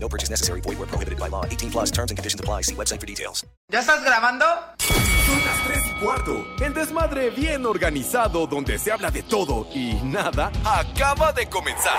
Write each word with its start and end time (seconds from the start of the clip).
No 0.00 0.08
purchase 0.08 0.30
necessary. 0.30 0.60
Void 0.62 0.78
where 0.78 0.86
prohibited 0.86 1.18
by 1.18 1.28
law. 1.28 1.44
18 1.44 1.70
plus 1.70 1.90
terms 1.90 2.10
and 2.10 2.18
conditions 2.18 2.40
apply. 2.40 2.62
See 2.62 2.74
website 2.74 3.00
for 3.00 3.06
details. 3.06 3.46
¿Ya 3.70 3.80
estás 3.80 4.02
grabando? 4.02 4.46
Son 5.26 5.44
las 5.44 5.64
3 5.66 5.78
y 5.86 6.04
cuarto. 6.04 6.46
El 6.64 6.72
desmadre 6.72 7.30
bien 7.30 7.66
organizado 7.66 8.46
donde 8.46 8.78
se 8.78 8.90
habla 8.90 9.10
de 9.10 9.22
todo 9.22 9.66
y 9.74 9.94
nada 10.02 10.50
acaba 10.64 11.32
de 11.32 11.46
comenzar. 11.48 11.98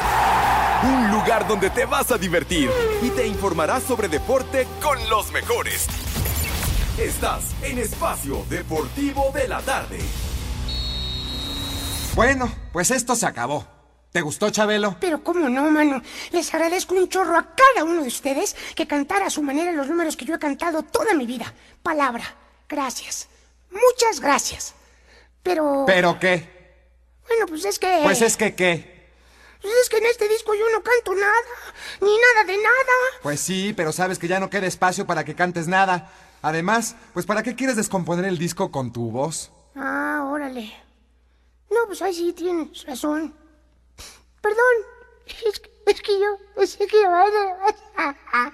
Un 0.84 1.12
lugar 1.12 1.48
donde 1.48 1.70
te 1.70 1.86
vas 1.86 2.12
a 2.12 2.18
divertir 2.18 2.72
y 3.04 3.10
te 3.12 3.28
informarás 3.28 3.84
sobre 3.84 4.08
deporte 4.08 4.68
con 4.82 4.98
los 5.10 5.32
mejores. 5.32 5.88
Estás 6.98 7.44
en 7.62 7.78
Espacio 7.78 8.44
Deportivo 8.50 9.32
de 9.34 9.48
la 9.48 9.62
Tarde. 9.62 10.00
Bueno, 12.16 12.52
pues 12.74 12.92
esto 12.92 13.16
se 13.16 13.26
acabó. 13.26 13.79
¿Te 14.12 14.22
gustó, 14.22 14.50
Chabelo? 14.50 14.96
Pero 15.00 15.24
cómo 15.24 15.48
no, 15.50 15.70
mano. 15.70 16.02
Les 16.32 16.52
agradezco 16.54 16.96
un 16.96 17.08
chorro 17.10 17.38
a 17.38 17.54
cada 17.56 17.84
uno 17.84 18.02
de 18.02 18.08
ustedes 18.08 18.56
que 18.76 18.88
cantara 18.88 19.28
a 19.28 19.30
su 19.30 19.44
manera 19.44 19.72
los 19.72 19.88
números 19.88 20.18
que 20.18 20.26
yo 20.26 20.36
he 20.36 20.40
cantado 20.40 20.82
toda 20.82 21.14
mi 21.14 21.28
vida. 21.28 21.54
Palabra. 21.84 22.24
Gracias. 22.68 23.28
Muchas 23.70 24.20
gracias. 24.20 24.74
Pero... 25.44 25.84
¿Pero 25.86 26.20
qué? 26.20 26.60
Bueno, 27.28 27.46
pues 27.46 27.66
es 27.66 27.78
que... 27.78 28.00
Pues 28.02 28.22
es 28.24 28.36
que 28.36 28.56
qué. 28.56 29.00
Pues 29.62 29.74
es 29.84 29.90
que 29.90 29.98
en 29.98 30.06
este 30.06 30.28
disco 30.28 30.56
yo 30.56 30.66
no 30.72 30.82
canto 30.82 31.14
nada. 31.14 31.34
Ni 32.02 32.10
nada 32.18 32.46
de 32.48 32.58
nada. 32.58 33.22
Pues 33.22 33.40
sí, 33.40 33.74
pero 33.78 33.92
sabes 33.92 34.18
que 34.18 34.28
ya 34.28 34.40
no 34.40 34.50
queda 34.50 34.66
espacio 34.66 35.06
para 35.06 35.24
que 35.24 35.36
cantes 35.36 35.68
nada. 35.68 36.12
Además, 36.42 36.96
pues 37.14 37.28
¿para 37.28 37.44
qué 37.44 37.56
quieres 37.56 37.76
descomponer 37.76 38.26
el 38.26 38.40
disco 38.40 38.72
con 38.72 38.92
tu 38.92 39.12
voz? 39.12 39.52
Ah, 39.76 40.28
órale. 40.32 40.74
No, 41.70 41.86
pues 41.86 42.02
ahí 42.02 42.14
sí 42.14 42.34
tienes 42.34 42.86
razón. 42.86 43.36
Perdón. 44.42 44.76
Es 45.26 45.60
que, 45.60 45.72
es 45.86 46.02
que 46.02 46.20
yo 46.20 46.38
pensé 46.56 46.88
que 46.88 47.02
iba 47.02 47.22
a... 47.22 48.52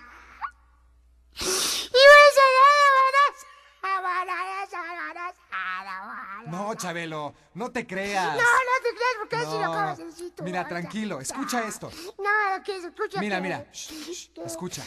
No, 6.48 6.74
Chabelo, 6.76 7.34
no 7.56 7.72
te 7.72 7.86
creas. 7.88 8.36
No, 8.36 8.42
no 8.42 8.84
te 8.84 8.90
creas 8.90 9.16
porque 9.20 9.38
lo 9.38 9.60
No. 9.62 9.74
acabas 9.74 9.98
de 9.98 10.06
decir 10.06 10.36
tú. 10.36 10.44
Mira, 10.44 10.68
tranquilo, 10.68 11.20
escucha 11.20 11.66
esto. 11.68 11.90
No, 12.20 12.64
que 12.64 12.78
escucha. 12.78 13.20
Mira, 13.20 13.38
que- 13.38 13.42
mira, 13.42 13.68
shh, 13.72 13.92
shh, 14.12 14.30
que- 14.34 14.44
escucha. 14.44 14.84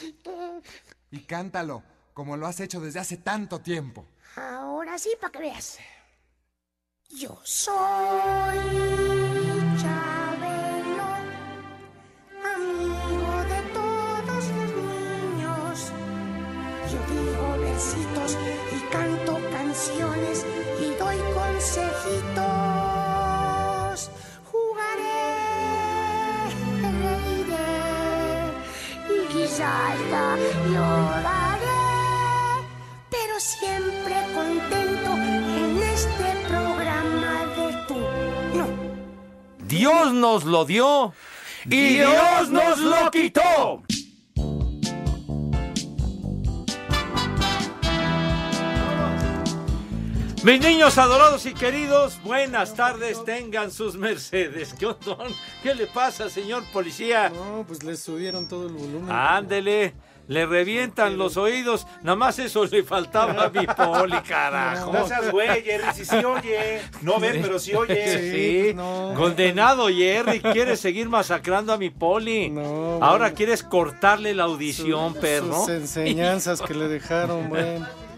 Y 1.10 1.20
cántalo, 1.24 1.82
como 2.14 2.36
lo 2.36 2.46
has 2.46 2.60
hecho 2.60 2.80
desde 2.80 3.00
hace 3.00 3.16
tanto 3.18 3.60
tiempo. 3.60 4.06
Ahora 4.36 4.98
sí, 4.98 5.10
para 5.20 5.32
que 5.32 5.38
veas. 5.40 5.78
Yo 7.10 7.40
soy 7.44 8.58
lloraré, 30.70 31.66
pero 33.10 33.40
siempre 33.40 34.14
contento 34.34 35.10
en 35.12 35.82
este 35.82 36.48
programa 36.48 37.46
de 37.56 37.66
tú. 37.86 37.98
No. 38.56 38.66
Dios 39.66 40.12
nos 40.12 40.44
lo 40.44 40.64
dio 40.64 41.12
y 41.64 41.94
Dios 41.94 42.50
nos 42.50 42.78
lo 42.78 43.10
quitó. 43.10 43.82
Mis 50.44 50.60
niños 50.60 50.96
adorados 50.98 51.46
y 51.46 51.52
queridos, 51.52 52.22
buenas 52.22 52.74
tardes, 52.74 53.24
tengan 53.24 53.70
sus 53.70 53.96
mercedes. 53.96 54.72
¿Qué, 54.78 54.86
onda? 54.86 55.34
¿Qué 55.62 55.74
le 55.74 55.86
pasa, 55.86 56.30
señor 56.30 56.62
policía? 56.72 57.28
No, 57.30 57.64
pues 57.66 57.82
le 57.82 57.96
subieron 57.96 58.48
todo 58.48 58.68
el 58.68 58.72
volumen. 58.72 59.10
Ándele, 59.10 59.94
le 60.28 60.46
revientan 60.46 61.18
los 61.18 61.36
oídos. 61.36 61.86
Nada 62.02 62.14
más 62.14 62.38
eso 62.38 62.64
le 62.66 62.84
faltaba 62.84 63.46
a 63.46 63.50
mi 63.50 63.66
poli, 63.66 64.16
carajo. 64.28 64.92
No 64.92 65.08
seas 65.08 65.30
güey, 65.32 65.62
Jerry, 65.62 65.92
si 65.94 66.04
sí 66.04 66.16
oye. 66.16 66.82
No 67.02 67.18
ve, 67.18 67.40
pero 67.42 67.58
sí 67.58 67.74
oye. 67.74 68.70
Sí, 68.70 68.76
condenado 69.16 69.88
Jerry, 69.88 70.40
quieres 70.40 70.78
seguir 70.78 71.08
masacrando 71.08 71.72
a 71.72 71.78
mi 71.78 71.90
poli. 71.90 72.54
Ahora 73.00 73.32
quieres 73.32 73.62
cortarle 73.64 74.34
la 74.34 74.44
audición, 74.44 75.14
perro. 75.14 75.60
Sus 75.60 75.70
enseñanzas 75.70 76.62
que 76.62 76.74
le 76.74 76.86
dejaron, 76.86 77.50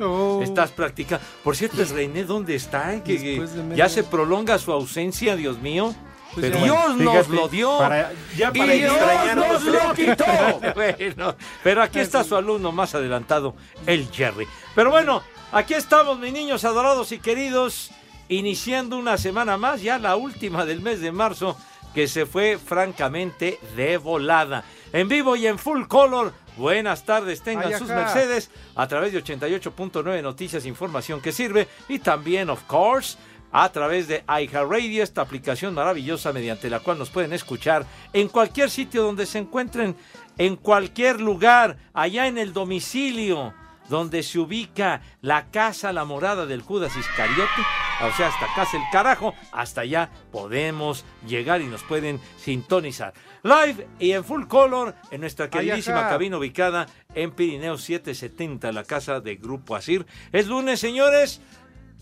Oh. 0.00 0.40
Estás 0.42 0.70
practicando. 0.70 1.24
Por 1.42 1.56
cierto, 1.56 1.82
el 1.82 1.88
René, 1.88 2.24
¿dónde 2.24 2.54
está? 2.54 3.02
Que, 3.02 3.46
ya 3.74 3.88
se 3.88 4.04
prolonga 4.04 4.58
su 4.58 4.72
ausencia, 4.72 5.36
Dios 5.36 5.58
mío. 5.58 5.94
Pues 6.34 6.52
Dios 6.52 6.96
nos 6.96 7.12
fíjate, 7.26 7.32
lo 7.34 7.48
dio. 7.48 7.78
para- 7.78 8.12
ya 8.36 8.52
para 8.52 8.74
y 8.74 8.80
Dios 8.80 8.92
nos 9.36 9.62
lo 9.64 9.92
creo. 9.94 9.94
quitó. 9.94 10.24
Bueno, 10.74 11.34
pero 11.62 11.82
aquí 11.82 11.98
está 12.00 12.24
su 12.24 12.36
alumno 12.36 12.72
más 12.72 12.94
adelantado, 12.94 13.54
el 13.86 14.10
Jerry. 14.10 14.46
Pero 14.74 14.90
bueno, 14.90 15.22
aquí 15.52 15.72
estamos, 15.72 16.18
mis 16.18 16.32
niños 16.34 16.64
adorados 16.66 17.10
y 17.12 17.20
queridos, 17.20 17.90
iniciando 18.28 18.98
una 18.98 19.16
semana 19.16 19.56
más, 19.56 19.80
ya 19.80 19.98
la 19.98 20.16
última 20.16 20.66
del 20.66 20.82
mes 20.82 21.00
de 21.00 21.10
marzo, 21.10 21.56
que 21.94 22.06
se 22.06 22.26
fue 22.26 22.58
francamente 22.58 23.58
de 23.74 23.96
volada. 23.96 24.64
En 24.92 25.08
vivo 25.08 25.36
y 25.36 25.46
en 25.46 25.58
full 25.58 25.84
color. 25.86 26.34
Buenas 26.56 27.04
tardes, 27.04 27.42
tengan 27.42 27.72
Ay, 27.72 27.78
sus 27.78 27.88
mercedes 27.88 28.50
a 28.74 28.88
través 28.88 29.12
de 29.12 29.22
88.9 29.22 30.22
Noticias, 30.22 30.64
información 30.64 31.20
que 31.20 31.32
sirve 31.32 31.68
y 31.88 31.98
también, 31.98 32.48
of 32.48 32.62
course, 32.62 33.18
a 33.52 33.70
través 33.70 34.08
de 34.08 34.24
iHeartRadio, 34.26 35.02
esta 35.02 35.20
aplicación 35.20 35.74
maravillosa 35.74 36.32
mediante 36.32 36.70
la 36.70 36.80
cual 36.80 36.98
nos 36.98 37.10
pueden 37.10 37.32
escuchar 37.32 37.84
en 38.12 38.28
cualquier 38.28 38.70
sitio 38.70 39.02
donde 39.02 39.26
se 39.26 39.38
encuentren, 39.38 39.96
en 40.38 40.56
cualquier 40.56 41.20
lugar, 41.20 41.76
allá 41.92 42.26
en 42.26 42.38
el 42.38 42.52
domicilio 42.52 43.52
donde 43.88 44.22
se 44.22 44.38
ubica 44.38 45.00
la 45.20 45.50
casa, 45.50 45.92
la 45.92 46.04
morada 46.04 46.46
del 46.46 46.62
Judas 46.62 46.96
Iscariote, 46.96 47.62
o 48.02 48.12
sea, 48.16 48.28
hasta 48.28 48.46
casa 48.54 48.76
el 48.76 48.82
carajo, 48.92 49.34
hasta 49.52 49.82
allá 49.82 50.10
podemos 50.32 51.04
llegar 51.26 51.60
y 51.60 51.66
nos 51.66 51.82
pueden 51.82 52.20
sintonizar. 52.38 53.14
Live 53.42 53.86
y 53.98 54.12
en 54.12 54.24
full 54.24 54.46
color 54.46 54.94
en 55.10 55.20
nuestra 55.20 55.48
queridísima 55.48 56.08
cabina 56.08 56.38
ubicada 56.38 56.86
en 57.14 57.30
Pirineo 57.32 57.78
770, 57.78 58.72
la 58.72 58.84
casa 58.84 59.20
de 59.20 59.36
Grupo 59.36 59.76
Asir. 59.76 60.04
Es 60.32 60.46
lunes, 60.46 60.80
señores. 60.80 61.40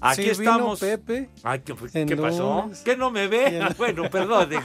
Aquí 0.01 0.23
Sí, 0.35 0.41
vino 0.41 0.51
estamos. 0.53 0.81
Pepe. 0.81 1.31
Ay, 1.45 1.61
¿qué, 1.61 1.75
qué 2.07 2.17
pasó? 2.17 2.71
¿Que 2.85 2.97
no 2.97 3.11
me 3.11 3.27
ve? 3.29 3.67
Bueno, 3.79 4.11
perdón, 4.11 4.51
de- 4.51 4.61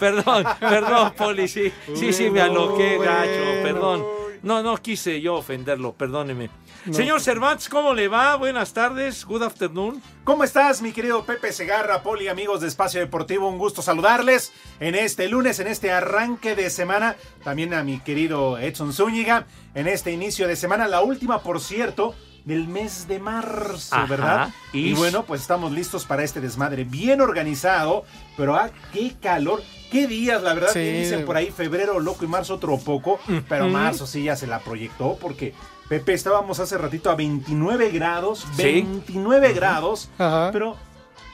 perdón, 0.00 0.44
perdón, 0.58 1.12
Poli, 1.16 1.46
sí, 1.46 1.72
sí, 1.94 2.12
sí, 2.12 2.30
me 2.30 2.40
aloqué, 2.40 2.98
gacho, 2.98 3.62
perdón. 3.62 4.04
No, 4.42 4.62
no 4.62 4.76
quise 4.76 5.20
yo 5.20 5.34
ofenderlo, 5.34 5.94
perdóneme. 5.94 6.50
No. 6.84 6.94
Señor 6.94 7.20
Cervantes, 7.20 7.68
¿cómo 7.68 7.94
le 7.94 8.08
va? 8.08 8.36
Buenas 8.36 8.72
tardes, 8.72 9.24
good 9.24 9.42
afternoon. 9.42 10.00
¿Cómo 10.24 10.44
estás, 10.44 10.82
mi 10.82 10.92
querido 10.92 11.24
Pepe 11.24 11.52
Segarra, 11.52 12.02
Poli, 12.02 12.28
amigos 12.28 12.60
de 12.60 12.68
Espacio 12.68 13.00
Deportivo? 13.00 13.48
Un 13.48 13.58
gusto 13.58 13.82
saludarles 13.82 14.52
en 14.80 14.94
este 14.94 15.28
lunes, 15.28 15.58
en 15.58 15.66
este 15.66 15.90
arranque 15.92 16.54
de 16.54 16.70
semana. 16.70 17.16
También 17.42 17.74
a 17.74 17.82
mi 17.82 17.98
querido 18.00 18.58
Edson 18.58 18.92
Zúñiga, 18.92 19.46
en 19.74 19.88
este 19.88 20.12
inicio 20.12 20.46
de 20.46 20.56
semana, 20.56 20.86
la 20.86 21.02
última, 21.02 21.42
por 21.42 21.60
cierto, 21.60 22.14
del 22.46 22.66
mes 22.68 23.06
de 23.08 23.18
marzo, 23.18 23.94
Ajá, 23.94 24.06
¿verdad? 24.06 24.48
Y 24.72 24.94
bueno, 24.94 25.24
pues 25.24 25.42
estamos 25.42 25.72
listos 25.72 26.06
para 26.06 26.22
este 26.24 26.40
desmadre 26.40 26.84
bien 26.84 27.20
organizado, 27.20 28.04
pero 28.36 28.54
ah, 28.56 28.70
qué 28.92 29.14
calor, 29.20 29.60
qué 29.90 30.06
días, 30.06 30.42
la 30.42 30.54
verdad, 30.54 30.68
Sí. 30.68 30.78
que 30.78 31.00
dicen 31.00 31.26
por 31.26 31.36
ahí 31.36 31.50
febrero 31.50 32.00
loco 32.00 32.24
y 32.24 32.28
marzo 32.28 32.54
otro 32.54 32.78
poco, 32.78 33.20
pero 33.48 33.68
marzo 33.68 34.06
sí 34.06 34.22
ya 34.22 34.34
se 34.36 34.46
la 34.46 34.60
proyectó 34.60 35.18
porque... 35.20 35.52
Pepe, 35.88 36.14
estábamos 36.14 36.58
hace 36.58 36.76
ratito 36.78 37.10
a 37.10 37.14
29 37.14 37.90
grados, 37.90 38.44
Sí. 38.56 38.62
29 38.64 39.52
grados, 39.52 40.10
Ajá. 40.18 40.50
pero 40.52 40.74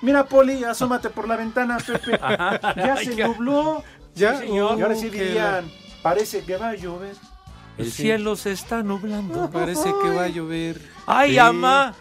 mira, 0.02 0.26
Poli, 0.26 0.62
asómate 0.64 1.08
por 1.08 1.26
la 1.26 1.36
ventana, 1.36 1.78
Pepe. 1.78 2.18
Ya 2.20 2.96
se 3.02 3.16
Ya. 3.16 3.28
nubló. 3.28 3.82
Ya, 4.14 4.34
Sí, 4.38 4.48
señor. 4.48 4.78
Y 4.78 4.82
ahora 4.82 4.94
sí 4.94 5.06
uh, 5.06 5.10
dirían, 5.10 5.72
Parece 6.02 6.42
que 6.44 6.58
va 6.58 6.68
a 6.70 6.74
llover. 6.74 7.16
El 7.78 7.86
Sí. 7.90 8.02
cielo 8.02 8.36
se 8.36 8.52
está 8.52 8.82
nublando. 8.82 9.50
Parece 9.52 9.92
que 10.02 10.10
va 10.10 10.24
a 10.24 10.28
llover. 10.28 10.80
¡Ay, 11.06 11.32
Sí. 11.32 11.38
ama! 11.38 11.94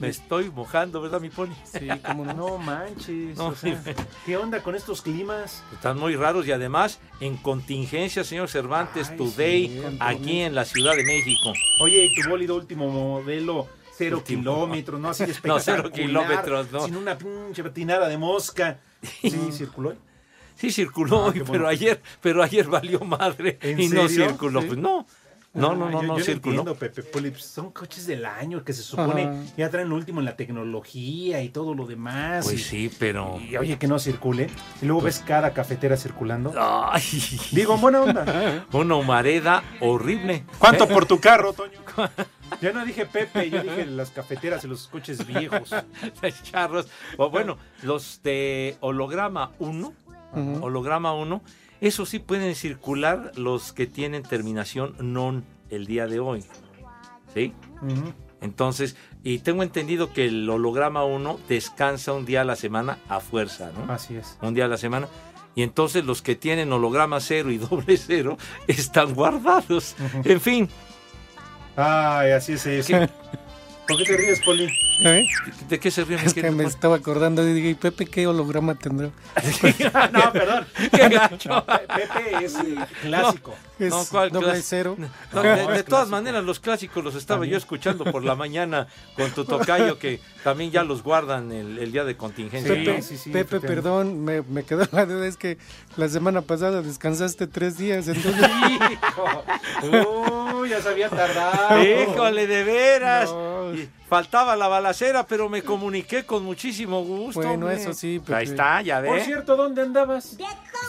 Me 0.00 0.08
estoy 0.08 0.48
mojando, 0.50 1.00
¿verdad, 1.00 1.20
mi 1.20 1.28
poli? 1.28 1.52
Sí, 1.64 1.88
cómo 2.06 2.24
no. 2.24 2.32
No 2.36 2.58
manches. 2.58 3.36
No, 3.36 3.48
o 3.48 3.54
sea, 3.56 3.82
sí. 3.82 3.90
¿Qué 4.24 4.36
onda 4.36 4.62
con 4.62 4.76
estos 4.76 5.02
climas? 5.02 5.64
Están 5.72 5.98
muy 5.98 6.14
raros 6.14 6.46
y 6.46 6.52
además 6.52 7.00
en 7.20 7.36
contingencia, 7.36 8.22
señor 8.22 8.48
Cervantes, 8.48 9.08
Ay, 9.10 9.16
Today, 9.16 9.68
sí, 9.68 9.96
aquí 9.98 10.40
en 10.42 10.54
la 10.54 10.64
Ciudad 10.64 10.94
de 10.94 11.02
México. 11.04 11.52
Oye, 11.82 12.04
y 12.04 12.14
tu 12.22 12.28
bólido 12.30 12.54
último 12.54 12.88
modelo, 12.88 13.66
cero 13.96 14.18
Último. 14.18 14.42
kilómetros, 14.42 15.00
¿no? 15.00 15.08
Así 15.08 15.26
de 15.26 15.34
No, 15.44 15.58
cero 15.58 15.90
kilómetros, 15.92 16.70
no. 16.70 16.84
Sin 16.84 16.96
una 16.96 17.18
pinche 17.18 17.64
patinada 17.64 18.08
de 18.08 18.18
mosca. 18.18 18.78
Sí, 19.20 19.32
circuló. 19.52 19.94
Sí 20.58 20.70
circuló 20.72 21.18
Ah, 21.18 21.26
hoy, 21.26 21.32
qué 21.34 21.38
pero 21.40 21.50
bueno. 21.50 21.68
ayer, 21.68 22.02
pero 22.20 22.42
ayer 22.42 22.66
valió 22.66 23.00
madre 23.00 23.58
¿En 23.62 23.80
y 23.80 23.88
no 23.88 24.08
circuló. 24.08 24.60
Sí. 24.60 24.66
Pues 24.68 24.78
no, 24.78 25.06
no, 25.54 25.74
no, 25.74 25.86
Ah, 25.86 25.90
no, 25.90 26.02
yo- 26.02 26.08
no 26.08 26.18
yo 26.18 26.24
circuló. 26.24 26.56
entiendo, 26.60 26.74
Pepe 26.78 27.02
Poli, 27.04 27.30
pues, 27.30 27.44
son 27.44 27.70
coches 27.72 28.06
del 28.06 28.26
año 28.26 28.62
que 28.64 28.72
se 28.72 28.82
supone 28.82 29.22
Ajá. 29.22 29.34
ya 29.56 29.70
traen 29.70 29.88
lo 29.88 29.94
último 29.94 30.18
en 30.20 30.26
la 30.26 30.36
tecnología 30.36 31.42
y 31.42 31.48
todo 31.48 31.74
lo 31.74 31.86
demás. 31.86 32.44
Pues 32.44 32.56
y, 32.60 32.62
sí, 32.88 32.90
pero. 32.98 33.40
y, 33.40 33.56
oye, 33.56 33.78
que 33.78 33.86
no 33.88 33.98
circule. 33.98 34.48
Y 34.82 34.86
luego 34.86 35.02
ves 35.02 35.22
cada 35.26 35.52
cafetera 35.54 35.96
circulando. 35.96 36.52
Ay, 36.56 37.02
Digo, 37.52 37.74
en 37.76 37.80
buena 37.80 38.02
onda. 38.02 38.66
una 38.72 38.96
humareda 38.96 39.62
horrible. 39.80 40.44
¿Cuánto 40.58 40.86
por 40.88 41.06
tu 41.06 41.18
carro, 41.20 41.52
Toño? 41.52 41.78
Yo 42.62 42.72
no 42.72 42.84
dije 42.84 43.04
Pepe, 43.04 43.50
yo 43.50 43.62
dije 43.62 43.84
las 43.84 44.10
cafeteras 44.10 44.64
y 44.64 44.68
los 44.68 44.88
coches 44.88 45.26
viejos. 45.26 45.70
Los 46.22 46.42
charros. 46.42 46.88
O 47.18 47.28
bueno, 47.30 47.58
los 47.82 48.22
de 48.22 48.78
holograma 48.80 49.50
1, 49.58 49.92
Holograma 50.34 51.12
1, 51.14 51.42
eso 51.80 52.06
sí 52.06 52.18
pueden 52.18 52.54
circular 52.54 53.32
los 53.36 53.72
que 53.72 53.86
tienen 53.86 54.22
terminación 54.22 54.94
non 54.98 55.44
el 55.70 55.86
día 55.86 56.06
de 56.06 56.20
hoy. 56.20 56.44
¿Sí? 57.34 57.52
Entonces, 58.40 58.96
y 59.22 59.40
tengo 59.40 59.62
entendido 59.62 60.12
que 60.12 60.26
el 60.26 60.48
holograma 60.48 61.04
1 61.04 61.40
descansa 61.48 62.12
un 62.12 62.24
día 62.24 62.42
a 62.42 62.44
la 62.44 62.56
semana 62.56 62.98
a 63.08 63.20
fuerza, 63.20 63.70
¿no? 63.74 63.92
Así 63.92 64.16
es. 64.16 64.38
Un 64.42 64.54
día 64.54 64.66
a 64.66 64.68
la 64.68 64.76
semana. 64.76 65.08
Y 65.54 65.62
entonces 65.62 66.04
los 66.04 66.22
que 66.22 66.36
tienen 66.36 66.72
holograma 66.72 67.18
0 67.20 67.50
y 67.50 67.58
doble 67.58 67.96
0 67.96 68.36
están 68.68 69.14
guardados. 69.14 69.96
En 70.24 70.40
fin, 70.40 70.68
Ay, 71.80 72.32
así 72.32 72.54
es 72.54 72.66
eso. 72.66 72.92
¿Por 73.88 73.96
qué 73.96 74.04
te 74.04 74.16
ríes, 74.18 74.40
Poli? 74.40 74.68
¿Eh? 75.00 75.26
¿de 75.68 75.78
qué 75.80 75.90
se 75.90 76.04
ríe? 76.04 76.18
Es 76.22 76.34
que 76.34 76.50
me 76.50 76.64
estaba 76.64 76.96
acordando 76.96 77.46
y 77.48 77.52
dije, 77.54 77.68
¿y 77.70 77.74
Pepe 77.74 78.04
qué 78.06 78.26
holograma 78.26 78.74
tendrá? 78.74 79.10
no, 80.12 80.32
perdón. 80.32 80.66
¡Qué 80.92 81.08
gacho! 81.08 81.64
Pe- 81.64 81.86
Pepe 81.94 82.44
es 82.44 82.54
eh, 82.56 82.74
clásico. 83.02 83.54
Es 83.78 83.90
No, 83.90 84.04
¿cuál 84.10 84.30
doble 84.30 84.60
cero. 84.62 84.96
No, 85.32 85.42
de, 85.42 85.66
de 85.68 85.82
todas 85.84 86.08
maneras, 86.08 86.42
los 86.44 86.58
clásicos 86.60 87.02
los 87.02 87.14
estaba 87.14 87.46
yo 87.46 87.56
escuchando 87.56 88.04
por 88.04 88.24
la 88.24 88.34
mañana 88.34 88.88
con 89.16 89.30
tu 89.30 89.44
tocayo, 89.44 89.98
que 89.98 90.20
también 90.44 90.70
ya 90.70 90.82
los 90.84 91.02
guardan 91.02 91.52
el, 91.52 91.78
el 91.78 91.92
día 91.92 92.04
de 92.04 92.16
contingencia. 92.16 92.74
Sí, 92.74 92.80
¿no? 92.80 92.84
Pepe, 92.86 93.02
sí, 93.02 93.16
sí, 93.16 93.30
Pepe, 93.30 93.60
perdón, 93.60 94.24
me, 94.24 94.42
me 94.42 94.64
quedó 94.64 94.86
la 94.92 95.06
duda, 95.06 95.26
es 95.26 95.36
que 95.36 95.58
la 95.96 96.08
semana 96.08 96.42
pasada 96.42 96.82
descansaste 96.82 97.46
tres 97.46 97.78
días, 97.78 98.08
entonces... 98.08 98.44
Uy, 99.82 100.68
ya 100.70 100.82
se 100.82 100.88
había 100.88 101.08
tardado. 101.08 101.82
Híjole, 101.82 102.46
de 102.46 102.64
veras. 102.64 103.30
No. 103.30 103.58
Y 103.82 103.88
faltaba 104.08 104.56
la 104.56 104.68
balacera, 104.68 105.26
pero 105.26 105.48
me 105.48 105.62
comuniqué 105.62 106.24
con 106.24 106.44
muchísimo 106.44 107.02
gusto. 107.04 107.40
Bueno, 107.40 107.66
hombre. 107.66 107.74
eso 107.74 107.92
sí, 107.92 108.18
Pepe. 108.18 108.34
Ahí 108.34 108.44
está, 108.46 108.80
ya 108.82 109.02
Por 109.02 109.16
ve. 109.16 109.24
cierto, 109.24 109.56
¿dónde 109.56 109.82
andabas? 109.82 110.36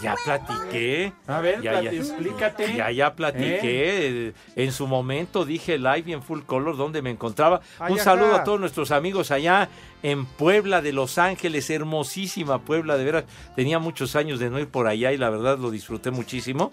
Ya 0.02 0.16
platiqué. 0.24 1.12
A 1.28 1.42
ver, 1.42 1.62
Ya, 1.62 1.82
explícate. 1.82 2.74
Ya, 2.76 2.92
ya 2.92 3.14
platiqué. 3.16 4.28
Eh, 4.28 4.34
En 4.56 4.72
su 4.72 4.88
momento 4.88 5.46
dije 5.46 5.78
live 5.78 6.04
y 6.06 6.14
en 6.14 6.24
full 6.24 6.42
color 6.42 6.78
donde 6.78 7.02
me 7.02 7.10
encontraba. 7.10 7.62
Ay, 7.80 7.94
Un 7.94 8.00
saludo 8.00 8.36
a 8.36 8.44
todos 8.44 8.60
nuestros 8.60 8.92
amigos 8.92 9.32
allá 9.32 9.68
en 10.04 10.26
Puebla 10.26 10.82
de 10.82 10.94
Los 10.94 11.18
Ángeles. 11.18 11.70
Hermosísima 11.70 12.60
Puebla, 12.62 12.98
de 12.98 13.04
veras. 13.04 13.24
Tenía 13.56 13.80
muchos 13.80 14.16
años 14.16 14.40
de 14.40 14.50
no 14.50 14.60
ir 14.60 14.68
por 14.70 14.88
allá 14.88 15.12
y 15.12 15.18
la 15.18 15.30
verdad 15.30 15.58
lo 15.58 15.72
disfruté 15.72 16.12
muchísimo. 16.12 16.72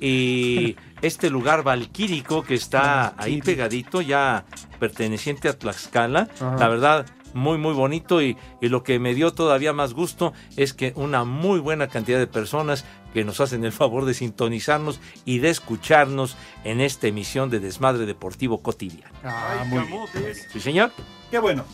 Y 0.00 0.76
este 1.02 1.30
lugar 1.30 1.62
valquírico 1.62 2.42
que 2.42 2.54
está 2.54 3.14
ahí 3.16 3.40
pegadito, 3.42 4.00
ya 4.00 4.44
perteneciente 4.78 5.48
a 5.48 5.58
Tlaxcala, 5.58 6.28
Ajá. 6.40 6.56
la 6.58 6.68
verdad, 6.68 7.06
muy, 7.32 7.58
muy 7.58 7.72
bonito. 7.72 8.22
Y, 8.22 8.36
y 8.60 8.68
lo 8.68 8.82
que 8.82 8.98
me 8.98 9.14
dio 9.14 9.32
todavía 9.32 9.72
más 9.72 9.94
gusto 9.94 10.32
es 10.56 10.72
que 10.72 10.92
una 10.96 11.24
muy 11.24 11.58
buena 11.60 11.88
cantidad 11.88 12.18
de 12.18 12.26
personas 12.26 12.84
que 13.12 13.24
nos 13.24 13.40
hacen 13.40 13.64
el 13.64 13.72
favor 13.72 14.04
de 14.04 14.14
sintonizarnos 14.14 15.00
y 15.24 15.38
de 15.38 15.50
escucharnos 15.50 16.36
en 16.64 16.80
esta 16.80 17.06
emisión 17.06 17.48
de 17.48 17.60
Desmadre 17.60 18.06
Deportivo 18.06 18.60
Cotidiano. 18.60 19.14
Ah, 19.22 19.64
muy 19.66 19.84
bien. 19.84 20.34
Sí, 20.52 20.60
señor. 20.60 20.90
Qué 21.30 21.38
bueno. 21.38 21.64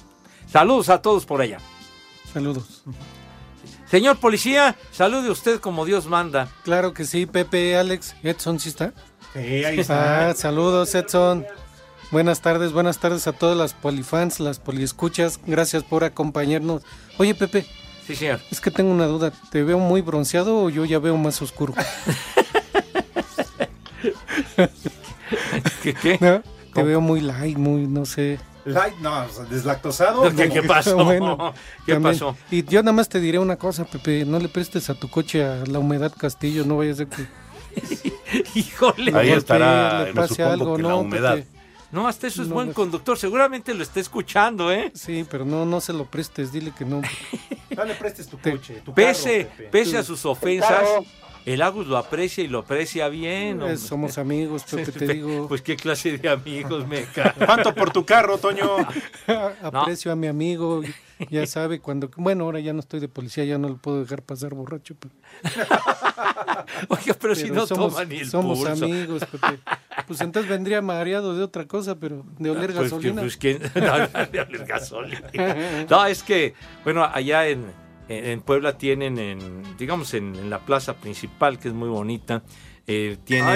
Saludos 0.47 0.89
a 0.91 1.01
todos 1.01 1.25
por 1.25 1.41
allá. 1.41 1.59
Saludos. 2.33 2.85
Señor 3.91 4.19
policía, 4.19 4.77
salude 4.93 5.31
usted 5.31 5.59
como 5.59 5.85
Dios 5.85 6.07
manda. 6.07 6.49
Claro 6.63 6.95
que 6.95 7.05
sí, 7.05 7.27
Pepe, 7.27 7.77
Alex, 7.77 8.15
Edson, 8.23 8.61
¿sí 8.61 8.69
está? 8.69 8.93
Sí, 9.33 9.65
ahí 9.65 9.81
está. 9.81 10.29
Ah, 10.31 10.35
saludos, 10.35 10.95
Edson. 10.95 11.45
Buenas 12.13 12.41
tardes, 12.41 12.73
buenas 12.73 12.99
tardes 12.99 13.27
a 13.27 13.33
todas 13.33 13.57
las 13.57 13.75
polifans, 13.75 14.39
las 14.41 14.59
poliescuchas. 14.61 15.41
Gracias 15.45 15.83
por 15.83 16.05
acompañarnos. 16.05 16.83
Oye, 17.19 17.35
Pepe, 17.35 17.67
Sí, 18.07 18.15
señor. 18.17 18.41
es 18.51 18.61
que 18.61 18.71
tengo 18.71 18.91
una 18.93 19.07
duda. 19.07 19.33
¿Te 19.51 19.63
veo 19.65 19.79
muy 19.79 20.03
bronceado 20.03 20.63
o 20.63 20.71
yo 20.71 20.85
ya 20.85 20.99
veo 21.01 21.17
más 21.17 21.43
oscuro? 21.43 21.75
¿Qué? 25.83 25.95
qué? 25.95 26.19
¿No? 26.21 26.43
Te 26.75 26.83
veo 26.83 27.01
muy 27.01 27.21
light, 27.21 27.57
muy, 27.59 27.87
no 27.87 28.05
sé. 28.05 28.39
Light, 28.65 28.95
no, 28.99 29.27
deslactosado. 29.49 30.23
¿Qué, 30.35 30.47
no. 30.49 30.55
qué 30.55 30.63
pasó? 30.63 30.97
Bueno, 31.05 31.55
¿Qué 31.87 31.95
también. 31.95 32.15
pasó? 32.15 32.37
Y 32.51 32.65
yo 32.65 32.83
nada 32.83 32.93
más 32.93 33.09
te 33.09 33.21
diré 33.21 33.39
una 33.39 33.57
cosa, 33.57 33.85
Pepe. 33.85 34.25
No 34.25 34.39
le 34.39 34.49
prestes 34.49 34.91
a 34.91 34.95
tu 34.95 35.09
coche 35.09 35.45
a 35.45 35.65
la 35.67 35.79
humedad 35.79 36.13
Castillo. 36.17 36.65
No 36.65 36.77
vaya 36.77 36.93
a 36.93 36.97
ser 36.97 37.09
que 37.09 37.27
Híjole. 38.55 39.17
Ahí 39.17 39.31
estará, 39.31 40.05
le 40.05 40.15
pase 40.15 40.43
algo, 40.43 40.77
que 40.77 40.83
¿no? 40.83 40.89
la 40.89 40.95
humedad. 40.97 41.35
Pepe? 41.37 41.61
No, 41.93 42.07
hasta 42.07 42.29
eso 42.29 42.43
es 42.43 42.49
No, 42.49 42.55
buen 42.55 42.73
conductor. 42.73 43.19
Seguramente 43.19 43.75
lo 43.75 43.83
está 43.83 43.99
escuchando, 43.99 44.71
¿eh? 44.71 44.93
Sí, 44.95 45.27
pero 45.29 45.45
no, 45.45 45.67
no 45.67 45.81
se 45.81 45.93
lo 45.93 46.05
prestes. 46.05 46.53
Dile 46.53 46.73
que 46.77 46.85
no. 46.85 47.03
No 47.77 47.85
le 47.85 47.95
prestes 47.95 48.29
tu 48.29 48.39
coche, 48.39 48.81
tu 48.85 48.95
Pese, 48.95 49.49
carro, 49.57 49.71
pese 49.71 49.99
a 49.99 50.03
sus 50.05 50.25
ofensas, 50.25 50.87
el 51.47 51.63
Agus 51.63 51.87
lo 51.87 51.97
aprecia 51.97 52.45
y 52.45 52.49
lo 52.49 52.61
aprecia 52.61 53.09
bien. 53.09 53.59
hombre. 53.61 53.75
Eh, 53.75 53.77
Somos 53.77 54.19
amigos, 54.19 54.65
Pepe, 54.65 54.93
te 54.93 55.07
digo. 55.15 55.49
Pues 55.49 55.63
qué 55.63 55.77
clase 55.77 56.19
de 56.19 56.29
amigos 56.29 56.87
me. 56.87 57.05
¿Cuánto 57.47 57.75
por 57.75 57.91
tu 57.91 58.05
carro, 58.05 58.39
Toño? 58.39 58.77
Aprecio 59.63 60.13
a 60.13 60.17
mi 60.17 60.27
amigo. 60.27 60.83
Ya 61.31 61.47
sabe, 61.47 61.81
cuando. 61.81 62.11
Bueno, 62.17 62.45
ahora 62.45 62.61
ya 62.61 62.73
no 62.73 62.81
estoy 62.81 62.99
de 63.01 63.09
policía, 63.09 63.45
ya 63.45 63.59
no 63.59 63.69
lo 63.69 63.77
puedo 63.77 64.01
dejar 64.03 64.23
pasar 64.23 64.55
borracho. 64.55 64.95
Pero, 64.99 65.15
Oiga, 66.89 67.15
pero, 67.21 67.35
si 67.35 67.51
no 67.51 67.67
somos, 67.67 67.93
toma 67.93 68.05
ni 68.07 68.19
el 68.21 68.31
somos 68.31 68.59
pulso. 68.59 68.85
amigos, 68.85 69.23
Pepe. 69.31 69.59
Pues 70.07 70.21
entonces 70.23 70.49
vendría 70.51 70.81
mareado 70.83 71.37
de 71.37 71.43
otra 71.43 71.67
cosa, 71.67 71.97
pero 71.97 72.25
de 72.39 72.51
oler 72.51 72.73
Pues, 72.73 72.91
gasolina. 72.91 73.21
pues, 73.23 73.39
no, 73.75 74.25
de 74.27 74.41
oler 74.41 74.65
gasolina. 74.67 75.31
No, 75.89 76.07
es 76.07 76.23
que, 76.23 76.55
bueno, 76.85 77.05
allá 77.05 77.49
en, 77.49 77.67
en- 78.11 78.41
Puebla 78.43 78.77
tienen, 78.79 79.19
en, 79.19 79.39
digamos, 79.79 80.15
en, 80.15 80.35
en 80.37 80.51
la 80.51 80.61
plaza 80.67 80.95
principal, 80.97 81.59
que 81.59 81.69
es 81.69 81.75
muy 81.75 81.89
bonita, 81.89 82.43
eh, 82.87 83.17
tienen 83.25 83.47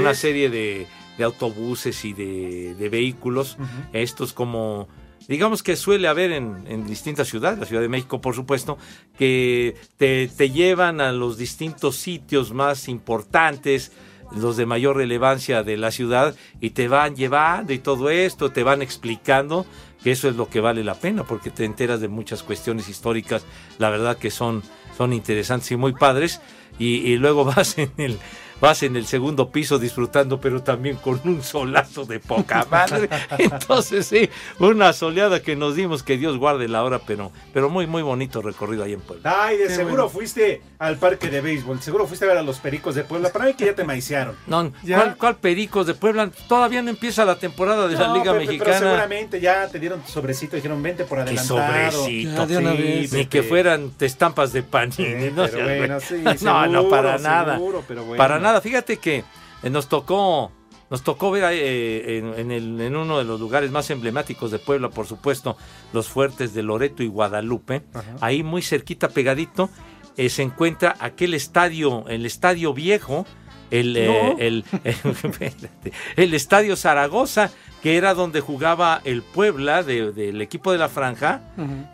una 0.00 0.14
serie 0.14 0.48
de, 0.50 0.86
de 1.18 1.24
autobuses 1.24 2.04
y 2.04 2.12
de, 2.12 2.74
de 2.74 2.88
vehículos, 2.88 3.56
estos 3.92 4.32
como... 4.32 4.88
Digamos 5.28 5.62
que 5.62 5.76
suele 5.76 6.08
haber 6.08 6.32
en, 6.32 6.64
en 6.66 6.86
distintas 6.86 7.28
ciudades, 7.28 7.58
la 7.58 7.66
Ciudad 7.66 7.82
de 7.82 7.88
México 7.88 8.20
por 8.20 8.34
supuesto, 8.34 8.78
que 9.16 9.76
te, 9.96 10.28
te 10.28 10.50
llevan 10.50 11.00
a 11.00 11.12
los 11.12 11.36
distintos 11.36 11.96
sitios 11.96 12.52
más 12.52 12.88
importantes, 12.88 13.92
los 14.34 14.56
de 14.56 14.66
mayor 14.66 14.96
relevancia 14.96 15.62
de 15.62 15.76
la 15.76 15.90
ciudad 15.90 16.34
y 16.60 16.70
te 16.70 16.88
van 16.88 17.14
llevando 17.16 17.72
y 17.72 17.78
todo 17.78 18.10
esto, 18.10 18.50
te 18.50 18.62
van 18.64 18.80
explicando 18.82 19.66
que 20.02 20.12
eso 20.12 20.28
es 20.28 20.36
lo 20.36 20.48
que 20.48 20.60
vale 20.60 20.84
la 20.84 20.94
pena 20.94 21.24
porque 21.24 21.50
te 21.50 21.64
enteras 21.64 22.00
de 22.00 22.08
muchas 22.08 22.42
cuestiones 22.42 22.88
históricas, 22.88 23.44
la 23.78 23.90
verdad 23.90 24.16
que 24.16 24.30
son, 24.30 24.62
son 24.96 25.12
interesantes 25.12 25.70
y 25.72 25.76
muy 25.76 25.92
padres 25.92 26.40
y, 26.78 26.96
y 26.96 27.16
luego 27.16 27.44
vas 27.56 27.78
en 27.78 27.92
el 27.98 28.18
vas 28.60 28.82
en 28.82 28.96
el 28.96 29.06
segundo 29.06 29.50
piso 29.50 29.78
disfrutando 29.78 30.40
pero 30.40 30.62
también 30.62 30.96
con 30.96 31.20
un 31.24 31.42
solazo 31.42 32.04
de 32.04 32.20
poca 32.20 32.66
madre 32.70 33.08
entonces 33.38 34.06
sí 34.06 34.28
una 34.58 34.92
soleada 34.92 35.40
que 35.42 35.56
nos 35.56 35.76
dimos 35.76 36.02
que 36.02 36.16
Dios 36.18 36.36
guarde 36.38 36.68
la 36.68 36.82
hora 36.84 37.00
pero 37.06 37.32
pero 37.54 37.70
muy 37.70 37.86
muy 37.86 38.02
bonito 38.02 38.42
recorrido 38.42 38.84
ahí 38.84 38.92
en 38.92 39.00
Puebla 39.00 39.44
Ay, 39.44 39.56
de 39.56 39.66
Qué 39.68 39.74
seguro 39.74 40.04
bueno. 40.04 40.08
fuiste 40.10 40.62
al 40.78 40.96
parque 40.96 41.28
de 41.28 41.40
béisbol. 41.40 41.80
Seguro 41.82 42.06
fuiste 42.06 42.24
a 42.24 42.28
ver 42.28 42.38
a 42.38 42.42
los 42.42 42.58
pericos 42.58 42.94
de 42.94 43.04
Puebla. 43.04 43.30
Para 43.30 43.44
mí 43.44 43.54
que 43.54 43.66
ya 43.66 43.74
te 43.74 43.84
maiciaron. 43.84 44.34
no, 44.46 44.72
Ya. 44.82 44.96
¿cuál, 44.96 45.16
cuál 45.16 45.36
Pericos 45.36 45.86
de 45.86 45.94
Puebla? 45.94 46.30
Todavía 46.48 46.80
no 46.82 46.88
empieza 46.90 47.24
la 47.24 47.36
temporada 47.38 47.86
de 47.86 47.94
la 47.96 48.08
No, 48.08 48.14
Liga 48.14 48.32
Pepe, 48.32 48.46
Pero 48.46 48.52
Mexicana. 48.58 48.78
seguramente 48.78 49.40
ya 49.40 49.68
te 49.68 49.78
dieron 49.78 50.00
tu 50.00 50.10
sobrecito. 50.10 50.56
Dijeron, 50.56 50.82
vente 50.82 51.04
por 51.04 51.18
Qué 51.18 51.22
adelantado. 51.22 51.92
sobrecito. 51.92 52.30
Ya, 52.36 52.46
de 52.46 52.56
una 52.58 52.72
Sí, 52.72 52.78
vez. 52.82 53.12
Ni 53.12 53.26
que 53.26 53.42
fueran 53.42 53.90
te 53.90 54.06
estampas 54.06 54.52
de 54.52 54.62
panini. 54.62 54.94
Sí, 54.96 55.32
no 55.34 55.46
bueno, 55.48 56.00
sí, 56.00 56.14
no, 56.42 56.66
no, 56.66 56.72
seguro, 56.72 56.88
para 56.88 57.18
nada. 57.18 57.54
seguro, 57.56 57.84
pero 57.86 58.04
bueno. 58.04 58.16
Para 58.16 58.38
nada. 58.38 58.49
Fíjate 58.60 58.96
que 58.98 59.24
eh, 59.62 59.70
nos 59.70 59.88
tocó 59.88 60.50
nos 60.90 61.02
tocó 61.04 61.30
ver 61.30 61.44
eh, 61.52 62.18
en, 62.18 62.34
en 62.36 62.50
el- 62.50 62.80
en 62.80 62.96
uno 62.96 63.18
de 63.18 63.24
los 63.24 63.38
lugares 63.38 63.70
más 63.70 63.88
emblemáticos 63.90 64.50
de 64.50 64.58
Puebla, 64.58 64.88
por 64.90 65.06
supuesto, 65.06 65.56
los 65.92 66.08
fuertes 66.08 66.52
de 66.52 66.64
Loreto 66.64 67.04
y 67.04 67.06
Guadalupe. 67.06 67.82
Ahí 68.20 68.42
muy 68.42 68.60
cerquita, 68.62 69.08
pegadito, 69.10 69.70
eh, 70.16 70.28
se 70.30 70.42
encuentra 70.42 70.96
aquel 70.98 71.34
estadio, 71.34 72.04
el 72.08 72.26
estadio 72.26 72.74
viejo, 72.74 73.24
el, 73.70 73.96
eh, 73.96 74.34
el, 76.16 76.34
estadio 76.34 76.74
Zaragoza, 76.74 77.52
que 77.82 77.96
era 77.96 78.14
donde 78.14 78.40
jugaba 78.40 79.00
el 79.04 79.22
Puebla 79.22 79.84
de- 79.84 80.10
del 80.10 80.40
equipo 80.42 80.72
de 80.72 80.78
la 80.78 80.88
Franja 80.88 81.40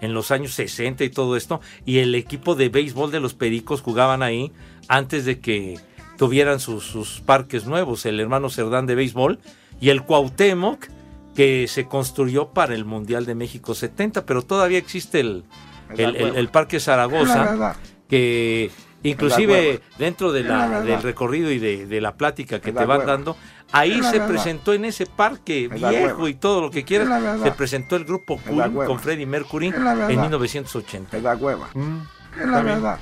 en 0.00 0.14
los 0.14 0.30
años 0.30 0.54
60 0.54 1.04
y 1.04 1.10
todo 1.10 1.36
esto, 1.36 1.60
y 1.84 1.98
el 1.98 2.14
equipo 2.14 2.54
de 2.54 2.70
béisbol 2.70 3.10
de 3.10 3.20
los 3.20 3.34
Pericos 3.34 3.82
jugaban 3.82 4.22
ahí 4.22 4.52
antes 4.88 5.26
de 5.26 5.38
que 5.40 5.78
tuvieran 6.18 6.60
sus, 6.60 6.84
sus 6.84 7.20
parques 7.20 7.66
nuevos, 7.66 8.06
el 8.06 8.18
hermano 8.20 8.48
Cerdán 8.50 8.86
de 8.86 8.94
béisbol 8.94 9.38
y 9.80 9.90
el 9.90 10.02
Cuauhtémoc 10.02 10.86
que 11.34 11.66
se 11.68 11.86
construyó 11.86 12.48
para 12.48 12.74
el 12.74 12.84
Mundial 12.86 13.26
de 13.26 13.34
México 13.34 13.74
70, 13.74 14.24
pero 14.24 14.42
todavía 14.42 14.78
existe 14.78 15.20
el, 15.20 15.44
el, 15.90 16.16
el- 16.16 16.36
el 16.36 16.48
Parque 16.48 16.80
Zaragoza, 16.80 17.44
que 18.08 18.70
inclusive 19.02 19.80
dentro 19.98 20.32
de 20.32 20.42
La 20.44 20.80
del 20.80 21.02
recorrido 21.02 21.50
y 21.50 21.58
de, 21.58 21.86
de 21.86 22.00
la 22.00 22.14
plática 22.16 22.60
que 22.60 22.72
te 22.72 22.86
van 22.86 22.98
dando, 23.06 23.36
ahí 23.72 23.92
se 24.10 24.16
presentó 24.28 24.72
en 24.72 24.84
ese 24.86 25.04
parque 25.06 25.68
viejo 25.90 26.26
y 26.28 26.34
todo 26.34 26.60
lo 26.62 26.70
que 26.70 26.84
quieras, 26.84 27.08
se 27.42 27.50
presentó 27.52 27.96
el 27.96 28.04
grupo 28.06 28.40
Queen 28.42 28.56
con 28.88 28.98
Freddie 29.00 29.26
Mercury 29.26 29.70
en 30.08 30.20
1980. 30.22 31.18
la 31.18 31.36
hueva. 31.36 31.68
Es 32.40 32.46
la 32.46 32.62
verdad. 32.62 32.98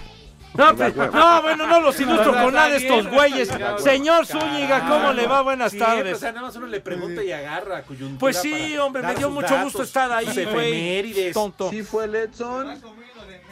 No, 0.55 0.77
pues, 0.77 0.95
no, 0.95 1.43
bueno, 1.43 1.67
no 1.67 1.81
los 1.81 1.99
ilustro 1.99 2.33
con 2.33 2.55
nada 2.55 2.69
de 2.69 2.77
estos 2.77 3.09
güeyes. 3.09 3.51
Señor 3.79 4.25
Zúñiga, 4.25 4.89
¿cómo 4.89 5.13
le 5.13 5.27
va? 5.27 5.43
Buenas 5.43 5.77
tardes. 5.77 6.17
O 6.17 6.21
sea, 6.21 6.31
nada 6.31 6.47
más 6.47 6.57
uno 6.57 6.67
le 6.67 6.81
pregunta 6.81 7.23
y 7.25 7.33
agarra 7.33 7.83
coyuntura. 7.83 8.21
Pues 8.21 8.41
sí, 8.41 8.77
hombre, 8.79 9.03
me 9.03 9.15
dio 9.17 9.31
mucho 9.31 9.49
datos, 9.49 9.65
gusto 9.65 9.83
estar 9.83 10.13
ahí, 10.13 10.45
güey. 10.45 11.33
Tonto. 11.33 11.71
Sí 11.71 11.83
fue 11.83 12.07
Letson. 12.07 12.81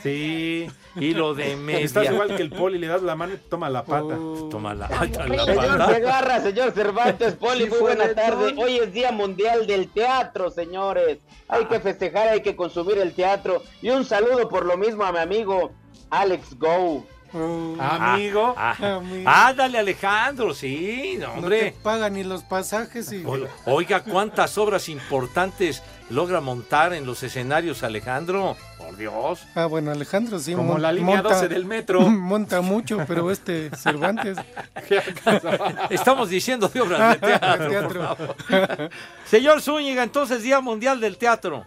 Sí, 0.03 0.67
y 0.97 1.15
lo 1.15 1.35
de 1.35 1.55
media. 1.57 1.85
Estás 1.85 2.11
igual 2.11 2.35
que 2.35 2.43
el 2.43 2.51
poli, 2.51 2.79
le 2.79 2.89
das 2.89 3.03
la 3.03 3.15
mano 3.15 3.35
y 3.35 3.37
toma 3.37 3.71
la 3.71 3.85
pata. 3.85 4.17
Toma 4.51 4.75
la, 4.75 4.89
ay, 4.99 5.13
la 5.13 5.45
Señor 5.45 5.79
pata. 5.79 5.95
Segarra, 5.95 6.41
señor 6.41 6.73
Cervantes, 6.73 7.35
Poli, 7.35 7.65
Sí 7.65 7.71
muy 7.71 7.79
buena 7.79 8.13
tarde. 8.13 8.55
Hoy 8.57 8.79
es 8.79 8.93
Día 8.93 9.13
Mundial 9.13 9.69
del 9.69 9.89
Teatro, 9.89 10.51
señores. 10.51 11.19
Hay 11.47 11.67
que 11.67 11.79
festejar, 11.79 12.29
hay 12.29 12.43
que 12.43 12.57
consumir 12.57 12.99
el 12.99 13.15
teatro. 13.15 13.63
Y 13.81 13.91
un 13.91 14.05
saludo 14.05 14.49
por 14.49 14.67
lo 14.67 14.77
mismo 14.77 15.05
a 15.05 15.13
mi 15.13 15.19
amigo 15.19 15.73
Alex 16.13 16.59
Go. 16.59 17.07
Amigo. 17.35 18.55
Ah, 18.59 18.77
ah, 18.79 18.97
Amigo. 18.97 19.25
ah, 19.27 19.55
dale 19.57 19.79
Alejandro, 19.79 20.53
sí, 20.53 21.17
no, 21.19 21.29
No 21.29 21.33
te 21.33 21.39
hombre. 21.39 21.75
pagan 21.83 22.13
ni 22.13 22.25
los 22.25 22.43
pasajes 22.43 23.11
y... 23.11 23.25
O- 23.25 23.49
Oiga, 23.65 24.01
cuántas 24.01 24.59
obras 24.59 24.91
importantes 24.91 25.83
logra 26.11 26.43
montar 26.43 26.93
en 26.93 27.07
los 27.07 27.23
escenarios 27.23 27.83
Alejandro. 27.85 28.55
Por 28.77 28.99
Dios. 28.99 29.41
Ah, 29.55 29.65
bueno, 29.65 29.91
Alejandro 29.93 30.39
sí. 30.41 30.53
Como 30.53 30.77
la 30.77 30.93
línea 30.93 31.23
12 31.23 31.49
del 31.49 31.65
metro. 31.65 32.01
Monta 32.11 32.61
mucho, 32.61 32.99
pero 33.09 33.31
este 33.31 33.71
Cervantes. 33.77 34.37
Estamos 35.89 36.29
diciendo 36.29 36.69
de 36.69 36.81
obras 36.83 37.19
de 37.19 37.27
teatro. 37.29 37.69
Teatro. 37.71 37.89
por 38.17 38.37
favor. 38.59 38.91
Señor 39.25 39.63
Zúñiga, 39.63 40.03
entonces 40.03 40.43
Día 40.43 40.61
Mundial 40.61 41.01
del 41.01 41.17
Teatro. 41.17 41.65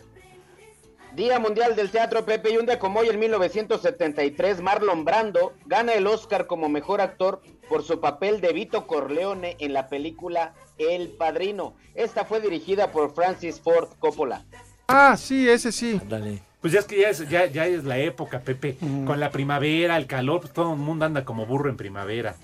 Día 1.15 1.39
Mundial 1.39 1.77
del 1.77 1.91
Teatro, 1.91 2.25
Pepe, 2.25 2.51
y 2.51 2.57
un 2.57 2.65
día 2.65 2.77
como 2.77 2.99
hoy, 2.99 3.07
en 3.07 3.17
1973, 3.17 4.59
Marlon 4.59 5.05
Brando 5.05 5.53
gana 5.65 5.93
el 5.93 6.07
Oscar 6.07 6.45
como 6.45 6.67
mejor 6.67 6.99
actor 6.99 7.41
por 7.69 7.83
su 7.83 8.01
papel 8.01 8.41
de 8.41 8.51
Vito 8.51 8.85
Corleone 8.85 9.55
en 9.59 9.71
la 9.71 9.87
película 9.87 10.53
El 10.77 11.07
Padrino. 11.07 11.73
Esta 11.93 12.25
fue 12.25 12.41
dirigida 12.41 12.91
por 12.91 13.15
Francis 13.15 13.61
Ford 13.61 13.87
Coppola. 13.97 14.43
Ah, 14.89 15.15
sí, 15.17 15.47
ese 15.47 15.71
sí. 15.71 16.01
Dale. 16.05 16.43
Pues 16.59 16.73
ya 16.73 16.79
es 16.79 16.85
que 16.85 16.99
ya 16.99 17.09
es, 17.09 17.29
ya, 17.29 17.45
ya 17.45 17.65
es 17.65 17.85
la 17.85 17.97
época, 17.97 18.41
Pepe. 18.41 18.75
Con 19.05 19.21
la 19.21 19.31
primavera, 19.31 19.95
el 19.95 20.07
calor, 20.07 20.41
pues 20.41 20.51
todo 20.51 20.73
el 20.73 20.79
mundo 20.79 21.05
anda 21.05 21.23
como 21.23 21.45
burro 21.45 21.69
en 21.69 21.77
primavera. 21.77 22.35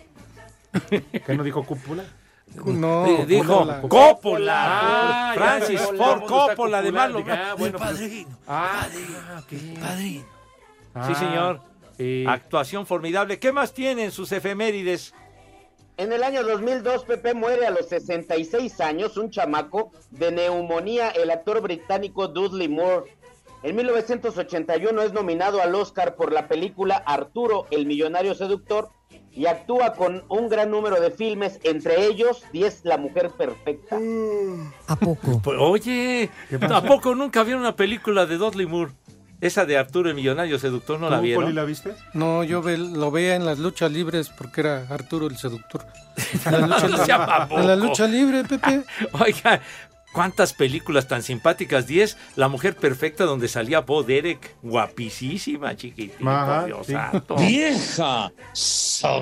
¿Qué 0.90 1.36
no 1.36 1.44
dijo 1.44 1.66
cúpula? 1.66 2.06
No, 2.56 3.26
dijo 3.26 3.46
Coppola. 3.60 3.82
Coppola. 3.82 4.54
Ah, 5.30 5.34
Francis 5.36 5.80
ya, 5.80 5.86
Ford 5.88 6.24
Coppola 6.26 6.82
bueno, 7.58 7.78
pues- 7.78 7.92
padrino. 7.92 8.30
Ah, 8.48 8.82
ah. 8.84 9.42
Padrino. 9.80 10.26
Ah, 10.94 11.08
Sí, 11.08 11.16
señor. 11.16 11.62
sí. 11.98 12.26
Actuación 12.28 12.86
formidable. 12.86 13.40
¿Qué 13.40 13.52
más 13.52 13.74
tienen 13.74 14.12
sus 14.12 14.32
efemérides? 14.32 15.14
En 15.98 16.12
el 16.12 16.24
año 16.24 16.44
2002, 16.44 17.06
Pepe 17.06 17.34
muere 17.34 17.68
a 17.68 17.70
los 17.70 17.88
66 17.88 18.82
años, 18.82 19.18
un 19.18 19.30
chamaco, 19.30 19.92
de 20.10 20.32
neumonía, 20.32 21.10
el 21.10 21.30
actor 21.30 21.62
británico 21.62 22.28
Dudley 22.28 22.68
Moore. 22.68 23.16
En 23.64 23.76
1981 23.76 25.02
es 25.04 25.14
nominado 25.14 25.62
al 25.62 25.76
Oscar 25.76 26.16
por 26.16 26.32
la 26.34 26.48
película 26.48 26.96
Arturo, 27.06 27.68
el 27.70 27.86
millonario 27.86 28.34
seductor, 28.34 28.90
y 29.32 29.46
actúa 29.46 29.94
con 29.94 30.24
un 30.30 30.50
gran 30.50 30.72
número 30.72 31.00
de 31.00 31.12
filmes, 31.12 31.60
entre 31.64 32.06
ellos 32.08 32.44
10 32.54 32.82
La 32.86 32.98
Mujer 32.98 33.30
Perfecta. 33.30 33.98
¿A 34.88 34.96
poco? 34.96 35.40
Pues, 35.44 35.58
oye, 35.60 36.30
¿a 36.70 36.82
poco 36.82 37.14
nunca 37.14 37.44
vieron 37.44 37.62
una 37.62 37.76
película 37.76 38.26
de 38.26 38.38
Dudley 38.38 38.66
Moore? 38.66 38.94
Esa 39.42 39.66
de 39.66 39.76
Arturo 39.78 40.08
el 40.10 40.16
Millonario 40.16 40.60
Seductor, 40.60 41.00
¿no 41.00 41.10
la 41.10 41.18
¿Tú, 41.18 41.24
vieron? 41.24 41.44
Poli, 41.46 41.56
la 41.56 41.64
viste? 41.64 41.94
No, 42.14 42.44
yo 42.44 42.62
ve- 42.62 42.78
lo 42.78 43.10
veía 43.10 43.36
en 43.36 43.44
las 43.44 43.58
luchas 43.58 43.92
libres 43.92 44.30
porque 44.30 44.62
era 44.62 44.86
Arturo 44.90 45.26
el 45.28 45.38
seductor. 45.38 45.84
En 46.46 46.52
la 46.62 46.68
lucha, 46.68 46.88
No 46.88 47.06
sea 47.06 47.18
baboco. 47.18 47.60
en 47.60 47.68
la 47.68 47.76
lucha 47.76 48.08
libre, 48.08 48.44
Pepe. 48.44 48.84
Oiga, 49.14 49.60
cuántas 50.12 50.54
películas 50.54 51.08
tan 51.08 51.24
simpáticas. 51.24 51.88
10, 51.88 52.18
La 52.36 52.48
Mujer 52.48 52.76
Perfecta, 52.76 53.26
donde 53.26 53.48
salía 53.48 53.82
Bo 53.82 54.04
Derek, 54.04 54.56
guapísima, 54.62 55.76
chiquitito, 55.76 56.30
Ajá, 56.30 56.66
Dios 56.66 56.88
sí. 56.88 56.94
santo. 56.94 57.36
¡Vieja! 57.36 58.32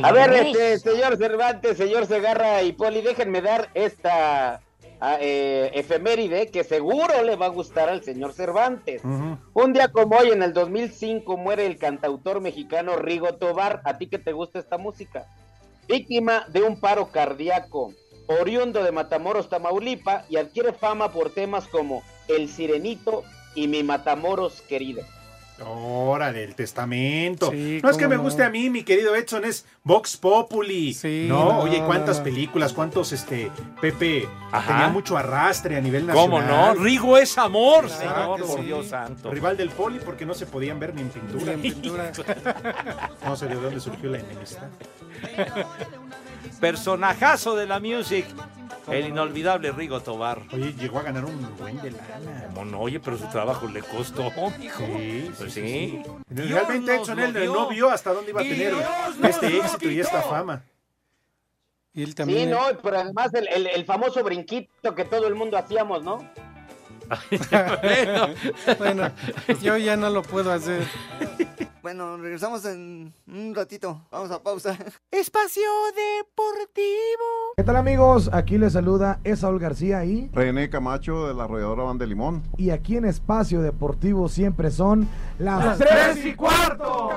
A 0.03 0.11
ver, 0.11 0.33
este, 0.33 0.79
señor 0.79 1.17
Cervantes, 1.17 1.77
señor 1.77 2.05
Segarra 2.05 2.63
y 2.63 2.73
Poli, 2.73 3.01
déjenme 3.01 3.41
dar 3.41 3.69
esta 3.73 4.61
ah, 4.99 5.17
eh, 5.21 5.71
efeméride 5.73 6.49
que 6.49 6.63
seguro 6.63 7.23
le 7.23 7.35
va 7.35 7.47
a 7.47 7.49
gustar 7.49 7.89
al 7.89 8.03
señor 8.03 8.33
Cervantes. 8.33 9.01
Un 9.03 9.73
día 9.73 9.89
como 9.91 10.17
hoy, 10.17 10.29
en 10.31 10.43
el 10.43 10.53
2005, 10.53 11.37
muere 11.37 11.65
el 11.65 11.77
cantautor 11.77 12.41
mexicano 12.41 12.97
Rigo 12.97 13.35
Tobar. 13.35 13.81
¿A 13.85 13.97
ti 13.97 14.07
que 14.07 14.19
te 14.19 14.33
gusta 14.33 14.59
esta 14.59 14.77
música? 14.77 15.25
Víctima 15.87 16.45
de 16.49 16.61
un 16.61 16.79
paro 16.79 17.07
cardíaco, 17.11 17.93
oriundo 18.29 18.83
de 18.83 18.91
Matamoros, 18.91 19.49
Tamaulipa, 19.49 20.25
y 20.29 20.37
adquiere 20.37 20.73
fama 20.73 21.11
por 21.11 21.31
temas 21.31 21.67
como 21.67 22.03
El 22.27 22.47
Sirenito 22.49 23.23
y 23.55 23.67
Mi 23.67 23.83
Matamoros 23.83 24.61
querido. 24.61 25.03
Órale, 25.65 26.45
el 26.45 26.55
testamento. 26.55 27.51
Sí, 27.51 27.81
no 27.83 27.89
es 27.89 27.97
que 27.97 28.07
me 28.07 28.15
no. 28.15 28.23
guste 28.23 28.43
a 28.43 28.49
mí, 28.49 28.69
mi 28.69 28.83
querido 28.83 29.13
Edson, 29.13 29.43
es 29.43 29.65
Vox 29.83 30.15
Populi. 30.15 30.93
Sí, 30.93 31.25
no, 31.27 31.51
no, 31.51 31.59
oye, 31.59 31.83
cuántas 31.85 32.21
películas, 32.21 32.71
cuántos, 32.71 33.11
este, 33.11 33.51
Pepe, 33.81 34.25
Ajá. 34.53 34.71
tenía 34.71 34.87
mucho 34.87 35.17
arrastre 35.17 35.75
a 35.75 35.81
nivel 35.81 36.07
nacional. 36.07 36.29
¿Cómo 36.29 36.41
no? 36.41 36.75
Rigo 36.75 37.17
es 37.17 37.37
amor, 37.37 37.87
Claro 37.87 38.37
señor, 38.37 38.47
por 38.47 38.59
sí. 38.59 38.65
Dios 38.67 38.87
santo. 38.87 39.31
Rival 39.31 39.57
del 39.57 39.69
Poli 39.71 39.99
porque 39.99 40.25
no 40.25 40.33
se 40.33 40.45
podían 40.45 40.79
ver 40.79 40.95
ni 40.95 41.01
en 41.01 41.09
pintura. 41.09 41.51
En 41.51 41.61
pintura. 41.61 42.11
No 43.25 43.35
sé 43.35 43.47
de 43.47 43.55
dónde 43.55 43.81
surgió 43.81 44.09
la 44.11 44.19
enemistad. 44.19 44.69
Personajazo 46.59 47.55
de 47.55 47.67
la 47.67 47.79
music. 47.79 48.25
El 48.87 49.05
inolvidable 49.07 49.71
Rigo 49.71 49.99
Tobar. 50.01 50.41
Oye, 50.51 50.73
llegó 50.73 50.97
a 50.99 51.03
ganar 51.03 51.23
un 51.25 51.55
buen 51.57 51.79
de 51.81 51.91
lana. 51.91 52.47
Como 52.47 52.65
no, 52.65 52.79
oye, 52.79 52.99
pero 52.99 53.17
su 53.19 53.27
trabajo 53.27 53.67
le 53.67 53.81
costó. 53.83 54.31
Sí, 54.77 55.31
Pues 55.37 55.53
sí, 55.53 55.61
sí. 55.61 56.01
Realmente 56.27 56.95
Edson 56.95 57.19
no 57.45 57.67
vio 57.69 57.89
hasta 57.91 58.13
dónde 58.13 58.31
iba 58.31 58.41
a 58.41 58.43
tener 58.43 58.73
este 59.23 59.57
éxito 59.57 59.89
y 59.91 59.99
esta 59.99 60.21
fama. 60.23 60.63
Y 61.93 62.01
él 62.01 62.09
Sí, 62.09 62.15
también. 62.15 62.49
no, 62.49 62.59
pero 62.81 62.99
además 62.99 63.31
el, 63.33 63.47
el- 63.49 63.67
el 63.67 63.85
famoso 63.85 64.23
brinquito 64.23 64.95
que 64.95 65.05
todo 65.05 65.27
el 65.27 65.35
mundo 65.35 65.57
hacíamos, 65.57 66.03
¿no? 66.03 66.17
Bueno, 67.29 68.27
Bueno, 68.77 69.11
yo 69.61 69.77
ya 69.77 69.95
no 69.95 70.09
lo 70.09 70.21
puedo 70.21 70.51
hacer. 70.51 70.83
Bueno, 71.81 72.17
regresamos 72.17 72.65
en 72.65 73.13
un 73.27 73.55
ratito. 73.55 74.01
Vamos 74.11 74.31
a 74.31 74.43
pausa. 74.43 74.77
Espacio 75.11 75.63
Deportivo. 75.95 77.53
¿Qué 77.55 77.63
tal 77.63 77.77
amigos? 77.77 78.29
Aquí 78.33 78.57
les 78.57 78.73
saluda 78.73 79.19
Esaúl 79.23 79.59
García 79.59 80.03
y, 80.03 80.29
René 80.33 80.69
Camacho 80.69 81.27
de 81.27 81.33
la 81.33 81.45
arrolladora 81.45 81.83
Van 81.83 81.97
de 81.97 82.07
Limón. 82.07 82.43
y 82.57 82.71
aquí 82.71 82.97
en 82.97 83.05
Espacio 83.05 83.61
Deportivo 83.61 84.27
siempre 84.27 84.71
son 84.71 85.07
las, 85.39 85.77
tres 85.77 86.25
y 86.25 86.35
cuarto. 86.35 87.09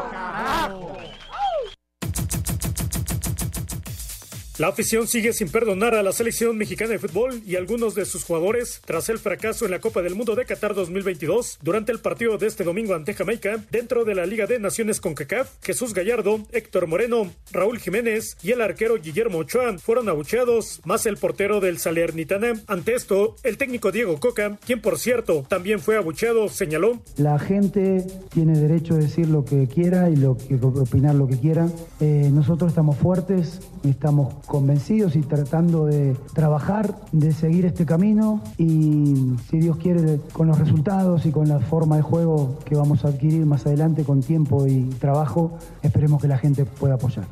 La 4.59 4.69
afición 4.69 5.09
sigue 5.09 5.33
sin 5.33 5.49
perdonar 5.49 5.95
a 5.95 6.03
la 6.03 6.13
selección 6.13 6.59
mexicana 6.59 6.91
de 6.91 6.99
fútbol 6.99 7.41
y 7.47 7.57
algunos 7.57 7.95
de 7.95 8.05
sus 8.05 8.25
jugadores 8.25 8.83
tras 8.85 9.09
el 9.09 9.19
fracaso 9.19 9.65
en 9.65 9.71
la 9.71 9.81
Copa 9.81 10.03
del 10.03 10.15
Mundo 10.15 10.35
de 10.35 10.45
Qatar 10.45 10.75
2022 10.75 11.59
durante 11.63 11.91
el 11.91 12.01
partido 12.01 12.37
de 12.37 12.49
este 12.49 12.63
domingo 12.63 12.95
ante 12.95 13.15
Jamaica 13.15 13.65
dentro 13.71 14.05
de 14.05 14.15
la 14.15 14.27
Liga 14.27 14.47
de 14.47 14.59
Naciones 14.59 15.01
CONCACAF. 15.01 15.49
Jesús 15.63 15.95
Gallardo, 15.95 16.41
Héctor 16.53 16.87
Moreno, 16.87 17.33
Raúl 17.51 17.79
Jiménez 17.79 18.37
y 18.43 18.51
el 18.51 18.61
arquero 18.61 19.01
Guillermo 19.01 19.39
Ochoa 19.39 19.79
fueron 19.79 20.11
abucheados, 20.11 20.83
más 20.85 21.07
el 21.07 21.17
portero 21.17 21.61
del 21.61 21.79
Salernitana. 21.79 22.53
Ante 22.67 22.95
esto, 22.95 23.37
el 23.45 23.57
técnico 23.57 23.91
Diego 23.91 24.21
Coca, 24.21 24.59
quien 24.67 24.83
por 24.83 24.99
cierto 24.99 25.47
también 25.49 25.81
fue 25.81 25.97
abucheado, 25.97 26.51
señaló. 26.51 27.01
La 27.17 27.39
gente 27.39 28.07
tiene 28.29 28.59
derecho 28.59 28.97
a 28.97 28.99
decir 28.99 29.29
lo 29.29 29.47
que 29.47 29.67
quiera 29.67 30.11
y 30.11 30.23
opinar 30.27 31.15
lo 31.15 31.27
que 31.27 31.39
quiera. 31.39 31.71
Eh, 32.01 32.29
nosotros 32.31 32.71
estamos 32.71 32.99
fuertes, 32.99 33.61
estamos 33.83 34.42
convencidos 34.47 35.17
y 35.17 35.21
tratando 35.21 35.87
de 35.87 36.17
trabajar, 36.35 36.95
de 37.13 37.33
seguir 37.33 37.67
este 37.67 37.87
camino 37.87 38.41
y 38.59 39.35
si 39.49 39.59
Dios 39.59 39.77
quiere 39.77 40.21
con 40.33 40.47
los 40.47 40.59
resultados 40.59 41.27
y 41.27 41.31
con 41.31 41.49
la 41.49 41.61
forma 41.61 41.97
de 41.97 42.03
juego 42.03 42.59
que 42.65 42.75
vamos 42.75 43.05
a 43.05 43.09
adquirir 43.09 43.47
más 43.47 43.67
adelante 43.67 44.05
con 44.05 44.21
tiempo 44.21 44.67
y 44.67 44.85
trabajo, 44.99 45.59
esperemos 45.83 46.21
que 46.21 46.29
la 46.29 46.39
gente 46.39 46.65
pueda 46.65 46.95
apoyar. 46.95 47.25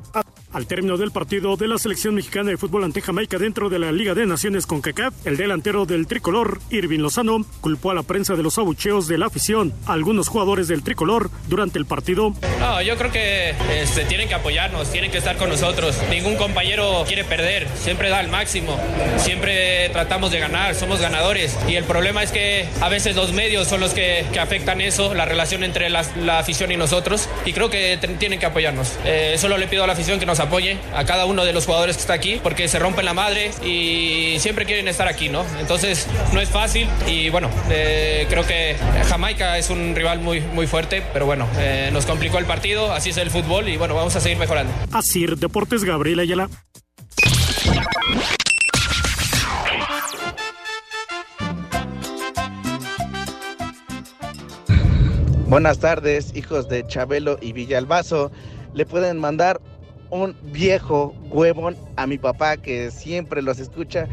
Al 0.53 0.67
término 0.67 0.97
del 0.97 1.13
partido 1.13 1.57
de 1.57 1.69
la 1.69 1.79
selección 1.79 2.17
mexicana 2.17 2.51
de 2.51 2.57
fútbol 2.57 2.83
ante 2.83 3.01
Jamaica 3.01 3.39
dentro 3.39 3.69
de 3.69 3.79
la 3.79 3.93
Liga 3.93 4.15
de 4.15 4.27
Naciones 4.27 4.67
con 4.67 4.81
CACAF, 4.81 5.15
el 5.25 5.37
delantero 5.37 5.87
del 5.87 6.09
tricolor, 6.09 6.59
Irving 6.71 6.99
Lozano, 6.99 7.47
culpó 7.61 7.93
a 7.93 7.95
la 7.95 8.03
prensa 8.03 8.35
de 8.35 8.43
los 8.43 8.59
abucheos 8.59 9.07
de 9.07 9.17
la 9.17 9.27
afición 9.27 9.73
a 9.87 9.93
algunos 9.93 10.27
jugadores 10.27 10.67
del 10.67 10.83
tricolor 10.83 11.31
durante 11.47 11.79
el 11.79 11.87
partido. 11.87 12.35
No, 12.59 12.83
yo 12.83 12.97
creo 12.97 13.13
que 13.13 13.55
este, 13.81 14.05
tienen 14.07 14.27
que 14.27 14.35
apoyarnos, 14.35 14.91
tienen 14.91 15.13
que 15.13 15.19
estar 15.19 15.37
con 15.37 15.51
nosotros. 15.51 15.97
Ningún 16.11 16.35
compañero 16.35 17.05
quiere 17.07 17.23
perder, 17.23 17.69
siempre 17.77 18.09
da 18.09 18.21
el 18.21 18.29
máximo, 18.29 18.77
siempre 19.19 19.89
tratamos 19.91 20.33
de 20.33 20.41
ganar, 20.41 20.75
somos 20.75 21.01
ganadores. 21.01 21.57
Y 21.69 21.77
el 21.77 21.85
problema 21.85 22.25
es 22.25 22.33
que 22.33 22.67
a 22.81 22.89
veces 22.89 23.15
los 23.15 23.33
medios 23.33 23.69
son 23.69 23.81
los 23.81 23.95
que, 23.95 24.27
afectan 24.41 24.81
eso, 24.81 25.15
la 25.15 25.27
relación 25.27 25.63
entre 25.63 25.91
la, 25.91 26.01
afición 26.41 26.73
y 26.73 26.77
nosotros. 26.77 27.29
Y 27.45 27.53
creo 27.53 27.71
que 27.71 28.01
tienen 28.19 28.41
que 28.41 28.47
apoyarnos. 28.47 28.99
Eh, 29.05 29.37
solo 29.39 29.57
le 29.57 29.69
pido 29.69 29.85
a 29.85 29.87
la 29.87 29.93
afición 29.93 30.19
que 30.19 30.27
nos 30.27 30.40
apoye, 30.41 30.79
a 30.95 31.05
cada 31.05 31.27
uno 31.27 31.45
de 31.45 31.53
los 31.53 31.67
jugadores 31.67 31.97
que 31.97 32.01
está 32.01 32.15
aquí, 32.15 32.41
porque 32.43 32.69
se 32.69 32.79
rompen 32.79 33.05
la 33.05 33.15
madre 33.15 33.51
y 33.65 34.37
siempre 34.39 34.65
quieren 34.65 34.89
estar 34.89 35.09
aquí, 35.09 35.29
¿no? 35.29 35.45
Entonces 35.61 36.07
no 36.33 36.41
es 36.41 36.49
fácil 36.49 36.89
y 37.07 37.29
bueno, 37.31 37.51
eh, 37.71 38.27
creo 38.29 38.47
que 38.47 38.77
Jamaica 39.09 39.59
es 39.59 39.71
un 39.71 39.95
rival 39.95 40.21
muy, 40.21 40.41
muy 40.41 40.67
fuerte, 40.67 41.03
pero 41.13 41.27
bueno, 41.27 41.47
eh, 41.59 41.91
nos 41.93 42.07
complicó 42.07 42.39
el 42.39 42.47
partido, 42.47 42.93
así 42.93 43.11
es 43.11 43.17
el 43.17 43.31
fútbol 43.31 43.69
y 43.69 43.77
bueno, 43.77 43.95
vamos 43.95 44.17
a 44.17 44.21
seguir 44.21 44.39
mejorando. 44.39 44.73
Así, 44.93 45.27
Deportes 45.27 45.85
Gabriel 45.85 46.21
Ayala. 46.21 46.49
Buenas 55.51 55.81
tardes, 55.81 56.31
hijos 56.37 56.69
de 56.69 56.87
Chabelo 56.87 57.37
y 57.43 57.53
Villalbazo. 57.53 58.31
Le 58.73 58.87
pueden 58.87 59.19
mandar 59.19 59.61
un 60.11 60.37
viejo 60.43 61.15
huevón 61.31 61.77
a 61.97 62.07
mi 62.07 62.19
papá 62.19 62.57
que 62.57 62.91
siempre 62.91 63.43
los 63.43 63.59
escucha 63.59 64.09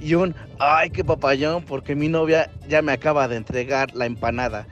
y 0.00 0.14
un 0.14 0.34
ay 0.58 0.90
qué 0.90 1.04
papayón 1.04 1.64
porque 1.64 1.94
mi 1.94 2.08
novia 2.08 2.50
ya 2.68 2.82
me 2.82 2.92
acaba 2.92 3.28
de 3.28 3.36
entregar 3.36 3.94
la 3.94 4.06
empanada. 4.06 4.66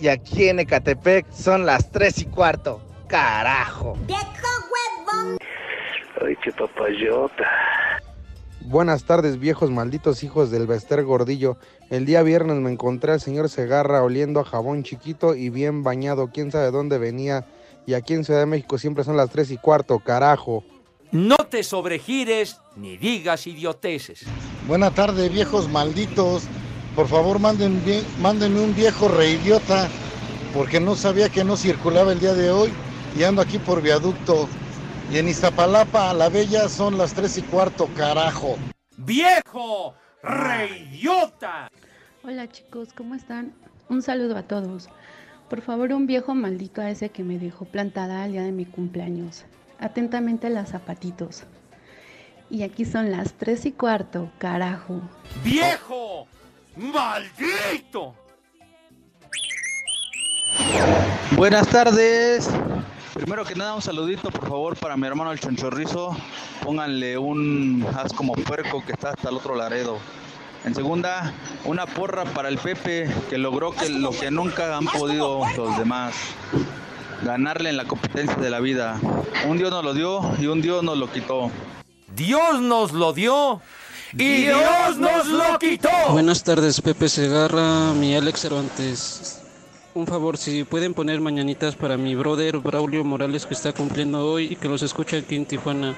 Y 0.00 0.08
aquí 0.08 0.48
en 0.48 0.58
Ecatepec 0.58 1.30
son 1.30 1.66
las 1.66 1.90
tres 1.90 2.18
y 2.18 2.24
cuarto. 2.24 2.80
Carajo. 3.06 3.96
Viejo 4.06 4.24
huevón. 4.24 5.38
Ay 6.24 6.36
qué 6.42 6.50
papayota. 6.52 7.44
Buenas 8.64 9.04
tardes, 9.04 9.38
viejos 9.38 9.70
malditos 9.70 10.22
hijos 10.22 10.50
del 10.50 10.66
Bester 10.66 11.02
Gordillo. 11.04 11.56
El 11.90 12.06
día 12.06 12.22
viernes 12.22 12.56
me 12.56 12.70
encontré 12.70 13.12
al 13.12 13.20
señor 13.20 13.48
Segarra 13.48 14.02
oliendo 14.02 14.40
a 14.40 14.44
jabón 14.44 14.82
chiquito 14.82 15.34
y 15.34 15.50
bien 15.50 15.82
bañado. 15.82 16.30
Quién 16.32 16.50
sabe 16.52 16.70
dónde 16.70 16.98
venía 16.98 17.44
y 17.86 17.94
aquí 17.94 18.14
en 18.14 18.24
Ciudad 18.24 18.40
de 18.40 18.46
México 18.46 18.78
siempre 18.78 19.04
son 19.04 19.16
las 19.16 19.30
3 19.30 19.50
y 19.52 19.56
cuarto, 19.58 19.98
carajo. 19.98 20.64
No 21.10 21.36
te 21.36 21.62
sobregires 21.62 22.58
ni 22.76 22.96
digas 22.96 23.46
idioteces. 23.46 24.24
Buenas 24.66 24.94
tardes, 24.94 25.30
viejos 25.32 25.68
malditos. 25.68 26.44
Por 26.94 27.08
favor, 27.08 27.38
manden, 27.38 27.82
mándenme 28.20 28.60
un 28.60 28.74
viejo 28.74 29.08
reidiota, 29.08 29.88
porque 30.54 30.80
no 30.80 30.94
sabía 30.94 31.28
que 31.28 31.44
no 31.44 31.56
circulaba 31.56 32.12
el 32.12 32.20
día 32.20 32.34
de 32.34 32.50
hoy 32.50 32.72
y 33.18 33.24
ando 33.24 33.42
aquí 33.42 33.58
por 33.58 33.82
viaducto. 33.82 34.48
Y 35.10 35.18
en 35.18 35.28
Iztapalapa, 35.28 36.14
la 36.14 36.28
bella, 36.28 36.68
son 36.68 36.96
las 36.96 37.12
3 37.14 37.38
y 37.38 37.42
cuarto, 37.42 37.88
carajo. 37.96 38.56
¡Viejo 38.96 39.94
reidiota! 40.22 41.70
Hola 42.22 42.48
chicos, 42.48 42.90
¿cómo 42.96 43.14
están? 43.14 43.52
Un 43.88 44.00
saludo 44.00 44.36
a 44.36 44.42
todos. 44.44 44.88
Por 45.52 45.60
favor, 45.60 45.92
un 45.92 46.06
viejo 46.06 46.34
maldito 46.34 46.80
a 46.80 46.88
ese 46.88 47.10
que 47.10 47.22
me 47.22 47.38
dejó 47.38 47.66
plantada 47.66 48.22
al 48.22 48.32
día 48.32 48.40
de 48.40 48.52
mi 48.52 48.64
cumpleaños. 48.64 49.44
Atentamente 49.78 50.48
las 50.48 50.70
zapatitos. 50.70 51.42
Y 52.48 52.62
aquí 52.62 52.86
son 52.86 53.10
las 53.10 53.34
tres 53.34 53.66
y 53.66 53.72
cuarto, 53.72 54.30
carajo. 54.38 55.02
¡Viejo! 55.44 56.26
¡Maldito! 56.74 58.14
Buenas 61.36 61.68
tardes. 61.68 62.48
Primero 63.12 63.44
que 63.44 63.54
nada, 63.54 63.74
un 63.74 63.82
saludito 63.82 64.30
por 64.30 64.48
favor 64.48 64.74
para 64.78 64.96
mi 64.96 65.06
hermano 65.06 65.32
el 65.32 65.38
Chonchorrizo. 65.38 66.16
Pónganle 66.62 67.18
un 67.18 67.86
haz 67.94 68.14
como 68.14 68.32
puerco 68.32 68.82
que 68.86 68.92
está 68.92 69.10
hasta 69.10 69.28
el 69.28 69.36
otro 69.36 69.54
Laredo. 69.54 69.98
En 70.64 70.76
segunda, 70.76 71.34
una 71.64 71.86
porra 71.86 72.24
para 72.24 72.48
el 72.48 72.56
Pepe 72.56 73.12
que 73.28 73.36
logró 73.36 73.72
que 73.72 73.88
lo 73.88 74.10
que 74.10 74.30
nunca 74.30 74.76
han 74.76 74.84
podido 74.86 75.44
los 75.56 75.76
demás, 75.76 76.14
ganarle 77.24 77.70
en 77.70 77.76
la 77.76 77.84
competencia 77.84 78.36
de 78.36 78.48
la 78.48 78.60
vida. 78.60 79.00
Un 79.48 79.58
Dios 79.58 79.72
nos 79.72 79.84
lo 79.84 79.92
dio 79.92 80.20
y 80.38 80.46
un 80.46 80.62
Dios 80.62 80.84
nos 80.84 80.96
lo 80.96 81.10
quitó. 81.10 81.50
Dios 82.14 82.60
nos 82.60 82.92
lo 82.92 83.12
dio 83.12 83.60
y 84.12 84.42
Dios 84.42 84.98
nos 84.98 85.26
lo 85.26 85.58
quitó. 85.58 85.90
Buenas 86.10 86.44
tardes, 86.44 86.80
Pepe 86.80 87.08
Segarra, 87.08 87.92
mi 87.94 88.14
Alex 88.14 88.40
Cervantes. 88.40 89.42
Un 89.94 90.06
favor, 90.06 90.38
si 90.38 90.62
pueden 90.62 90.94
poner 90.94 91.20
mañanitas 91.20 91.74
para 91.74 91.96
mi 91.96 92.14
brother 92.14 92.58
Braulio 92.58 93.02
Morales 93.02 93.46
que 93.46 93.54
está 93.54 93.72
cumpliendo 93.72 94.24
hoy 94.26 94.52
y 94.52 94.56
que 94.56 94.68
los 94.68 94.82
escucha 94.82 95.16
aquí 95.16 95.34
en 95.34 95.44
Tijuana 95.44 95.96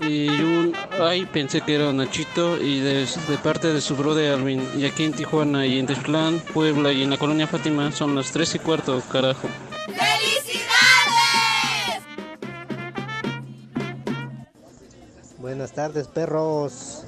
y 0.00 0.28
un 0.28 0.74
ay 1.00 1.26
pensé 1.26 1.60
que 1.62 1.74
era 1.74 1.92
Nachito 1.92 2.60
y 2.60 2.80
de, 2.80 3.06
parte 3.42 3.72
de 3.72 3.80
su 3.80 3.96
brother 3.96 4.34
Alvin 4.34 4.62
y 4.76 4.84
aquí 4.84 5.04
en 5.04 5.12
Tijuana 5.12 5.66
y 5.66 5.78
en 5.78 5.86
Tezclán, 5.86 6.40
Puebla 6.52 6.92
y 6.92 7.02
en 7.02 7.10
la 7.10 7.16
colonia 7.16 7.46
Fátima 7.46 7.90
son 7.92 8.14
las 8.14 8.30
3 8.32 8.56
y 8.56 8.58
cuarto, 8.58 9.02
carajo. 9.10 9.48
¡Felicidades! 9.86 10.66
Buenas 15.38 15.72
tardes 15.72 16.08
perros, 16.08 17.04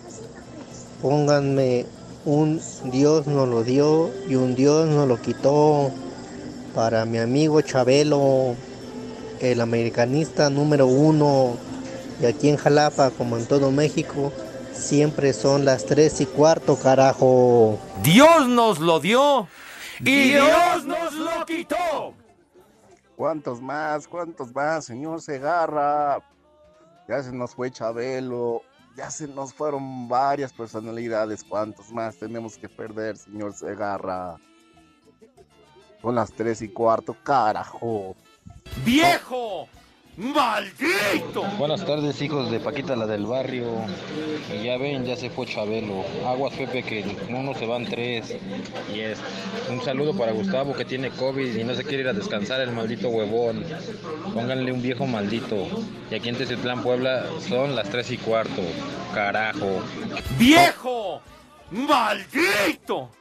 pónganme 1.03 1.85
un 2.25 2.61
Dios 2.85 3.27
nos 3.27 3.49
lo 3.49 3.65
dio 3.65 4.11
y 4.29 4.37
un 4.37 4.55
Dios 4.55 4.89
nos 4.89 5.07
lo 5.07 5.21
quitó 5.21 5.91
para 6.75 7.05
mi 7.05 7.19
amigo 7.19 7.61
Chabelo, 7.61 8.55
el 9.41 9.61
americanista 9.61 10.49
número 10.49 10.87
uno 10.87 11.68
y 12.21 12.27
aquí 12.27 12.49
en 12.49 12.57
Jalapa, 12.57 13.11
como 13.11 13.37
en 13.37 13.47
todo 13.47 13.71
México, 13.71 14.33
siempre 14.73 15.33
son 15.33 15.65
las 15.65 15.85
tres 15.85 16.21
y 16.21 16.27
cuarto, 16.27 16.77
carajo. 16.77 17.79
Dios 18.03 18.49
nos 18.49 18.79
lo 18.79 19.01
dio 19.01 19.49
y 20.01 20.31
Dios 20.31 20.85
nos 20.85 21.15
lo 21.15 21.45
quitó. 21.47 22.15
¿Cuántos 23.17 23.61
más? 23.61 24.07
¿Cuántos 24.07 24.55
más, 24.55 24.85
señor 24.85 25.21
Segarra? 25.21 26.23
Ya 27.09 27.23
se 27.23 27.33
nos 27.33 27.55
fue 27.55 27.71
Chabelo, 27.71 28.63
ya 28.97 29.11
se 29.11 29.27
nos 29.27 29.53
fueron 29.55 30.09
varias 30.09 30.53
personalidades. 30.53 31.43
¿Cuántos 31.43 31.91
más 31.93 32.17
tenemos 32.17 32.57
que 32.59 32.69
perder, 32.69 33.17
señor 33.17 33.55
Segarra? 33.55 34.37
Son 36.01 36.15
las 36.15 36.33
tres 36.33 36.63
y 36.63 36.69
cuarto, 36.69 37.17
carajo. 37.25 38.15
¡Viejo! 38.85 39.69
¡Maldito! 40.19 41.45
Buenas 41.59 41.87
tardes, 41.87 42.21
hijos 42.23 42.51
de 42.51 42.59
Paquita, 42.59 42.97
la 42.97 43.07
del 43.07 43.25
barrio. 43.25 43.69
Y 44.53 44.65
ya 44.65 44.77
ven, 44.77 45.05
ya 45.05 45.15
se 45.15 45.31
fue 45.31 45.47
Chabelo. 45.47 46.05
Aguas, 46.27 46.55
Pepe, 46.55 46.83
que 46.83 47.17
uno 47.29 47.55
se 47.55 47.67
van 47.67 47.85
tres. 47.85 48.37
Y 48.93 48.99
es 48.99 49.21
un 49.71 49.81
saludo 49.81 50.17
para 50.17 50.33
Gustavo, 50.33 50.75
que 50.75 50.85
tiene 50.85 51.11
COVID 51.11 51.55
y 51.55 51.63
no 51.63 51.73
se 51.73 51.85
quiere 51.85 52.03
ir 52.03 52.09
a 52.09 52.13
descansar, 52.13 52.61
el 52.63 52.73
maldito 52.73 53.11
huevón. 53.11 53.65
Pónganle 54.35 54.73
un 54.73 54.83
viejo 54.83 55.07
maldito. 55.07 55.69
Y 56.11 56.17
aquí 56.17 56.31
en 56.31 56.37
Teciutlán, 56.37 56.83
Puebla, 56.83 57.25
son 57.49 57.77
las 57.77 57.89
tres 57.89 58.11
y 58.11 58.19
cuarto. 58.19 58.63
Carajo. 59.15 59.83
¡Viejo! 60.37 61.23
¡Maldito! 61.71 63.18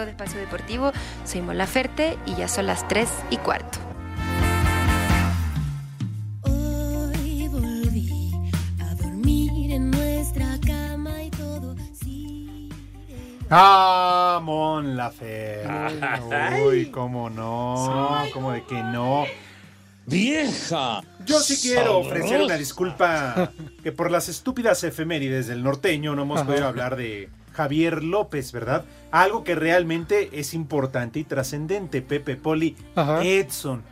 Amigos 0.00 0.06
de 0.06 0.10
Espacio 0.10 0.40
Deportivo. 0.40 0.92
Soy 1.24 1.42
Mola 1.42 1.66
Ferte 1.66 2.18
y 2.26 2.34
ya 2.36 2.48
son 2.48 2.66
las 2.66 2.86
3 2.88 3.08
y 3.30 3.36
cuarto. 3.38 3.78
Hoy 6.42 7.48
volví 7.48 8.32
a 8.80 8.94
dormir 8.94 9.72
en 9.72 9.90
nuestra 9.90 10.58
cama 10.66 11.22
y 11.22 11.30
todo. 11.30 11.76
Ah, 13.52 14.40
Mon 14.42 14.96
Laferte. 14.96 16.62
Uy, 16.64 16.86
cómo 16.90 17.28
no, 17.30 18.22
cómo 18.32 18.52
de 18.52 18.64
que 18.64 18.80
no. 18.82 19.24
¡Vieja! 20.06 21.02
Yo 21.24 21.38
sí 21.40 21.56
quiero 21.60 22.02
sabrosa. 22.02 22.08
ofrecer 22.08 22.42
una 22.42 22.56
disculpa 22.56 23.50
que 23.82 23.92
por 23.92 24.10
las 24.10 24.28
estúpidas 24.28 24.82
efemérides 24.82 25.46
del 25.46 25.62
norteño 25.62 26.14
no 26.16 26.22
hemos 26.22 26.38
Ajá. 26.40 26.46
podido 26.48 26.66
hablar 26.66 26.96
de 26.96 27.28
Javier 27.60 28.02
López, 28.02 28.52
¿verdad? 28.52 28.84
Algo 29.10 29.44
que 29.44 29.54
realmente 29.54 30.30
es 30.32 30.54
importante 30.54 31.18
y 31.18 31.24
trascendente, 31.24 32.00
Pepe 32.00 32.36
Poli, 32.36 32.74
Edson. 33.22 33.82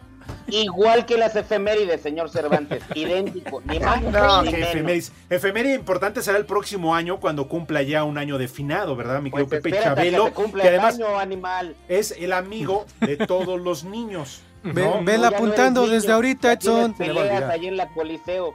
Igual 0.47 1.05
que 1.07 1.17
las 1.19 1.37
efemérides, 1.37 2.01
señor 2.01 2.31
Cervantes. 2.31 2.83
Idéntico. 2.95 3.63
Ni 3.67 3.79
más 3.81 4.03
No, 4.03 4.43
ni 4.43 4.51
que 4.51 4.57
menos. 4.57 4.71
efemérides. 4.71 5.13
Efeméride 5.29 5.75
importante 5.75 6.23
será 6.23 6.39
el 6.39 6.47
próximo 6.47 6.95
año 6.95 7.21
cuando 7.21 7.47
cumpla 7.49 7.83
ya 7.83 8.05
un 8.05 8.17
año 8.17 8.39
de 8.39 8.49
finado, 8.49 8.97
¿verdad, 8.97 9.21
mi 9.21 9.31
querido 9.31 9.49
Pues 9.49 9.61
Pepe 9.63 9.77
que 9.77 9.83
Chabelo? 9.83 10.27
se 10.29 10.33
que 10.35 10.61
el 10.63 10.69
además 10.69 10.95
año, 10.95 11.19
animal. 11.19 11.77
es 11.89 12.15
el 12.19 12.33
amigo 12.33 12.87
de 13.01 13.17
todos 13.19 13.61
los 13.61 13.85
niños. 13.85 14.41
Ve- 14.63 14.83
¿no? 14.83 15.03
vela 15.05 15.29
apuntando 15.29 15.87
desde 15.87 16.13
ahorita, 16.13 16.53
Edson. 16.53 16.95
Peleas 16.95 17.45
ahí 17.45 17.67
en 17.67 17.77
la 17.77 17.89
Coliseo. 17.89 18.55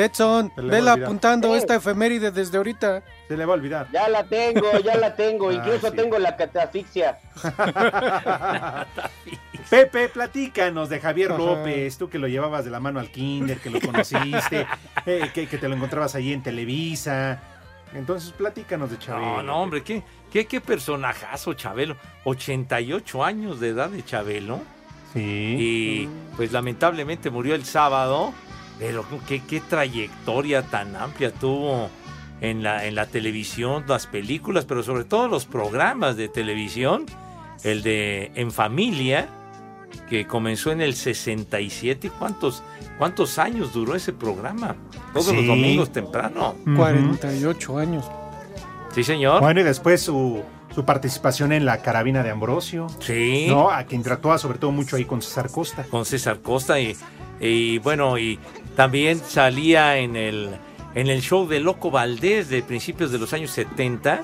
Edson, 0.00 0.52
Se 0.54 0.62
le 0.62 0.68
va 0.68 0.72
a 0.72 0.76
vela 0.76 0.92
olvidar. 0.92 1.06
apuntando 1.08 1.54
Eh. 1.54 1.58
esta 1.58 1.76
efeméride 1.76 2.30
desde 2.30 2.56
ahorita. 2.56 3.02
Se 3.28 3.36
le 3.36 3.44
va 3.46 3.52
a 3.52 3.56
olvidar. 3.56 3.88
Ya 3.92 4.08
la 4.08 4.24
tengo, 4.24 4.66
ya 4.84 4.96
la 4.96 5.14
tengo. 5.14 5.50
Ah, 5.50 5.52
Incluso 5.54 5.90
sí. 5.90 5.96
tengo 5.96 6.18
la 6.18 6.36
catafixia. 6.36 7.18
Pepe, 9.68 10.08
platícanos 10.08 10.88
de 10.88 10.98
Javier 11.00 11.30
Ajá. 11.32 11.38
López, 11.38 11.96
tú 11.96 12.08
que 12.08 12.18
lo 12.18 12.26
llevabas 12.26 12.64
de 12.64 12.70
la 12.70 12.80
mano 12.80 12.98
al 12.98 13.10
kinder, 13.10 13.58
que 13.58 13.70
lo 13.70 13.80
conociste, 13.84 14.66
eh, 15.06 15.30
que, 15.32 15.46
que 15.46 15.58
te 15.58 15.68
lo 15.68 15.76
encontrabas 15.76 16.14
ahí 16.14 16.32
en 16.32 16.42
Televisa. 16.42 17.40
Entonces, 17.94 18.32
platícanos 18.32 18.90
de 18.90 18.98
Chabelo. 18.98 19.36
No, 19.38 19.42
no, 19.42 19.62
hombre, 19.62 19.82
qué, 19.82 20.02
qué, 20.32 20.46
qué 20.46 20.60
personajazo, 20.60 21.54
Chabelo. 21.54 21.96
88 22.24 23.24
años 23.24 23.60
de 23.60 23.68
edad 23.68 23.90
de 23.90 24.04
Chabelo. 24.04 24.60
Sí. 25.12 25.56
Y 25.58 26.08
pues 26.36 26.52
lamentablemente 26.52 27.30
murió 27.30 27.54
el 27.56 27.64
sábado. 27.64 28.32
Pero 28.80 29.04
qué, 29.28 29.40
qué 29.46 29.60
trayectoria 29.60 30.62
tan 30.62 30.96
amplia 30.96 31.30
tuvo 31.32 31.88
en 32.40 32.62
la, 32.64 32.86
en 32.86 32.94
la 32.96 33.06
televisión, 33.06 33.84
las 33.86 34.06
películas, 34.08 34.64
pero 34.64 34.82
sobre 34.82 35.04
todo 35.04 35.28
los 35.28 35.44
programas 35.44 36.16
de 36.16 36.28
televisión. 36.28 37.06
El 37.62 37.82
de 37.82 38.32
En 38.36 38.50
Familia, 38.52 39.28
que 40.08 40.26
comenzó 40.26 40.72
en 40.72 40.80
el 40.80 40.94
67. 40.94 42.06
¿Y 42.06 42.10
¿Cuántos, 42.10 42.62
cuántos 42.96 43.38
años 43.38 43.74
duró 43.74 43.94
ese 43.94 44.14
programa? 44.14 44.76
Todos 45.12 45.26
Sí. 45.26 45.36
los 45.36 45.46
domingos 45.46 45.92
temprano. 45.92 46.54
Ujú. 46.66 46.76
48 46.76 47.76
años. 47.78 48.06
Sí, 48.94 49.04
señor. 49.04 49.42
Bueno, 49.42 49.60
y 49.60 49.64
después 49.64 50.00
su, 50.00 50.42
su 50.74 50.84
participación 50.86 51.52
en 51.52 51.66
la 51.66 51.82
carabina 51.82 52.22
de 52.22 52.30
Ambrosio. 52.30 52.86
Sí. 53.00 53.46
¿No? 53.50 53.70
A 53.70 53.84
quien 53.84 54.00
interactuaba 54.00 54.38
sobre 54.38 54.58
todo 54.58 54.72
mucho 54.72 54.96
ahí 54.96 55.04
con 55.04 55.20
César 55.20 55.50
Costa. 55.50 55.84
con 55.90 56.06
César 56.06 56.40
Costa 56.40 56.80
y, 56.80 56.96
y, 57.40 57.76
bueno 57.78 58.16
y 58.16 58.38
también 58.76 59.18
salía 59.18 59.98
en 59.98 60.16
el 60.16 60.50
en 60.94 61.06
el 61.06 61.22
show 61.22 61.46
de 61.46 61.60
Loco 61.60 61.90
Valdés 61.90 62.48
de 62.48 62.62
principios 62.62 63.12
de 63.12 63.18
los 63.18 63.32
años 63.32 63.50
70 63.52 64.22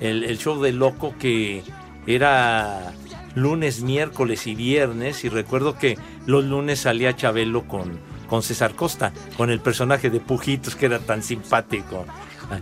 el, 0.00 0.24
el 0.24 0.38
show 0.38 0.60
de 0.62 0.72
Loco 0.72 1.14
que 1.18 1.62
era 2.06 2.92
lunes, 3.34 3.82
miércoles 3.82 4.46
y 4.46 4.54
viernes 4.54 5.24
y 5.24 5.28
recuerdo 5.28 5.78
que 5.78 5.98
los 6.26 6.44
lunes 6.44 6.80
salía 6.80 7.14
Chabelo 7.14 7.66
con, 7.66 7.98
con 8.28 8.42
César 8.42 8.74
Costa 8.74 9.12
con 9.36 9.50
el 9.50 9.60
personaje 9.60 10.10
de 10.10 10.20
Pujitos 10.20 10.76
que 10.76 10.86
era 10.86 10.98
tan 10.98 11.22
simpático 11.22 12.06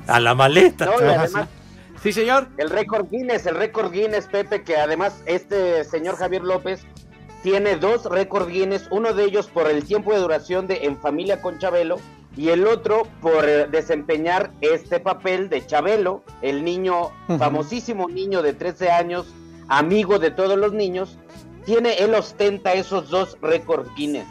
a, 0.06 0.20
la 0.20 0.34
maleta. 0.34 0.86
No, 0.86 0.92
y 0.92 1.08
además, 1.08 1.48
sí 2.02 2.12
señor. 2.12 2.48
El 2.56 2.70
récord 2.70 3.08
Guinness, 3.10 3.46
el 3.46 3.56
récord 3.56 3.92
Guinness, 3.92 4.26
Pepe, 4.26 4.62
que 4.62 4.76
además 4.76 5.22
este 5.26 5.84
señor 5.84 6.16
Javier 6.16 6.42
López 6.42 6.86
tiene 7.44 7.76
dos 7.76 8.06
récord 8.06 8.48
Guinness, 8.48 8.88
uno 8.90 9.12
de 9.14 9.22
ellos 9.24 9.46
por 9.46 9.70
el 9.70 9.84
tiempo 9.84 10.12
de 10.12 10.18
duración 10.18 10.66
de 10.66 10.86
En 10.86 10.96
Familia 10.98 11.40
con 11.40 11.58
Chabelo 11.60 11.98
y 12.36 12.48
el 12.48 12.66
otro 12.66 13.06
por 13.20 13.48
eh, 13.48 13.68
desempeñar 13.70 14.50
este 14.60 14.98
papel 14.98 15.48
de 15.48 15.64
Chabelo, 15.64 16.24
el 16.42 16.64
niño, 16.64 17.10
famosísimo 17.38 18.08
niño 18.08 18.42
de 18.42 18.54
13 18.54 18.90
años, 18.90 19.26
amigo 19.68 20.18
de 20.18 20.32
todos 20.32 20.58
los 20.58 20.72
niños, 20.72 21.16
tiene, 21.64 21.94
él 21.98 22.14
ostenta 22.14 22.72
esos 22.72 23.08
dos 23.10 23.36
récord 23.40 23.86
Guinness. 23.96 24.26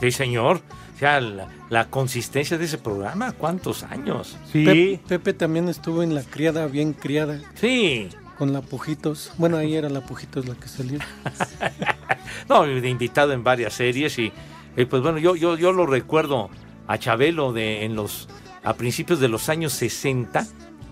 sí 0.00 0.10
señor 0.10 0.60
o 0.94 0.98
sea 0.98 1.20
la, 1.20 1.48
la 1.70 1.88
consistencia 1.88 2.58
de 2.58 2.66
ese 2.66 2.76
programa 2.78 3.32
cuántos 3.32 3.84
años 3.84 4.36
Pep- 4.52 5.00
Pepe 5.08 5.32
también 5.32 5.68
estuvo 5.68 6.02
en 6.02 6.14
la 6.14 6.22
criada 6.22 6.66
bien 6.66 6.92
criada. 6.92 7.40
Sí. 7.54 8.08
Con 8.38 8.52
la 8.54 8.62
Pujitos. 8.62 9.32
Bueno, 9.36 9.58
ahí 9.58 9.74
era 9.76 9.90
la 9.90 10.00
Pujitos 10.00 10.46
la 10.48 10.54
que 10.54 10.66
salió. 10.68 10.98
No, 12.48 12.64
de 12.64 12.88
invitado 12.88 13.32
en 13.32 13.44
varias 13.44 13.74
series 13.74 14.18
y 14.18 14.32
eh, 14.76 14.86
pues 14.86 15.02
bueno, 15.02 15.18
yo, 15.18 15.36
yo, 15.36 15.56
yo 15.56 15.72
lo 15.72 15.86
recuerdo 15.86 16.50
a 16.86 16.98
Chabelo 16.98 17.52
de, 17.52 17.84
en 17.84 17.96
los, 17.96 18.28
a 18.62 18.74
principios 18.74 19.20
de 19.20 19.28
los 19.28 19.48
años 19.48 19.72
60, 19.72 20.46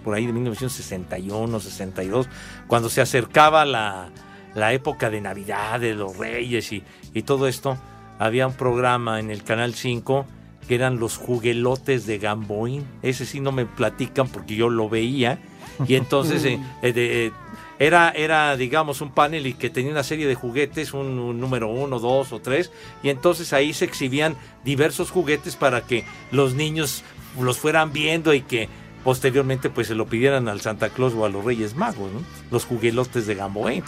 por 0.05 0.15
ahí 0.15 0.27
de 0.27 0.33
1961, 0.33 1.61
62, 1.61 2.29
cuando 2.67 2.89
se 2.89 3.01
acercaba 3.01 3.65
la, 3.65 4.11
la 4.55 4.73
época 4.73 5.11
de 5.11 5.21
Navidad, 5.21 5.81
de 5.81 5.95
los 5.95 6.17
Reyes 6.17 6.73
y, 6.73 6.83
y 7.15 7.23
todo 7.23 7.49
esto, 7.49 7.79
había 8.19 8.47
un 8.47 8.55
programa 8.55 9.21
en 9.21 9.31
el 9.31 9.45
Canal 9.45 9.75
5 9.75 10.27
que 10.69 10.75
eran 10.75 11.01
los 11.01 11.17
juguelotes 11.17 12.07
de 12.07 12.19
Gamboín. 12.19 12.85
Ese 13.03 13.25
sí 13.25 13.41
no 13.41 13.53
me 13.53 13.65
platican 13.65 14.29
porque 14.29 14.55
yo 14.55 14.69
lo 14.69 14.89
veía. 14.89 15.39
Y 15.87 15.95
entonces 15.95 16.45
eh, 16.45 16.61
eh, 16.83 17.33
era, 17.79 18.11
era, 18.11 18.57
digamos, 18.57 19.01
un 19.01 19.13
panel 19.13 19.47
y 19.47 19.55
que 19.55 19.71
tenía 19.71 19.93
una 19.93 20.03
serie 20.03 20.27
de 20.27 20.35
juguetes, 20.35 20.93
un, 20.93 21.41
número 21.41 21.69
uno, 21.69 22.01
dos 22.01 22.33
o 22.33 22.41
tres. 22.41 22.73
Y 23.03 23.11
entonces 23.11 23.53
ahí 23.53 23.73
se 23.73 23.85
exhibían 23.85 24.37
diversos 24.65 25.11
juguetes 25.11 25.57
para 25.57 25.83
que 25.83 26.05
los 26.33 26.55
niños 26.55 27.05
los 27.41 27.59
fueran 27.59 27.93
viendo 27.93 28.35
y 28.35 28.41
que 28.43 28.69
posteriormente 29.05 29.71
pues 29.71 29.87
se 29.87 29.95
lo 29.95 30.07
pidieran 30.07 30.49
al 30.49 30.61
Santa 30.61 30.89
Claus 30.89 31.15
o 31.15 31.25
a 31.25 31.29
los 31.29 31.45
Reyes 31.45 31.77
Magos, 31.77 32.13
¿no? 32.13 32.21
los 32.51 32.65
juguelotes 32.65 33.27
de 33.27 33.37
Gamboín. 33.37 33.85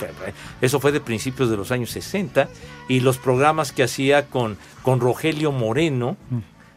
Eso 0.60 0.78
fue 0.78 0.92
de 0.92 1.00
principios 1.00 1.50
de 1.50 1.56
los 1.56 1.72
años 1.72 1.90
60 1.90 2.48
y 2.88 3.00
los 3.00 3.18
programas 3.18 3.72
que 3.72 3.82
hacía 3.82 4.26
con, 4.26 4.56
con 4.82 5.00
Rogelio 5.00 5.50
Moreno, 5.50 6.16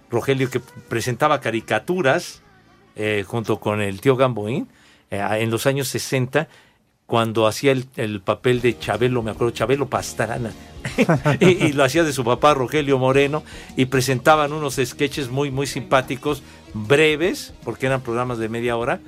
Rogelio 0.10 0.50
que 0.50 0.60
presentaba 0.60 1.42
caricaturas 1.42 2.42
eh, 2.96 3.24
junto 3.26 3.60
con 3.60 3.82
el 3.82 4.02
tío 4.02 4.16
Gamboín 4.16 4.68
eh, 5.10 5.26
en 5.40 5.52
los 5.52 5.68
años 5.68 5.88
60 5.90 6.48
cuando 7.06 7.48
hacía 7.48 7.72
el, 7.72 7.86
el 7.96 8.22
papel 8.22 8.62
de 8.62 8.78
Chabelo, 8.78 9.22
me 9.24 9.32
acuerdo, 9.32 9.52
Chabelo 9.52 9.88
Pastrana, 9.88 10.52
y, 11.40 11.66
y 11.66 11.74
lo 11.74 11.84
hacía 11.84 12.04
de 12.04 12.14
su 12.14 12.24
papá 12.24 12.54
Rogelio 12.54 12.98
Moreno, 12.98 13.44
y 13.76 13.86
presentaban 13.86 14.54
unos 14.54 14.80
sketches 14.84 15.30
muy, 15.30 15.52
muy 15.52 15.68
simpáticos, 15.68 16.44
breves, 16.74 17.54
porque 17.64 17.86
eran 17.86 18.02
programas 18.02 18.38
de 18.38 18.50
media 18.50 18.78
hora, 18.78 19.00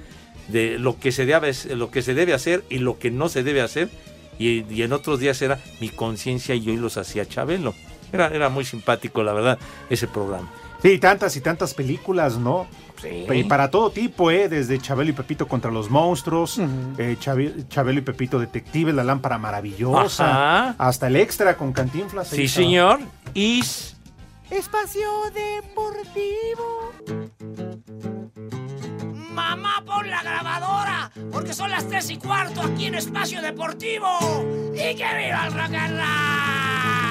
de 0.47 0.77
lo 0.77 0.99
que 0.99 1.11
se 1.11 1.25
debe, 1.25 1.51
lo 1.75 1.89
que 1.89 2.01
se 2.01 2.13
debe 2.13 2.33
hacer 2.33 2.63
y 2.69 2.77
lo 2.77 2.99
que 2.99 3.11
no 3.11 3.29
se 3.29 3.43
debe 3.43 3.61
hacer, 3.61 3.89
y, 4.37 4.65
y 4.71 4.83
en 4.83 4.93
otros 4.93 5.19
días 5.19 5.41
era 5.41 5.59
Mi 5.79 5.89
conciencia 5.89 6.55
y 6.55 6.61
yo 6.61 6.73
y 6.73 6.77
los 6.77 6.97
hacía 6.97 7.25
Chabelo. 7.25 7.73
Era, 8.11 8.27
era 8.27 8.49
muy 8.49 8.65
simpático, 8.65 9.23
la 9.23 9.33
verdad, 9.33 9.57
ese 9.89 10.07
programa. 10.07 10.51
Sí, 10.81 10.99
tantas 10.99 11.35
y 11.35 11.41
tantas 11.41 11.73
películas, 11.73 12.37
¿no? 12.37 12.67
Sí. 13.05 13.25
Y 13.33 13.43
para 13.43 13.69
todo 13.69 13.91
tipo, 13.91 14.31
¿eh? 14.31 14.49
Desde 14.49 14.79
Chabelo 14.79 15.11
y 15.11 15.13
Pepito 15.13 15.47
contra 15.47 15.69
los 15.71 15.89
monstruos, 15.89 16.57
eh, 16.97 17.15
Chabe- 17.19 17.67
Chabelo 17.69 17.99
y 17.99 18.01
Pepito 18.01 18.39
Detectives, 18.39 18.95
La 18.95 19.03
Lámpara 19.03 19.37
Maravillosa, 19.37 20.29
Ajá. 20.29 20.75
hasta 20.77 21.07
el 21.07 21.15
extra 21.17 21.55
con 21.57 21.71
Cantinflas. 21.73 22.27
Sí, 22.29 22.47
señor. 22.47 22.99
Y 23.33 23.59
Espacio 24.49 25.09
Deportivo. 25.33 26.93
Mamá, 29.31 29.83
pon 29.85 30.09
la 30.09 30.23
grabadora, 30.23 31.11
porque 31.31 31.53
son 31.53 31.69
las 31.69 31.87
tres 31.87 32.09
y 32.09 32.17
cuarto 32.17 32.61
aquí 32.61 32.85
en 32.85 32.95
Espacio 32.95 33.41
Deportivo. 33.41 34.07
¡Y 34.73 34.95
que 34.95 35.05
viva 35.17 35.45
el 35.47 35.53
rock 35.53 35.73
and 35.73 35.97
roll! 35.97 37.04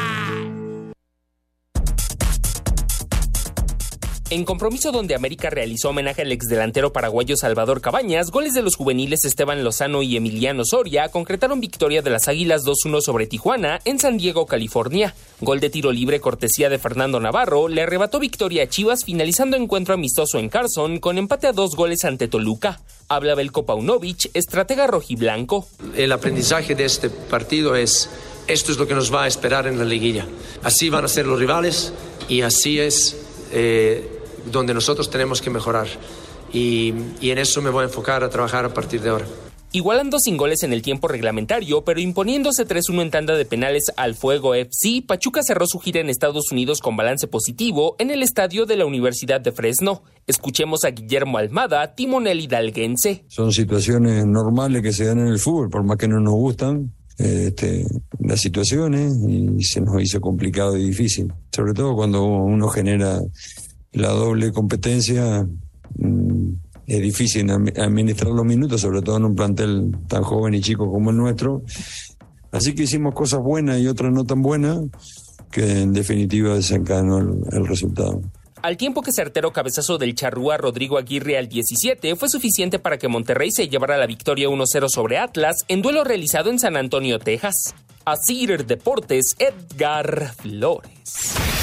En 4.30 4.44
compromiso 4.46 4.90
donde 4.90 5.14
América 5.14 5.50
realizó 5.50 5.90
homenaje 5.90 6.22
al 6.22 6.32
exdelantero 6.32 6.94
paraguayo 6.94 7.36
Salvador 7.36 7.82
Cabañas, 7.82 8.30
goles 8.30 8.54
de 8.54 8.62
los 8.62 8.74
juveniles 8.74 9.26
Esteban 9.26 9.62
Lozano 9.62 10.02
y 10.02 10.16
Emiliano 10.16 10.64
Soria 10.64 11.10
concretaron 11.10 11.60
victoria 11.60 12.00
de 12.00 12.08
las 12.08 12.26
Águilas 12.26 12.64
2-1 12.64 13.02
sobre 13.02 13.26
Tijuana 13.26 13.80
en 13.84 13.98
San 13.98 14.16
Diego, 14.16 14.46
California. 14.46 15.14
Gol 15.42 15.60
de 15.60 15.68
tiro 15.68 15.92
libre 15.92 16.20
cortesía 16.20 16.70
de 16.70 16.78
Fernando 16.78 17.20
Navarro 17.20 17.68
le 17.68 17.82
arrebató 17.82 18.18
victoria 18.18 18.62
a 18.62 18.66
Chivas 18.66 19.04
finalizando 19.04 19.58
encuentro 19.58 19.92
amistoso 19.92 20.38
en 20.38 20.48
Carson 20.48 21.00
con 21.00 21.18
empate 21.18 21.46
a 21.46 21.52
dos 21.52 21.76
goles 21.76 22.06
ante 22.06 22.26
Toluca. 22.26 22.80
Habla 23.08 23.34
Belko 23.34 23.66
Paunovic, 23.66 24.30
estratega 24.32 24.86
rojiblanco. 24.86 25.68
El 25.94 26.10
aprendizaje 26.12 26.74
de 26.74 26.86
este 26.86 27.10
partido 27.10 27.76
es 27.76 28.08
esto 28.46 28.72
es 28.72 28.78
lo 28.78 28.86
que 28.86 28.94
nos 28.94 29.12
va 29.12 29.24
a 29.24 29.26
esperar 29.26 29.66
en 29.66 29.78
la 29.78 29.84
liguilla. 29.84 30.26
Así 30.62 30.88
van 30.88 31.04
a 31.04 31.08
ser 31.08 31.26
los 31.26 31.38
rivales 31.38 31.92
y 32.26 32.40
así 32.40 32.80
es 32.80 33.18
eh, 33.52 34.13
donde 34.50 34.74
nosotros 34.74 35.10
tenemos 35.10 35.40
que 35.40 35.50
mejorar. 35.50 35.86
Y, 36.52 36.94
y 37.20 37.30
en 37.30 37.38
eso 37.38 37.60
me 37.62 37.70
voy 37.70 37.82
a 37.82 37.84
enfocar 37.86 38.22
a 38.22 38.30
trabajar 38.30 38.64
a 38.64 38.72
partir 38.72 39.00
de 39.00 39.10
ahora. 39.10 39.26
Igualando 39.74 40.20
sin 40.20 40.36
goles 40.36 40.62
en 40.62 40.72
el 40.72 40.82
tiempo 40.82 41.08
reglamentario, 41.08 41.82
pero 41.82 41.98
imponiéndose 41.98 42.64
3-1 42.64 43.02
en 43.02 43.10
tanda 43.10 43.34
de 43.34 43.44
penales 43.44 43.90
al 43.96 44.14
Fuego 44.14 44.54
FC, 44.54 45.02
Pachuca 45.04 45.42
cerró 45.42 45.66
su 45.66 45.80
gira 45.80 46.00
en 46.00 46.08
Estados 46.08 46.52
Unidos 46.52 46.80
con 46.80 46.96
balance 46.96 47.26
positivo 47.26 47.96
en 47.98 48.12
el 48.12 48.22
estadio 48.22 48.66
de 48.66 48.76
la 48.76 48.86
Universidad 48.86 49.40
de 49.40 49.50
Fresno. 49.50 50.04
Escuchemos 50.28 50.84
a 50.84 50.90
Guillermo 50.90 51.38
Almada, 51.38 51.96
timonel 51.96 52.38
hidalguense. 52.38 53.24
Son 53.26 53.50
situaciones 53.50 54.24
normales 54.24 54.80
que 54.80 54.92
se 54.92 55.06
dan 55.06 55.18
en 55.18 55.26
el 55.26 55.40
fútbol, 55.40 55.70
por 55.70 55.82
más 55.82 55.96
que 55.96 56.06
no 56.06 56.20
nos 56.20 56.34
gustan, 56.34 56.92
este, 57.18 57.84
las 58.20 58.40
situaciones 58.40 59.12
y 59.28 59.60
se 59.64 59.80
nos 59.80 60.00
hizo 60.00 60.20
complicado 60.20 60.76
y 60.76 60.84
difícil. 60.84 61.32
Sobre 61.50 61.72
todo 61.72 61.96
cuando 61.96 62.22
uno 62.22 62.68
genera 62.68 63.20
la 63.94 64.08
doble 64.08 64.52
competencia, 64.52 65.46
mm, 65.96 66.48
es 66.86 67.00
difícil 67.00 67.50
administrar 67.50 68.32
los 68.32 68.44
minutos, 68.44 68.80
sobre 68.80 69.00
todo 69.00 69.16
en 69.16 69.24
un 69.24 69.34
plantel 69.34 69.96
tan 70.06 70.22
joven 70.22 70.54
y 70.54 70.60
chico 70.60 70.90
como 70.90 71.10
el 71.10 71.16
nuestro. 71.16 71.62
Así 72.52 72.74
que 72.74 72.82
hicimos 72.82 73.14
cosas 73.14 73.40
buenas 73.40 73.80
y 73.80 73.86
otras 73.88 74.12
no 74.12 74.24
tan 74.24 74.42
buenas, 74.42 74.80
que 75.50 75.82
en 75.82 75.92
definitiva 75.92 76.54
desencadenó 76.54 77.18
el, 77.18 77.40
el 77.52 77.66
resultado. 77.66 78.20
Al 78.62 78.76
tiempo 78.76 79.02
que 79.02 79.12
certero 79.12 79.52
cabezazo 79.52 79.98
del 79.98 80.14
charrúa 80.14 80.56
Rodrigo 80.56 80.96
Aguirre 80.96 81.36
al 81.36 81.48
17 81.48 82.16
fue 82.16 82.28
suficiente 82.28 82.78
para 82.78 82.96
que 82.96 83.08
Monterrey 83.08 83.50
se 83.50 83.68
llevara 83.68 83.98
la 83.98 84.06
victoria 84.06 84.48
1-0 84.48 84.88
sobre 84.88 85.18
Atlas 85.18 85.64
en 85.68 85.82
duelo 85.82 86.02
realizado 86.02 86.50
en 86.50 86.58
San 86.58 86.76
Antonio, 86.76 87.18
Texas. 87.18 87.74
Asir 88.06 88.66
Deportes, 88.66 89.36
Edgar 89.38 90.34
Flores. 90.34 91.53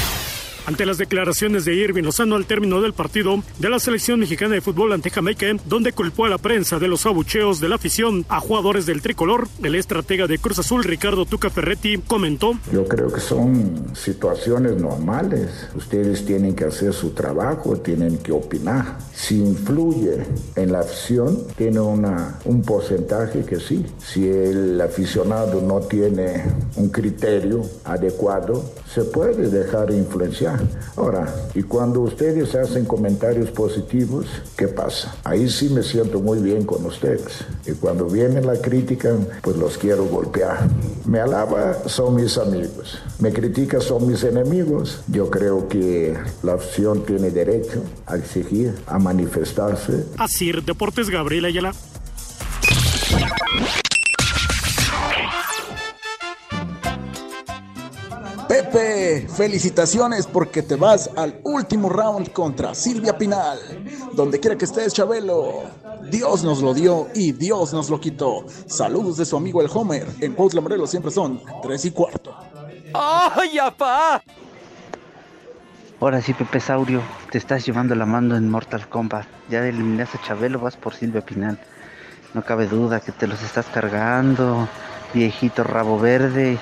Ante 0.64 0.86
las 0.86 0.96
declaraciones 0.98 1.64
de 1.64 1.74
Irving 1.74 2.04
Lozano 2.04 2.36
al 2.36 2.46
término 2.46 2.80
del 2.80 2.92
partido 2.92 3.42
de 3.58 3.68
la 3.68 3.80
selección 3.80 4.20
mexicana 4.20 4.54
de 4.54 4.60
fútbol 4.60 4.92
ante 4.92 5.10
Jamaica, 5.10 5.46
donde 5.66 5.92
culpó 5.92 6.24
a 6.24 6.28
la 6.28 6.38
prensa 6.38 6.78
de 6.78 6.86
los 6.86 7.04
abucheos 7.04 7.58
de 7.58 7.68
la 7.68 7.74
afición 7.74 8.24
a 8.28 8.38
jugadores 8.38 8.86
del 8.86 9.02
tricolor, 9.02 9.48
el 9.62 9.74
estratega 9.74 10.28
de 10.28 10.38
Cruz 10.38 10.60
Azul 10.60 10.84
Ricardo 10.84 11.26
Tuca 11.26 11.50
Ferretti 11.50 11.98
comentó 11.98 12.52
Yo 12.72 12.86
creo 12.86 13.12
que 13.12 13.20
son 13.20 13.86
situaciones 13.94 14.76
normales. 14.76 15.68
Ustedes 15.74 16.24
tienen 16.24 16.54
que 16.54 16.64
hacer 16.64 16.92
su 16.92 17.10
trabajo, 17.10 17.78
tienen 17.78 18.18
que 18.18 18.30
opinar. 18.30 18.98
Si 19.12 19.38
influye 19.38 20.24
en 20.54 20.72
la 20.72 20.80
afición, 20.80 21.38
tiene 21.56 21.80
una, 21.80 22.38
un 22.44 22.62
porcentaje 22.62 23.44
que 23.44 23.58
sí. 23.58 23.84
Si 23.98 24.28
el 24.28 24.80
aficionado 24.80 25.60
no 25.60 25.80
tiene 25.80 26.44
un 26.76 26.88
criterio 26.90 27.62
adecuado, 27.84 28.72
se 28.86 29.02
puede 29.02 29.48
dejar 29.48 29.90
influenciar. 29.90 30.51
Ahora, 30.96 31.26
y 31.54 31.62
cuando 31.62 32.00
ustedes 32.00 32.54
hacen 32.54 32.84
comentarios 32.84 33.50
positivos, 33.50 34.26
¿qué 34.56 34.68
pasa? 34.68 35.14
Ahí 35.24 35.48
sí 35.48 35.68
me 35.68 35.82
siento 35.82 36.20
muy 36.20 36.38
bien 36.38 36.64
con 36.64 36.84
ustedes. 36.84 37.44
Y 37.66 37.72
cuando 37.72 38.06
viene 38.06 38.40
la 38.42 38.60
crítica, 38.60 39.16
pues 39.42 39.56
los 39.56 39.78
quiero 39.78 40.06
golpear. 40.06 40.68
Me 41.06 41.20
alaba, 41.20 41.88
son 41.88 42.16
mis 42.16 42.38
amigos. 42.38 42.98
Me 43.18 43.32
critica, 43.32 43.80
son 43.80 44.06
mis 44.06 44.24
enemigos. 44.24 45.02
Yo 45.08 45.30
creo 45.30 45.68
que 45.68 46.16
la 46.42 46.54
afición 46.54 47.04
tiene 47.04 47.30
derecho 47.30 47.82
a 48.06 48.16
exigir, 48.16 48.74
a 48.86 48.98
manifestarse. 48.98 50.06
Asir 50.18 50.62
Deportes 50.62 51.10
Gabriel 51.10 51.44
Ayala. 51.44 51.72
Pepe, 58.72 59.28
felicitaciones 59.28 60.26
porque 60.26 60.62
te 60.62 60.76
vas 60.76 61.10
al 61.16 61.40
último 61.44 61.90
round 61.90 62.32
contra 62.32 62.74
Silvia 62.74 63.18
Pinal. 63.18 63.58
Donde 64.14 64.40
quiera 64.40 64.56
que 64.56 64.64
estés, 64.64 64.94
Chabelo. 64.94 65.64
Dios 66.10 66.42
nos 66.42 66.62
lo 66.62 66.72
dio 66.72 67.08
y 67.14 67.32
Dios 67.32 67.74
nos 67.74 67.90
lo 67.90 68.00
quitó. 68.00 68.46
Saludos 68.66 69.18
de 69.18 69.26
su 69.26 69.36
amigo 69.36 69.60
el 69.60 69.68
Homer. 69.72 70.06
En 70.20 70.32
Cuautla 70.32 70.62
Morelos 70.62 70.90
siempre 70.90 71.10
son 71.10 71.42
tres 71.62 71.84
y 71.84 71.90
cuarto. 71.90 72.34
¡Ay, 72.94 73.58
apá! 73.58 74.22
Ahora 76.00 76.22
sí, 76.22 76.32
Pepe 76.32 76.58
Saurio, 76.58 77.02
te 77.30 77.36
estás 77.36 77.66
llevando 77.66 77.94
la 77.94 78.06
mano 78.06 78.36
en 78.36 78.50
Mortal 78.50 78.88
Kombat. 78.88 79.26
Ya 79.50 79.66
eliminaste 79.66 80.16
a 80.16 80.22
Chabelo, 80.22 80.58
vas 80.58 80.76
por 80.76 80.94
Silvia 80.94 81.20
Pinal. 81.20 81.58
No 82.32 82.42
cabe 82.42 82.66
duda 82.66 83.00
que 83.00 83.12
te 83.12 83.26
los 83.26 83.42
estás 83.42 83.66
cargando, 83.66 84.66
viejito 85.12 85.62
rabo 85.62 85.98
verde. 85.98 86.58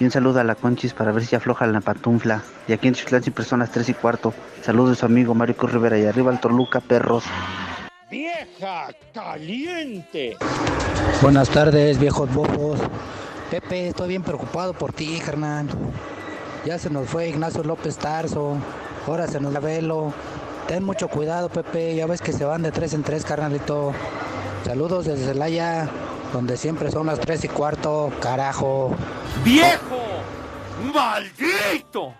Y 0.00 0.04
un 0.04 0.10
saludo 0.10 0.38
a 0.40 0.44
la 0.44 0.54
Conchis 0.54 0.94
para 0.94 1.10
ver 1.10 1.24
si 1.24 1.34
afloja 1.34 1.66
la 1.66 1.80
pantufla. 1.80 2.42
Y 2.68 2.72
aquí 2.72 2.86
en 2.86 2.94
Chutlán 2.94 3.22
siempre 3.22 3.44
son 3.44 3.60
las 3.60 3.72
3 3.72 3.88
y 3.88 3.94
cuarto. 3.94 4.32
Saludos 4.62 4.90
de 4.90 4.96
su 4.96 5.06
amigo 5.06 5.34
Mario 5.34 5.56
Cruz 5.56 5.72
Rivera 5.72 5.98
y 5.98 6.06
arriba 6.06 6.30
al 6.30 6.40
Toluca, 6.40 6.80
perros. 6.80 7.24
¡Vieja 8.10 8.88
caliente! 9.12 10.36
Buenas 11.20 11.48
tardes, 11.48 11.98
viejos 11.98 12.32
bobos. 12.32 12.78
Pepe, 13.50 13.88
estoy 13.88 14.08
bien 14.08 14.22
preocupado 14.22 14.72
por 14.72 14.92
ti, 14.92 15.20
carnal. 15.24 15.66
Ya 16.64 16.78
se 16.78 16.90
nos 16.90 17.08
fue 17.08 17.28
Ignacio 17.28 17.64
López 17.64 17.96
Tarso. 17.96 18.56
Ahora 19.06 19.26
se 19.26 19.40
nos 19.40 19.52
la 19.52 19.60
velo. 19.60 20.12
Ten 20.68 20.84
mucho 20.84 21.08
cuidado, 21.08 21.48
Pepe. 21.48 21.96
Ya 21.96 22.06
ves 22.06 22.20
que 22.20 22.32
se 22.32 22.44
van 22.44 22.62
de 22.62 22.70
tres 22.70 22.94
en 22.94 23.02
tres, 23.02 23.24
carnalito. 23.24 23.92
Saludos 24.64 25.06
desde 25.06 25.26
Celaya, 25.26 25.88
donde 26.32 26.56
siempre 26.56 26.90
son 26.90 27.06
las 27.06 27.20
tres 27.20 27.44
y 27.44 27.48
cuarto, 27.48 28.12
carajo. 28.20 28.94
¡Viejo! 29.44 29.98
¡Maldito! 30.92 32.14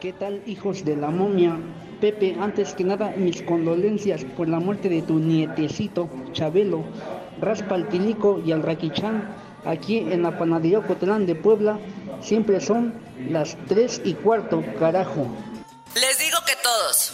¿Qué 0.00 0.12
tal, 0.12 0.42
hijos 0.46 0.84
de 0.84 0.96
la 0.96 1.10
momia? 1.10 1.56
Pepe, 2.00 2.36
antes 2.40 2.72
que 2.74 2.84
nada, 2.84 3.12
mis 3.16 3.42
condolencias 3.42 4.24
por 4.36 4.48
la 4.48 4.60
muerte 4.60 4.88
de 4.88 5.02
tu 5.02 5.18
nietecito, 5.18 6.08
Chabelo. 6.32 6.84
Raspa 7.40 7.74
al 7.74 7.88
Tilico 7.88 8.40
y 8.44 8.52
al 8.52 8.62
Raquichán, 8.62 9.28
aquí 9.64 9.98
en 9.98 10.22
la 10.22 10.38
panadería 10.38 10.80
Cotlán 10.80 11.26
de 11.26 11.34
Puebla, 11.34 11.78
siempre 12.20 12.60
son 12.60 12.94
las 13.28 13.56
3 13.66 14.02
y 14.04 14.14
cuarto, 14.14 14.62
carajo. 14.78 15.26
Les 15.94 16.18
digo 16.18 16.38
que 16.46 16.54
todos. 16.62 17.12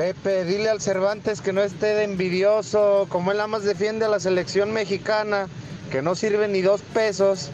Pepe, 0.00 0.46
dile 0.46 0.70
al 0.70 0.80
Cervantes 0.80 1.42
que 1.42 1.52
no 1.52 1.60
esté 1.60 1.88
de 1.88 2.04
envidioso, 2.04 3.04
como 3.10 3.32
él 3.32 3.36
nada 3.36 3.48
más 3.48 3.64
defiende 3.64 4.06
a 4.06 4.08
la 4.08 4.18
selección 4.18 4.72
mexicana, 4.72 5.46
que 5.90 6.00
no 6.00 6.14
sirve 6.14 6.48
ni 6.48 6.62
dos 6.62 6.80
pesos. 6.80 7.50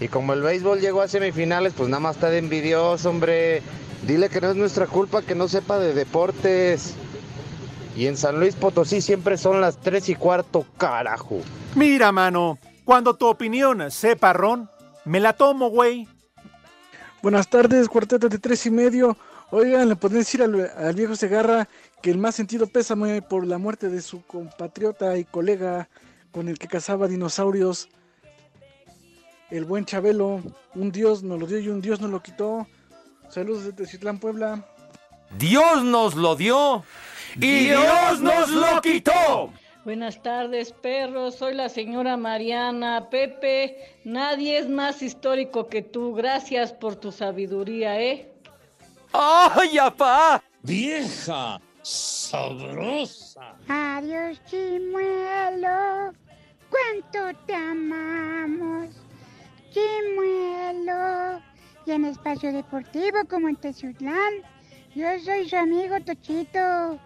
Y 0.00 0.08
como 0.08 0.32
el 0.32 0.40
béisbol 0.40 0.80
llegó 0.80 1.02
a 1.02 1.08
semifinales, 1.08 1.74
pues 1.74 1.90
nada 1.90 2.00
más 2.00 2.16
está 2.16 2.30
de 2.30 2.38
envidioso, 2.38 3.10
hombre. 3.10 3.62
Dile 4.06 4.30
que 4.30 4.40
no 4.40 4.48
es 4.48 4.56
nuestra 4.56 4.86
culpa 4.86 5.20
que 5.20 5.34
no 5.34 5.46
sepa 5.46 5.78
de 5.78 5.92
deportes. 5.92 6.94
Y 7.94 8.06
en 8.06 8.16
San 8.16 8.40
Luis 8.40 8.54
Potosí 8.54 9.02
siempre 9.02 9.36
son 9.36 9.60
las 9.60 9.76
tres 9.76 10.08
y 10.08 10.14
cuarto, 10.14 10.64
carajo. 10.78 11.42
Mira, 11.74 12.12
mano, 12.12 12.58
cuando 12.86 13.12
tu 13.12 13.26
opinión 13.26 13.90
sepa 13.90 14.32
ron, 14.32 14.70
me 15.04 15.20
la 15.20 15.34
tomo, 15.34 15.68
güey. 15.68 16.08
Buenas 17.20 17.50
tardes, 17.50 17.90
cuarteto 17.90 18.30
de 18.30 18.38
tres 18.38 18.64
y 18.64 18.70
medio. 18.70 19.18
Oigan, 19.52 19.88
le 19.88 19.96
pueden 19.96 20.18
decir 20.18 20.42
al, 20.42 20.70
al 20.76 20.94
viejo 20.94 21.16
Segarra 21.16 21.68
que 22.02 22.10
el 22.10 22.18
más 22.18 22.34
sentido 22.36 22.66
pésame 22.66 23.20
por 23.20 23.46
la 23.46 23.58
muerte 23.58 23.88
de 23.88 24.00
su 24.00 24.22
compatriota 24.24 25.16
y 25.18 25.24
colega 25.24 25.88
con 26.30 26.48
el 26.48 26.58
que 26.58 26.68
cazaba 26.68 27.08
dinosaurios. 27.08 27.88
El 29.50 29.64
buen 29.64 29.84
Chabelo, 29.84 30.40
un 30.74 30.92
dios 30.92 31.24
nos 31.24 31.40
lo 31.40 31.46
dio 31.46 31.58
y 31.58 31.68
un 31.68 31.80
dios 31.80 32.00
nos 32.00 32.10
lo 32.10 32.22
quitó. 32.22 32.66
Saludos 33.28 33.64
desde 33.64 33.90
Citlán, 33.90 34.18
Puebla. 34.18 34.64
Dios 35.38 35.84
nos 35.84 36.14
lo 36.14 36.36
dio 36.36 36.84
y 37.36 37.66
Dios 37.66 38.20
nos 38.20 38.50
lo 38.50 38.80
quitó. 38.80 39.52
Buenas 39.84 40.22
tardes, 40.22 40.72
perros. 40.72 41.36
Soy 41.36 41.54
la 41.54 41.68
señora 41.68 42.16
Mariana. 42.16 43.08
Pepe, 43.10 43.96
nadie 44.04 44.58
es 44.58 44.68
más 44.68 45.02
histórico 45.02 45.68
que 45.68 45.82
tú. 45.82 46.14
Gracias 46.14 46.72
por 46.72 46.96
tu 46.96 47.10
sabiduría, 47.10 48.00
¿eh? 48.00 48.30
¡Ay, 49.12 49.78
apá! 49.78 50.42
¡Vieja 50.62 51.60
sabrosa! 51.82 53.56
Adiós, 53.68 54.40
Chimuelo. 54.46 56.12
¿Cuánto 56.70 57.38
te 57.46 57.54
amamos? 57.54 58.88
Chimuelo. 59.72 61.42
Y 61.86 61.92
en 61.92 62.04
espacio 62.04 62.52
deportivo 62.52 63.18
como 63.28 63.48
en 63.48 63.56
Teciutlán, 63.56 64.34
Yo 64.94 65.06
soy 65.24 65.48
su 65.48 65.56
amigo 65.56 66.00
Tochito. 66.04 66.98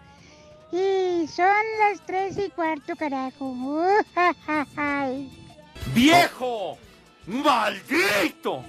Y 0.71 1.27
son 1.27 1.63
las 1.79 2.05
tres 2.05 2.37
y 2.37 2.49
cuarto, 2.49 2.95
carajo. 2.95 3.45
Uh, 3.45 4.03
ja, 4.13 4.33
ja, 4.45 4.67
ja. 4.75 5.07
¡Viejo! 5.93 6.77
¡Maldito! 7.27 8.63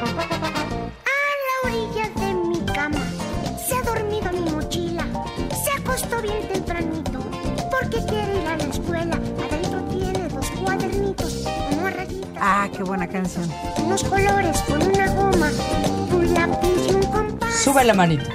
A 0.00 0.04
la 1.46 1.54
orilla 1.64 2.08
de 2.14 2.34
mi 2.34 2.64
cama 2.72 3.00
se 3.66 3.74
ha 3.74 3.82
dormido 3.82 4.30
mi 4.32 4.48
mochila. 4.50 5.04
Se 5.64 5.72
acostó 5.72 6.22
bien 6.22 6.46
tempranito 6.46 7.18
porque 7.70 7.98
quiere 8.06 8.40
ir 8.42 8.46
a 8.46 8.56
la 8.56 8.64
escuela. 8.64 9.16
Adentro 9.16 9.80
tiene 9.90 10.28
dos 10.28 10.46
cuadernitos, 10.62 11.44
uno 11.72 11.86
a 11.86 11.90
rayitas, 11.90 12.38
Ah, 12.40 12.68
qué 12.76 12.84
buena 12.84 13.08
canción. 13.08 13.50
unos 13.84 14.04
colores 14.04 14.60
con 14.68 14.82
una 14.82 15.06
goma, 15.14 15.50
un 16.12 16.32
lápiz 16.34 16.86
y 16.90 16.94
un 16.94 17.02
compás. 17.10 17.54
Sube 17.56 17.82
la 17.84 17.94
manito. 17.94 18.30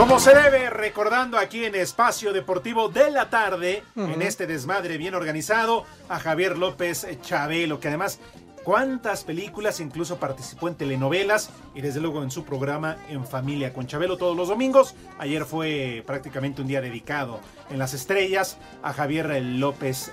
Como 0.00 0.18
se 0.18 0.34
debe, 0.34 0.70
recordando 0.70 1.36
aquí 1.36 1.62
en 1.66 1.74
Espacio 1.74 2.32
Deportivo 2.32 2.88
de 2.88 3.10
la 3.10 3.28
Tarde, 3.28 3.82
en 3.96 4.22
este 4.22 4.46
desmadre 4.46 4.96
bien 4.96 5.14
organizado, 5.14 5.84
a 6.08 6.18
Javier 6.18 6.56
López 6.56 7.06
Chabelo, 7.20 7.80
que 7.80 7.88
además, 7.88 8.18
cuántas 8.64 9.24
películas, 9.24 9.78
incluso 9.78 10.16
participó 10.18 10.68
en 10.68 10.76
telenovelas 10.76 11.50
y 11.74 11.82
desde 11.82 12.00
luego 12.00 12.22
en 12.22 12.30
su 12.30 12.46
programa 12.46 12.96
En 13.10 13.26
Familia 13.26 13.74
con 13.74 13.86
Chabelo 13.86 14.16
todos 14.16 14.34
los 14.34 14.48
domingos. 14.48 14.94
Ayer 15.18 15.44
fue 15.44 16.02
prácticamente 16.06 16.62
un 16.62 16.68
día 16.68 16.80
dedicado 16.80 17.38
en 17.68 17.78
las 17.78 17.92
estrellas 17.92 18.56
a 18.82 18.94
Javier 18.94 19.26
López 19.42 20.12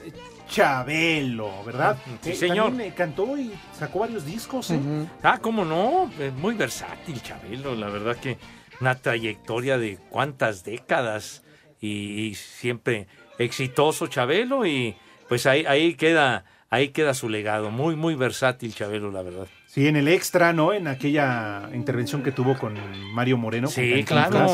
Chabelo, 0.50 1.64
¿verdad? 1.64 1.96
Sí, 2.22 2.32
Eh, 2.32 2.36
señor. 2.36 2.68
También 2.72 2.92
eh, 2.92 2.94
cantó 2.94 3.38
y 3.38 3.54
sacó 3.80 4.00
varios 4.00 4.26
discos. 4.26 4.70
¿eh? 4.70 4.80
Ah, 5.24 5.40
cómo 5.42 5.64
no, 5.64 6.12
es 6.20 6.34
muy 6.34 6.56
versátil 6.56 7.22
Chabelo, 7.24 7.74
la 7.74 7.88
verdad 7.88 8.18
que 8.18 8.38
una 8.80 8.96
trayectoria 8.96 9.78
de 9.78 9.98
cuántas 10.10 10.64
décadas 10.64 11.44
y, 11.80 12.22
y 12.22 12.36
siempre 12.36 13.08
exitoso 13.38 14.08
Chabelo 14.08 14.66
y 14.66 14.96
pues 15.28 15.46
ahí, 15.46 15.66
ahí 15.66 15.96
queda 15.96 16.46
ahí 16.70 16.90
queda 16.90 17.14
su 17.14 17.30
legado, 17.30 17.72
muy 17.72 17.96
muy 17.96 18.16
versátil 18.16 18.74
Chabelo, 18.74 19.12
la 19.12 19.22
verdad. 19.22 19.48
Sí, 19.68 19.88
en 19.88 19.96
el 19.96 20.08
extra, 20.08 20.54
¿no? 20.54 20.74
En 20.74 20.88
aquella 20.88 21.70
intervención 21.74 22.24
que 22.24 22.32
tuvo 22.32 22.58
con 22.58 22.76
Mario 23.14 23.38
Moreno. 23.38 23.68
Sí, 23.68 23.92
con 23.92 24.04
claro. 24.04 24.48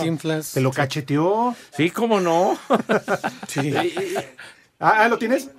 Te 0.53 0.59
lo 0.59 0.71
cacheteó. 0.71 1.55
Sí, 1.71 1.91
cómo 1.91 2.19
no. 2.19 2.57
sí. 3.47 3.73
Ah, 4.79 5.03
ah, 5.03 5.07
¿lo 5.07 5.17
tienes? 5.17 5.49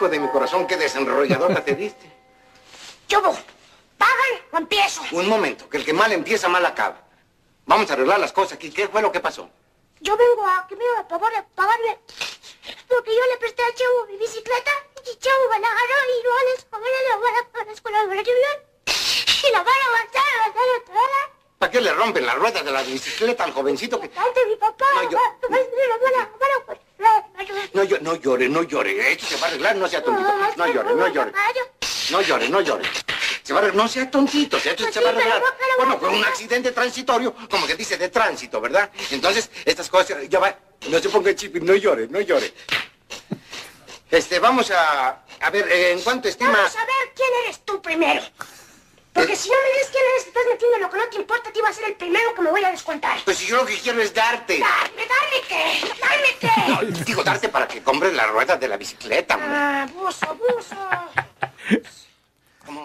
Hijo 0.00 0.08
de 0.08 0.18
mi 0.18 0.28
corazón, 0.28 0.66
qué 0.66 0.78
desenrolladora 0.78 1.62
te 1.62 1.74
diste. 1.74 2.10
¿Qué 3.06 3.16
¿Pagan 3.18 4.34
o 4.50 4.56
empiezo? 4.56 5.02
Un 5.12 5.28
momento, 5.28 5.68
que 5.68 5.76
el 5.76 5.84
que 5.84 5.92
mal 5.92 6.10
empieza, 6.10 6.48
mal 6.48 6.64
acaba. 6.64 7.02
Vamos 7.66 7.90
a 7.90 7.92
arreglar 7.92 8.18
las 8.18 8.32
cosas 8.32 8.54
aquí. 8.54 8.70
¿Qué 8.70 8.88
fue 8.88 9.02
lo 9.02 9.12
que 9.12 9.20
pasó? 9.20 9.50
Yo 10.00 10.16
vengo 10.16 10.46
a 10.46 10.66
que 10.66 10.74
me 10.74 10.84
a 10.98 11.04
favor 11.04 11.30
de 11.30 11.42
pagarle. 11.54 11.98
Porque 12.88 13.14
yo 13.14 13.20
le 13.30 13.36
presté 13.36 13.62
al 13.62 13.74
chavo 13.74 14.06
mi 14.06 14.16
bicicleta 14.16 14.70
y 15.04 15.10
el 15.10 15.18
chavo 15.18 15.50
me 15.50 15.60
la 15.60 15.68
agarró 15.68 15.96
y 16.08 16.24
no 16.24 16.30
les 16.48 16.66
la 16.72 17.16
van 17.18 17.34
a 17.60 17.64
la 17.66 17.72
escuela 17.72 18.00
de 18.00 18.06
Brasil. 18.06 18.34
Y 18.86 19.52
la 19.52 19.58
van 19.62 19.74
a 19.84 19.86
avanzar, 19.98 20.22
avanzar, 20.40 20.62
avanzar. 20.96 21.30
¿Para 21.58 21.70
qué 21.72 21.80
le 21.82 21.92
rompen 21.92 22.24
las 22.24 22.36
ruedas 22.36 22.64
de 22.64 22.72
la 22.72 22.82
bicicleta 22.84 23.44
al 23.44 23.52
jovencito 23.52 24.00
que... 24.00 24.08
Tanto 24.08 24.40
mi 24.48 24.56
papá, 24.56 24.86
No, 24.94 25.10
yo- 25.10 25.18
la 25.18 25.56
a- 25.56 26.22
a- 26.22 26.89
No, 27.72 27.84
yo, 27.84 27.98
no 28.00 28.16
llore, 28.16 28.48
no 28.48 28.62
llore. 28.62 29.12
Esto 29.12 29.26
se 29.26 29.36
va 29.36 29.46
a 29.46 29.50
arreglar, 29.50 29.76
no 29.76 29.88
sea 29.88 30.02
tontito. 30.02 30.28
No 30.56 30.66
llore, 30.66 30.94
no 30.94 31.08
llore. 31.08 31.32
No 32.10 32.20
llore, 32.22 32.48
no 32.48 32.60
llore. 32.60 32.88
Se 33.42 33.52
va 33.52 33.60
a 33.60 33.62
arreglar, 33.62 33.84
no 33.84 33.88
sea 33.88 34.10
tontito, 34.10 34.56
esto 34.56 34.92
se 34.92 35.00
va 35.00 35.08
a 35.08 35.12
arreglar. 35.12 35.42
Bueno, 35.78 35.98
fue 35.98 36.08
un 36.08 36.24
accidente 36.24 36.72
transitorio, 36.72 37.34
como 37.48 37.66
que 37.66 37.74
dice 37.74 37.96
de 37.96 38.08
tránsito, 38.08 38.60
¿verdad? 38.60 38.90
Entonces, 39.10 39.50
estas 39.64 39.88
cosas, 39.88 40.28
ya 40.28 40.38
va, 40.38 40.56
no 40.88 40.98
se 40.98 41.08
ponga 41.08 41.34
chip, 41.34 41.56
no 41.56 41.74
llore, 41.74 42.06
no 42.08 42.20
llore. 42.20 42.52
Este, 44.10 44.38
vamos 44.40 44.70
a, 44.70 45.24
a 45.40 45.50
ver, 45.50 45.70
¿en 45.70 46.00
cuánto 46.00 46.28
estima? 46.28 46.52
Vamos 46.52 46.76
a 46.76 46.84
ver 46.84 47.12
quién 47.14 47.28
eres 47.44 47.60
tú 47.64 47.80
primero. 47.80 48.22
Porque 49.12 49.34
si 49.36 49.48
no 49.48 49.56
me 49.56 49.68
dices 49.74 49.90
quién 49.90 50.04
eres, 50.12 50.22
te 50.24 50.28
estás 50.30 50.44
metiendo 50.48 50.76
en 50.76 50.82
lo 50.82 50.90
que 50.90 50.98
no 50.98 51.08
te 51.08 51.16
importa, 51.16 51.52
te 51.52 51.62
va 51.62 51.68
a 51.68 51.72
ser 51.72 51.84
el 51.84 51.94
primero 51.94 52.34
que 52.34 52.42
me 52.42 52.50
voy 52.50 52.64
a 52.64 52.70
descontar. 52.70 53.18
Pues 53.24 53.38
si 53.38 53.46
yo 53.46 53.56
lo 53.56 53.66
que 53.66 53.76
quiero 53.76 54.00
es 54.00 54.14
darte. 54.14 54.58
Dame, 54.58 55.06
dame 55.06 55.40
qué, 55.48 55.94
dame 56.00 56.36
qué. 56.38 56.50
No, 56.68 57.04
digo, 57.04 57.24
darte 57.24 57.48
para 57.48 57.66
que 57.66 57.82
compres 57.82 58.12
las 58.14 58.28
ruedas 58.30 58.60
de 58.60 58.68
la 58.68 58.76
bicicleta, 58.76 59.34
hombre. 59.34 59.50
Ah, 59.52 59.82
abuso, 59.82 60.26
abuso. 60.26 60.76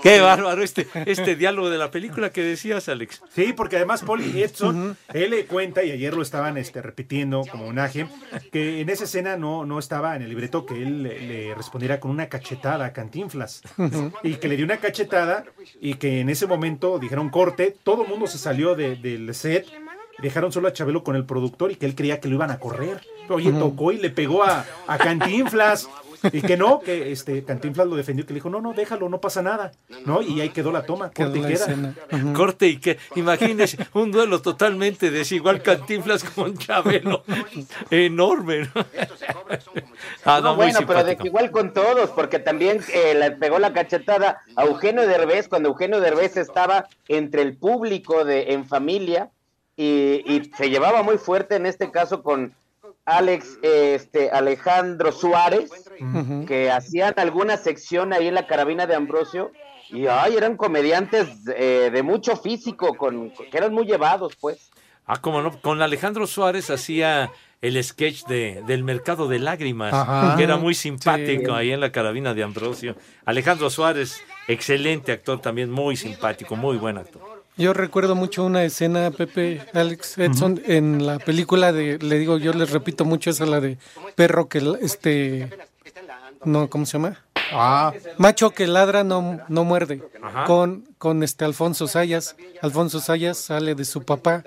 Qué 0.03 0.19
bárbaro 0.21 0.61
este 0.61 0.87
este 1.05 1.35
diálogo 1.35 1.69
de 1.69 1.77
la 1.77 1.91
película 1.91 2.31
que 2.31 2.41
decías, 2.43 2.87
Alex. 2.89 3.21
Sí, 3.33 3.53
porque 3.53 3.77
además 3.77 4.03
Polly 4.03 4.41
Edson, 4.43 4.97
él 5.13 5.31
le 5.31 5.45
cuenta, 5.45 5.83
y 5.83 5.91
ayer 5.91 6.13
lo 6.13 6.21
estaban 6.21 6.57
este, 6.57 6.81
repitiendo 6.81 7.43
como 7.51 7.65
homenaje, 7.65 8.07
que 8.51 8.81
en 8.81 8.89
esa 8.89 9.05
escena 9.05 9.37
no, 9.37 9.65
no 9.65 9.79
estaba 9.79 10.15
en 10.15 10.21
el 10.21 10.29
libreto 10.29 10.65
que 10.65 10.75
él 10.81 11.03
le, 11.03 11.19
le 11.19 11.55
respondiera 11.55 11.99
con 11.99 12.11
una 12.11 12.27
cachetada 12.29 12.85
a 12.85 12.93
Cantinflas. 12.93 13.61
Y 14.23 14.35
que 14.35 14.47
le 14.47 14.55
dio 14.57 14.65
una 14.65 14.77
cachetada 14.77 15.43
y 15.81 15.95
que 15.95 16.19
en 16.21 16.29
ese 16.29 16.45
momento 16.47 16.99
dijeron 16.99 17.29
corte, 17.29 17.75
todo 17.83 18.03
el 18.03 18.09
mundo 18.09 18.27
se 18.27 18.37
salió 18.37 18.75
de- 18.75 18.95
del 18.95 19.33
set, 19.33 19.65
dejaron 20.19 20.51
solo 20.51 20.67
a 20.67 20.73
Chabelo 20.73 21.03
con 21.03 21.15
el 21.15 21.25
productor 21.25 21.71
y 21.71 21.75
que 21.75 21.85
él 21.85 21.95
creía 21.95 22.19
que 22.19 22.27
lo 22.29 22.35
iban 22.35 22.51
a 22.51 22.59
correr. 22.59 23.01
Oye, 23.27 23.51
tocó 23.51 23.91
y 23.91 23.97
le 23.97 24.11
pegó 24.11 24.43
a, 24.43 24.65
a 24.87 24.97
Cantinflas. 24.97 25.89
Y 26.31 26.41
que 26.41 26.57
no, 26.57 26.79
que 26.79 27.11
este 27.11 27.43
Cantinflas 27.43 27.88
lo 27.88 27.95
defendió, 27.95 28.25
que 28.25 28.33
le 28.33 28.38
dijo, 28.38 28.49
no, 28.49 28.61
no, 28.61 28.73
déjalo, 28.73 29.09
no 29.09 29.19
pasa 29.19 29.41
nada. 29.41 29.71
¿No? 30.05 30.21
Y 30.21 30.41
ahí 30.41 30.49
quedó 30.49 30.71
la 30.71 30.83
toma, 30.83 31.11
Quedó 31.11 31.33
corte 31.33 31.75
y. 32.11 32.33
Corte 32.33 32.67
y 32.67 32.77
que, 32.77 32.97
imagínese, 33.15 33.77
un 33.93 34.11
duelo 34.11 34.41
totalmente 34.41 35.11
desigual 35.11 35.61
Cantinflas 35.61 36.23
con 36.23 36.57
Chabelo. 36.57 37.23
Enorme. 37.89 38.69
¿no? 38.73 38.85
Ah, 40.23 40.41
no, 40.41 40.55
bueno, 40.55 40.79
pero 40.88 41.03
de 41.03 41.11
simpático. 41.11 41.21
que 41.23 41.27
igual 41.27 41.51
con 41.51 41.73
todos, 41.73 42.09
porque 42.11 42.39
también 42.39 42.81
eh, 42.93 43.15
le 43.15 43.31
pegó 43.31 43.59
la 43.59 43.73
cachetada 43.73 44.41
a 44.55 44.65
Eugenio 44.65 45.07
Derbez 45.07 45.47
cuando 45.47 45.69
Eugenio 45.69 45.99
Derbez 45.99 46.38
estaba 46.38 46.88
entre 47.07 47.41
el 47.41 47.55
público 47.55 48.25
de 48.25 48.53
En 48.53 48.65
Familia 48.65 49.29
y, 49.77 50.23
y 50.25 50.51
se 50.57 50.69
llevaba 50.69 51.03
muy 51.03 51.17
fuerte 51.17 51.55
en 51.55 51.65
este 51.65 51.91
caso 51.91 52.23
con 52.23 52.53
Alex, 53.05 53.59
este, 53.61 54.31
Alejandro 54.31 55.11
Suárez, 55.11 55.69
que 56.47 56.71
hacían 56.71 57.13
alguna 57.17 57.57
sección 57.57 58.13
ahí 58.13 58.27
en 58.27 58.33
la 58.35 58.47
carabina 58.47 58.87
de 58.87 58.95
Ambrosio 58.95 59.51
y 59.89 60.07
ay, 60.07 60.35
eran 60.35 60.57
comediantes 60.57 61.27
eh, 61.55 61.91
de 61.93 62.03
mucho 62.03 62.35
físico, 62.35 62.95
con, 62.95 63.29
que 63.29 63.55
eran 63.57 63.73
muy 63.73 63.85
llevados, 63.85 64.35
pues. 64.41 64.71
Ah, 65.05 65.21
como 65.21 65.41
no, 65.43 65.61
con 65.61 65.83
Alejandro 65.83 66.25
Suárez 66.25 66.71
hacía 66.71 67.31
el 67.61 67.81
sketch 67.83 68.25
de, 68.25 68.63
del 68.65 68.83
mercado 68.83 69.27
de 69.27 69.37
lágrimas, 69.37 69.93
Ajá. 69.93 70.35
que 70.35 70.43
era 70.43 70.57
muy 70.57 70.73
simpático 70.73 71.51
Sí. 71.51 71.51
ahí 71.55 71.71
en 71.71 71.79
la 71.79 71.91
carabina 71.91 72.33
de 72.33 72.41
Ambrosio. 72.43 72.95
Alejandro 73.25 73.69
Suárez, 73.69 74.19
excelente 74.47 75.11
actor 75.11 75.39
también, 75.39 75.69
muy 75.69 75.95
simpático, 75.95 76.55
muy 76.55 76.77
buen 76.77 76.97
actor. 76.97 77.34
Yo 77.57 77.73
recuerdo 77.73 78.15
mucho 78.15 78.43
una 78.43 78.63
escena, 78.63 79.11
Pepe, 79.11 79.61
Alex 79.73 80.17
Edson, 80.17 80.61
en 80.65 81.05
la 81.05 81.19
película 81.19 81.71
de, 81.71 81.97
le 81.99 82.19
digo, 82.19 82.37
yo 82.37 82.51
les 82.53 82.71
repito 82.71 83.05
mucho 83.05 83.29
esa, 83.29 83.45
la 83.45 83.61
de 83.61 83.77
perro 84.15 84.49
que, 84.49 84.77
este, 84.81 85.49
no, 86.43 86.69
¿cómo 86.69 86.85
se 86.85 86.93
llama? 86.93 87.23
Ah. 87.51 87.93
Macho 88.17 88.51
que 88.51 88.67
ladra 88.67 89.03
no, 89.03 89.39
no 89.47 89.63
muerde, 89.63 90.03
Ajá. 90.21 90.45
con, 90.45 90.85
con 90.97 91.23
este 91.23 91.45
Alfonso 91.45 91.87
Sayas. 91.87 92.35
Alfonso 92.61 92.99
Sayas 92.99 93.37
sale 93.37 93.75
de 93.75 93.85
su 93.85 94.03
papá 94.03 94.43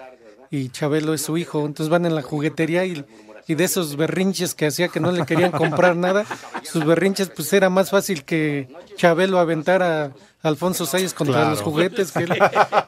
y 0.51 0.69
Chabelo 0.71 1.15
es 1.15 1.23
su 1.23 1.37
hijo, 1.39 1.65
entonces 1.65 1.89
van 1.89 2.07
en 2.07 2.15
la 2.15 2.23
juguetería 2.23 2.85
y, 2.85 3.05
y 3.49 3.55
de 3.57 3.65
esos 3.65 3.97
berrinches 3.97 4.55
que 4.55 4.67
hacía 4.67 4.89
que 4.89 5.01
no 5.01 5.11
le 5.11 5.27
querían 5.27 5.51
comprar 5.51 5.97
nada, 5.97 6.25
sus 6.63 6.85
berrinches 6.85 7.31
pues 7.31 7.53
era 7.53 7.69
más 7.71 7.91
fácil 7.91 8.25
que 8.25 8.69
Chabelo 8.97 9.39
aventar 9.41 9.83
a 9.83 10.13
Alfonso 10.43 10.87
Sayas 10.87 11.15
contra 11.15 11.35
Claro. 11.37 11.51
los 11.51 11.63
juguetes, 11.63 12.13
que 12.13 12.25
él- 12.25 12.39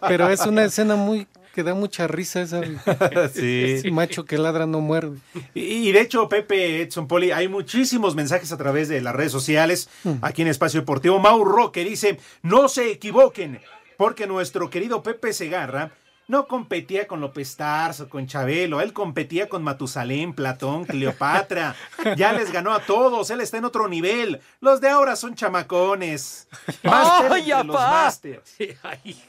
pero 0.06 0.28
es 0.28 0.40
una 0.46 0.62
escena 0.64 0.94
muy 0.96 1.26
que 1.54 1.64
da 1.64 1.74
mucha 1.74 2.06
risa 2.06 2.42
esa. 2.42 2.60
Sí. 3.34 3.64
Ese 3.72 3.90
macho 3.90 4.24
que 4.24 4.38
ladra 4.38 4.66
no 4.66 4.80
muerde. 4.80 5.18
Y, 5.52 5.88
y 5.88 5.92
de 5.92 6.00
hecho, 6.02 6.28
Pepe 6.28 6.82
Edson 6.82 7.08
Poli, 7.08 7.32
hay 7.32 7.48
muchísimos 7.48 8.14
mensajes 8.14 8.52
a 8.52 8.56
través 8.56 8.88
de 8.88 9.00
las 9.00 9.16
redes 9.16 9.32
sociales 9.32 9.88
aquí 10.22 10.42
en 10.42 10.48
Espacio 10.48 10.78
Deportivo. 10.80 11.18
Mau 11.18 11.42
Roque 11.44 11.84
dice, 11.84 12.20
no 12.42 12.68
se 12.68 12.92
equivoquen, 12.92 13.60
porque 13.96 14.28
nuestro 14.28 14.70
querido 14.70 15.02
Pepe 15.02 15.32
Segarra 15.32 15.90
no 16.30 16.46
competía 16.46 17.08
con 17.08 17.20
López 17.20 17.56
Tarso, 17.56 18.08
con 18.08 18.28
Chabelo, 18.28 18.80
él 18.80 18.92
competía 18.92 19.48
con 19.48 19.64
Matusalén, 19.64 20.32
Platón, 20.32 20.84
Cleopatra. 20.84 21.74
Ya 22.16 22.32
les 22.32 22.52
ganó 22.52 22.72
a 22.72 22.80
todos, 22.80 23.30
él 23.30 23.40
está 23.40 23.58
en 23.58 23.64
otro 23.64 23.88
nivel. 23.88 24.40
Los 24.60 24.80
de 24.80 24.88
ahora 24.88 25.16
son 25.16 25.34
chamacones. 25.34 26.48
Máster 26.82 27.32
¡Ay, 27.32 27.50
entre 27.50 27.66
los. 27.66 28.20
Sí, 28.44 28.68
ay. 28.82 29.22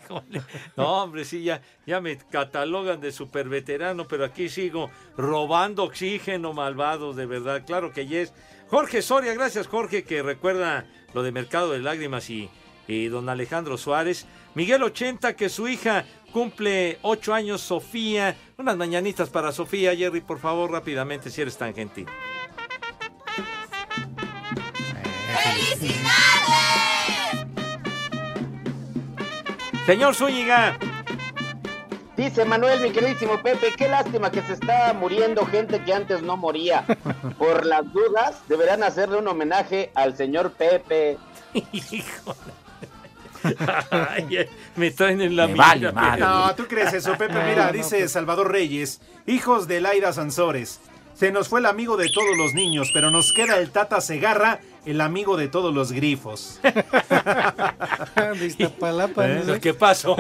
No, 0.78 1.04
hombre, 1.04 1.26
sí, 1.26 1.44
ya, 1.44 1.62
ya 1.86 2.00
me 2.00 2.18
catalogan 2.18 3.02
de 3.02 3.12
super 3.12 3.50
veterano, 3.50 4.08
pero 4.08 4.24
aquí 4.24 4.48
sigo 4.48 4.90
robando 5.18 5.84
oxígeno, 5.84 6.54
malvados, 6.54 7.16
de 7.16 7.26
verdad. 7.26 7.64
Claro 7.66 7.92
que 7.92 8.06
yes. 8.06 8.34
Jorge 8.70 9.02
Soria, 9.02 9.34
gracias 9.34 9.68
Jorge, 9.68 10.04
que 10.04 10.22
recuerda 10.22 10.86
lo 11.14 11.24
de 11.24 11.32
Mercado 11.32 11.72
de 11.72 11.80
Lágrimas 11.80 12.30
y, 12.30 12.50
y 12.88 13.08
don 13.08 13.28
Alejandro 13.28 13.78
Suárez. 13.78 14.28
Miguel 14.54 14.84
80, 14.84 15.36
que 15.36 15.50
su 15.50 15.68
hija 15.68 16.06
cumple 16.32 16.98
ocho 17.02 17.34
años, 17.34 17.62
Sofía. 17.62 18.36
Unas 18.58 18.78
mañanitas 18.78 19.30
para 19.30 19.52
Sofía, 19.52 19.96
Jerry, 19.96 20.22
por 20.22 20.40
favor, 20.40 20.72
rápidamente, 20.72 21.30
si 21.30 21.42
eres 21.42 21.58
tan 21.58 21.74
gentil. 21.74 22.08
Señor 29.86 30.16
Zúñiga. 30.16 30.78
Dice 32.16 32.46
Manuel, 32.46 32.82
mi 32.82 32.92
queridísimo 32.92 33.42
Pepe, 33.42 33.74
qué 33.76 33.88
lástima 33.88 34.32
que 34.32 34.42
se 34.44 34.54
está 34.54 34.94
muriendo 34.94 35.46
gente 35.46 35.84
que 35.84 35.94
antes 35.94 36.22
no 36.22 36.38
moría. 36.38 36.86
Por 37.38 37.66
las 37.66 37.92
dudas, 37.92 38.44
deberán 38.48 38.84
hacerle 38.84 39.18
un 39.18 39.28
homenaje 39.28 39.92
al 39.96 40.16
señor 40.16 40.52
Pepe. 40.52 41.18
Ay, 43.92 44.38
eh, 44.38 44.50
me 44.76 44.92
traen 44.92 45.22
en 45.22 45.36
la 45.36 45.48
Me 45.48 45.56
vale 45.56 45.92
madre. 45.92 46.22
No, 46.22 46.54
tú 46.56 46.66
crees 46.68 46.94
eso, 46.94 47.18
Pepe. 47.18 47.34
Mira, 47.50 47.68
No, 47.68 47.74
dice 47.74 48.08
Salvador 48.08 48.52
Reyes, 48.52 49.02
hijos 49.26 49.68
de 49.68 49.82
Laira 49.82 50.14
Sansores. 50.14 50.80
Se 51.14 51.32
nos 51.32 51.50
fue 51.50 51.60
el 51.60 51.68
amigo 51.68 51.98
de 51.98 52.10
todos 52.10 52.36
los 52.36 52.54
niños, 52.54 52.90
pero 52.94 53.12
nos 53.12 53.32
queda 53.32 53.60
el 53.60 53.70
Tata 53.70 54.02
Segarra, 54.02 54.60
el 54.86 55.02
amigo 55.02 55.38
de 55.38 55.50
todos 55.50 55.72
los 55.72 55.92
grifos. 55.92 56.60
de 58.40 58.46
Iztapalapa. 58.46 59.30
¿Eh? 59.30 59.44
¿no? 59.46 59.60
¿Qué 59.60 59.74
pasó? 59.76 60.16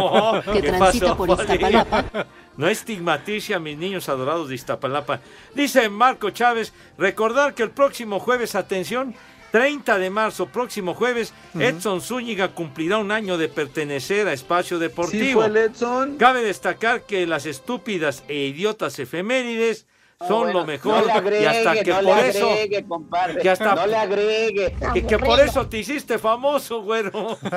Que 0.54 0.62
transita 0.62 1.18
por? 1.18 1.30
Iztapalapa. 1.30 2.28
No 2.58 2.68
estigmatice 2.68 3.56
a 3.56 3.60
mis 3.60 3.78
niños 3.78 4.10
adorados 4.10 4.50
de 4.50 4.56
Iztapalapa. 4.56 5.22
Dice 5.56 5.90
Marco 5.90 6.30
Chávez, 6.30 6.74
recordar 6.98 7.56
que 7.56 7.64
el 7.64 7.72
próximo 7.72 8.20
jueves, 8.20 8.54
atención, 8.54 9.16
30 9.52 9.99
de 9.99 10.10
marzo, 10.10 10.47
próximo 10.47 10.93
jueves, 10.93 11.34
Edson 11.60 12.02
Zúñiga 12.02 12.49
cumplirá 12.49 12.97
un 12.97 13.12
año 13.12 13.38
de 13.38 13.49
pertenecer 13.49 14.28
a 14.28 14.34
Espacio 14.34 14.80
Deportivo. 14.80 15.26
¿Sí 15.26 15.34
fue 15.34 15.45
el 15.47 15.58
Edson? 15.58 16.18
Cabe 16.18 16.41
destacar 16.41 17.04
que 17.06 17.28
las 17.28 17.45
estúpidas 17.45 18.24
e 18.28 18.45
idiotas 18.45 18.97
efemérides 18.99 19.86
son 20.28 20.32
Ah, 20.42 20.44
bueno, 20.44 20.60
lo 20.60 20.66
mejor 20.66 21.00
No 21.00 21.06
le 21.06 21.12
agregue, 21.12 21.44
y 21.44 21.46
hasta 21.46 21.74
que 21.84 21.90
no 21.92 21.96
por 22.02 22.04
le 22.18 22.30
eso 22.30 22.50
agregue, 22.52 22.86
compadre. 22.88 23.42
que 23.42 23.50
hasta- 23.50 23.76
No 23.76 23.88
le 23.88 23.96
agregue. 23.98 24.76
que, 24.94 25.06
que 25.08 25.20
por 25.20 25.40
eso 25.40 25.68
te 25.68 25.78
hiciste 25.80 26.18
famoso, 26.20 26.82
güero. 26.82 27.38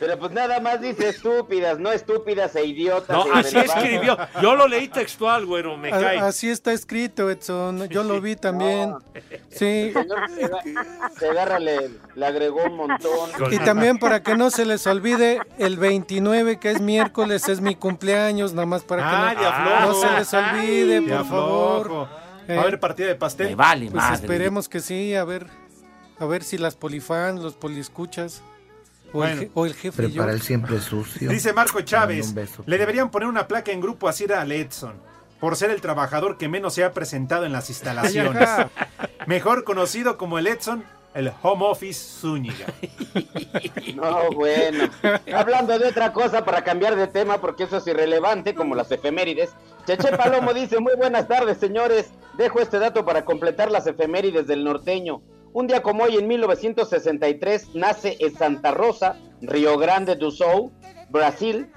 Pero 0.00 0.18
pues 0.18 0.32
nada 0.32 0.58
más 0.60 0.80
dice 0.80 1.08
estúpidas, 1.08 1.78
no 1.78 1.90
estúpidas 1.92 2.54
e 2.56 2.64
idiotas. 2.66 3.16
No, 3.16 3.26
e 3.36 3.38
así 3.40 3.56
escribió. 3.56 4.18
Yo 4.42 4.56
lo 4.56 4.66
leí 4.66 4.88
textual, 4.88 5.46
güero, 5.46 5.76
me 5.78 5.88
A- 5.92 5.98
cae. 6.00 6.18
Así 6.18 6.50
está 6.50 6.72
escrito, 6.72 7.30
Edson. 7.30 7.88
Yo 7.88 8.02
lo 8.02 8.20
vi 8.20 8.34
también. 8.40 8.94
Sí. 9.50 9.92
Señor 9.94 10.28
Sega- 10.30 11.10
Segarra 11.18 11.58
le, 11.60 11.90
le 12.16 12.26
agregó 12.26 12.64
un 12.64 12.76
montón. 12.76 13.30
Y 13.52 13.58
también 13.60 13.98
para 13.98 14.22
que 14.22 14.34
no 14.36 14.50
se 14.50 14.64
les 14.66 14.84
olvide, 14.88 15.40
el 15.58 15.78
29, 15.78 16.58
que 16.58 16.72
es 16.72 16.80
miércoles, 16.80 17.48
es 17.48 17.60
mi 17.60 17.76
cumpleaños, 17.76 18.52
nada 18.52 18.66
más 18.66 18.82
para 18.82 19.30
que 19.36 19.42
no, 19.42 19.86
no 19.86 19.94
se 19.94 20.10
les 20.10 20.34
olvide, 20.34 20.43
De 20.52 21.02
por 21.02 21.26
favor. 21.26 22.08
Va 22.50 22.56
a 22.56 22.60
haber 22.62 22.78
partida 22.80 23.08
de 23.08 23.14
pastel. 23.14 23.48
Me 23.50 23.54
vale 23.54 23.90
Pues 23.90 24.04
esperemos 24.12 24.68
que 24.68 24.80
sí, 24.80 25.14
a 25.14 25.24
ver, 25.24 25.46
a 26.18 26.26
ver 26.26 26.44
si 26.44 26.58
las 26.58 26.74
polifans, 26.76 27.40
los 27.40 27.54
poliescuchas, 27.54 28.42
o, 29.12 29.24
el, 29.24 29.36
Bueno. 29.36 29.50
o 29.54 29.66
el 29.66 29.74
jefe 29.74 30.02
yo. 30.02 30.08
Prepara 30.08 30.32
el 30.32 30.42
siempre 30.42 30.80
sucio. 30.80 31.30
Dice 31.30 31.52
Marco 31.52 31.80
Chávez, 31.80 32.34
le 32.66 32.78
deberían 32.78 33.10
poner 33.10 33.28
una 33.28 33.48
placa 33.48 33.72
en 33.72 33.80
grupo 33.80 34.08
así 34.08 34.26
al 34.30 34.52
Edson, 34.52 34.94
por 35.40 35.56
ser 35.56 35.70
el 35.70 35.80
trabajador 35.80 36.36
que 36.36 36.48
menos 36.48 36.74
se 36.74 36.84
ha 36.84 36.92
presentado 36.92 37.44
en 37.46 37.52
las 37.52 37.70
instalaciones. 37.70 38.48
Mejor 39.26 39.64
conocido 39.64 40.18
como 40.18 40.38
el 40.38 40.46
Edson, 40.46 40.84
el 41.14 41.32
Home 41.42 41.64
Office 41.64 42.20
Zúñiga. 42.20 42.66
No, 43.94 44.30
bueno. 44.32 44.90
Hablando 45.32 45.78
de 45.78 45.86
otra 45.86 46.12
cosa 46.12 46.44
para 46.44 46.64
cambiar 46.64 46.96
de 46.96 47.06
tema, 47.06 47.40
porque 47.40 47.64
eso 47.64 47.76
es 47.76 47.86
irrelevante, 47.86 48.54
como 48.54 48.74
las 48.74 48.90
efemérides. 48.90 49.54
Cheche 49.86 50.16
Palomo 50.16 50.52
dice, 50.52 50.80
muy 50.80 50.96
buenas 50.96 51.28
tardes, 51.28 51.58
señores. 51.58 52.10
Dejo 52.36 52.60
este 52.60 52.80
dato 52.80 53.04
para 53.04 53.24
completar 53.24 53.70
las 53.70 53.86
efemérides 53.86 54.48
del 54.48 54.64
norteño. 54.64 55.22
Un 55.52 55.68
día 55.68 55.82
como 55.82 56.02
hoy, 56.02 56.16
en 56.16 56.26
1963, 56.26 57.74
nace 57.74 58.16
en 58.18 58.36
Santa 58.36 58.72
Rosa, 58.72 59.16
Río 59.40 59.78
Grande 59.78 60.16
do 60.16 60.32
Sul, 60.32 60.72
Brasil, 61.10 61.70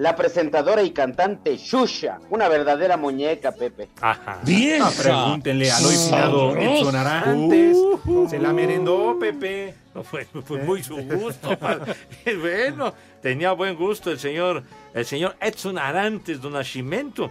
la 0.00 0.16
presentadora 0.16 0.82
y 0.82 0.92
cantante 0.92 1.58
Xuxa, 1.58 2.20
una 2.30 2.48
verdadera 2.48 2.96
muñeca, 2.96 3.52
Pepe. 3.52 3.90
Ajá. 4.00 4.40
Ah, 4.40 4.90
pregúntenle 4.98 5.70
al 5.70 5.84
hoy 5.84 5.94
finado 5.94 6.56
Edson 6.56 6.96
Arantes. 6.96 7.76
Se 8.30 8.38
la 8.38 8.54
merendó, 8.54 9.18
Pepe. 9.20 9.74
No, 9.94 10.02
fue, 10.02 10.24
fue 10.24 10.62
muy 10.62 10.82
su 10.82 10.96
gusto. 10.96 11.54
padre. 11.60 11.94
bueno, 12.40 12.94
tenía 13.20 13.52
buen 13.52 13.76
gusto 13.76 14.10
el 14.10 14.18
señor, 14.18 14.62
el 14.94 15.04
señor 15.04 15.36
Edson 15.38 15.76
Arantes 15.76 16.40
do 16.40 16.48
Nascimento. 16.48 17.30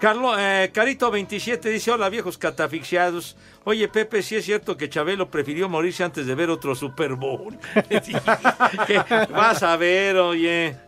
Carlos, 0.00 0.34
eh, 0.38 0.70
Carito 0.72 1.10
27 1.10 1.68
dice, 1.68 1.90
hola 1.90 2.08
viejos 2.08 2.38
catafixiados. 2.38 3.36
Oye, 3.64 3.86
Pepe, 3.88 4.22
sí 4.22 4.36
es 4.36 4.46
cierto 4.46 4.78
que 4.78 4.88
Chabelo 4.88 5.28
prefirió 5.30 5.68
morirse 5.68 6.04
antes 6.04 6.26
de 6.26 6.34
ver 6.34 6.48
otro 6.48 6.74
Super 6.74 7.16
Bowl. 7.16 7.58
¿Qué 8.86 9.02
vas 9.30 9.62
a 9.62 9.76
ver, 9.76 10.16
oye. 10.16 10.87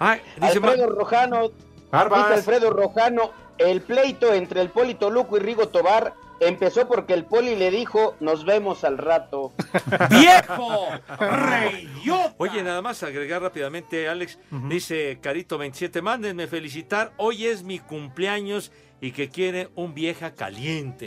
Ah, 0.00 0.18
dice 0.36 0.58
Alfredo 0.58 0.88
Ma- 0.88 0.94
Rojano, 0.94 1.48
dice 1.48 2.34
Alfredo 2.34 2.70
Rojano, 2.70 3.30
el 3.58 3.80
pleito 3.82 4.32
entre 4.32 4.60
el 4.62 4.70
Poli 4.70 4.94
Toluco 4.94 5.36
y 5.36 5.40
Rigo 5.40 5.68
Tobar 5.68 6.14
empezó 6.40 6.88
porque 6.88 7.12
el 7.12 7.26
Poli 7.26 7.54
le 7.56 7.70
dijo, 7.70 8.16
nos 8.20 8.46
vemos 8.46 8.84
al 8.84 8.96
rato. 8.96 9.52
¡Viejo! 10.10 10.88
¡Reyota! 11.20 12.34
Oye, 12.38 12.62
nada 12.62 12.80
más 12.80 13.02
agregar 13.02 13.42
rápidamente, 13.42 14.08
Alex. 14.08 14.38
Dice 14.68 15.18
Carito 15.20 15.58
27, 15.58 16.00
mándenme 16.00 16.46
felicitar. 16.46 17.12
Hoy 17.18 17.46
es 17.46 17.62
mi 17.62 17.78
cumpleaños 17.78 18.72
y 19.02 19.12
que 19.12 19.28
quiere 19.28 19.68
un 19.74 19.92
vieja 19.92 20.34
caliente. 20.34 21.06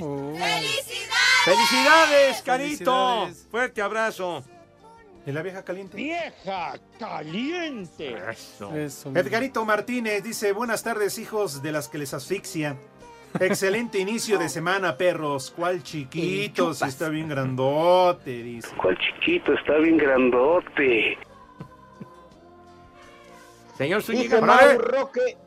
¡Felicidades, 1.45 2.41
Carito! 2.43 2.91
Felicidades. 3.25 3.47
Fuerte 3.49 3.81
abrazo. 3.81 4.43
¿Y 5.25 5.31
la 5.31 5.41
vieja 5.41 5.63
caliente? 5.63 5.95
Vieja 5.95 6.77
caliente. 6.99 8.15
Eso. 8.75 9.11
Edgarito 9.15 9.63
Martínez 9.63 10.23
dice, 10.23 10.51
buenas 10.51 10.83
tardes, 10.83 11.17
hijos 11.17 11.61
de 11.61 11.71
las 11.71 11.87
que 11.87 11.97
les 11.97 12.13
asfixia. 12.13 12.77
Excelente 13.39 13.97
inicio 13.99 14.37
de 14.37 14.49
semana, 14.49 14.97
perros. 14.97 15.51
¿Cuál 15.55 15.81
chiquito? 15.81 16.73
Si 16.73 16.85
está 16.85 17.09
bien 17.09 17.29
grandote, 17.29 18.43
dice. 18.43 18.69
¿Cuál 18.79 18.97
chiquito? 18.97 19.53
Está 19.53 19.77
bien 19.77 19.97
grandote. 19.97 21.17
Señor 23.77 24.05
Dice 24.05 24.39
Mau 24.39 24.77
Roque, 24.77 25.37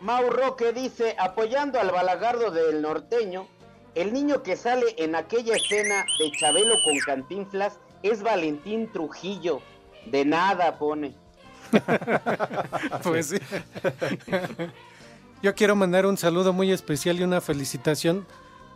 Mau 0.00 0.28
Roque 0.28 0.72
dice, 0.72 1.14
apoyando 1.18 1.78
al 1.78 1.92
balagardo 1.92 2.50
del 2.50 2.82
norteño, 2.82 3.46
el 3.94 4.12
niño 4.12 4.42
que 4.42 4.56
sale 4.56 4.94
en 4.98 5.14
aquella 5.14 5.54
escena 5.54 6.04
de 6.18 6.32
Chabelo 6.32 6.74
con 6.84 6.98
Cantinflas 6.98 7.78
es 8.10 8.22
Valentín 8.22 8.90
Trujillo. 8.92 9.60
De 10.06 10.24
nada 10.24 10.78
pone. 10.78 11.14
Pues 13.02 13.28
sí. 13.28 13.38
Yo 15.42 15.54
quiero 15.54 15.76
mandar 15.76 16.06
un 16.06 16.16
saludo 16.16 16.52
muy 16.52 16.72
especial 16.72 17.18
y 17.20 17.22
una 17.22 17.40
felicitación 17.40 18.26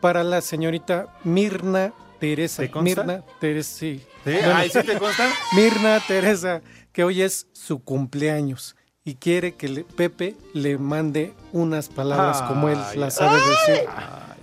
para 0.00 0.22
la 0.24 0.40
señorita 0.40 1.08
Mirna 1.24 1.92
Teresa. 2.18 2.62
¿Te 2.62 2.70
consta? 2.70 3.02
Mirna 3.02 3.24
Teresa, 3.40 3.78
sí. 3.78 4.04
¿Sí? 4.24 4.30
Ay, 4.32 4.70
¿sí 4.70 4.82
te 4.84 4.98
consta? 4.98 5.28
Mirna 5.56 6.00
Teresa, 6.06 6.62
que 6.92 7.04
hoy 7.04 7.22
es 7.22 7.46
su 7.52 7.82
cumpleaños 7.82 8.76
y 9.04 9.14
quiere 9.14 9.54
que 9.54 9.68
le- 9.68 9.84
Pepe 9.84 10.36
le 10.52 10.76
mande 10.78 11.32
unas 11.52 11.88
palabras 11.88 12.42
como 12.42 12.68
él 12.68 12.78
las 12.96 13.16
sabe 13.16 13.38
decir. 13.38 13.88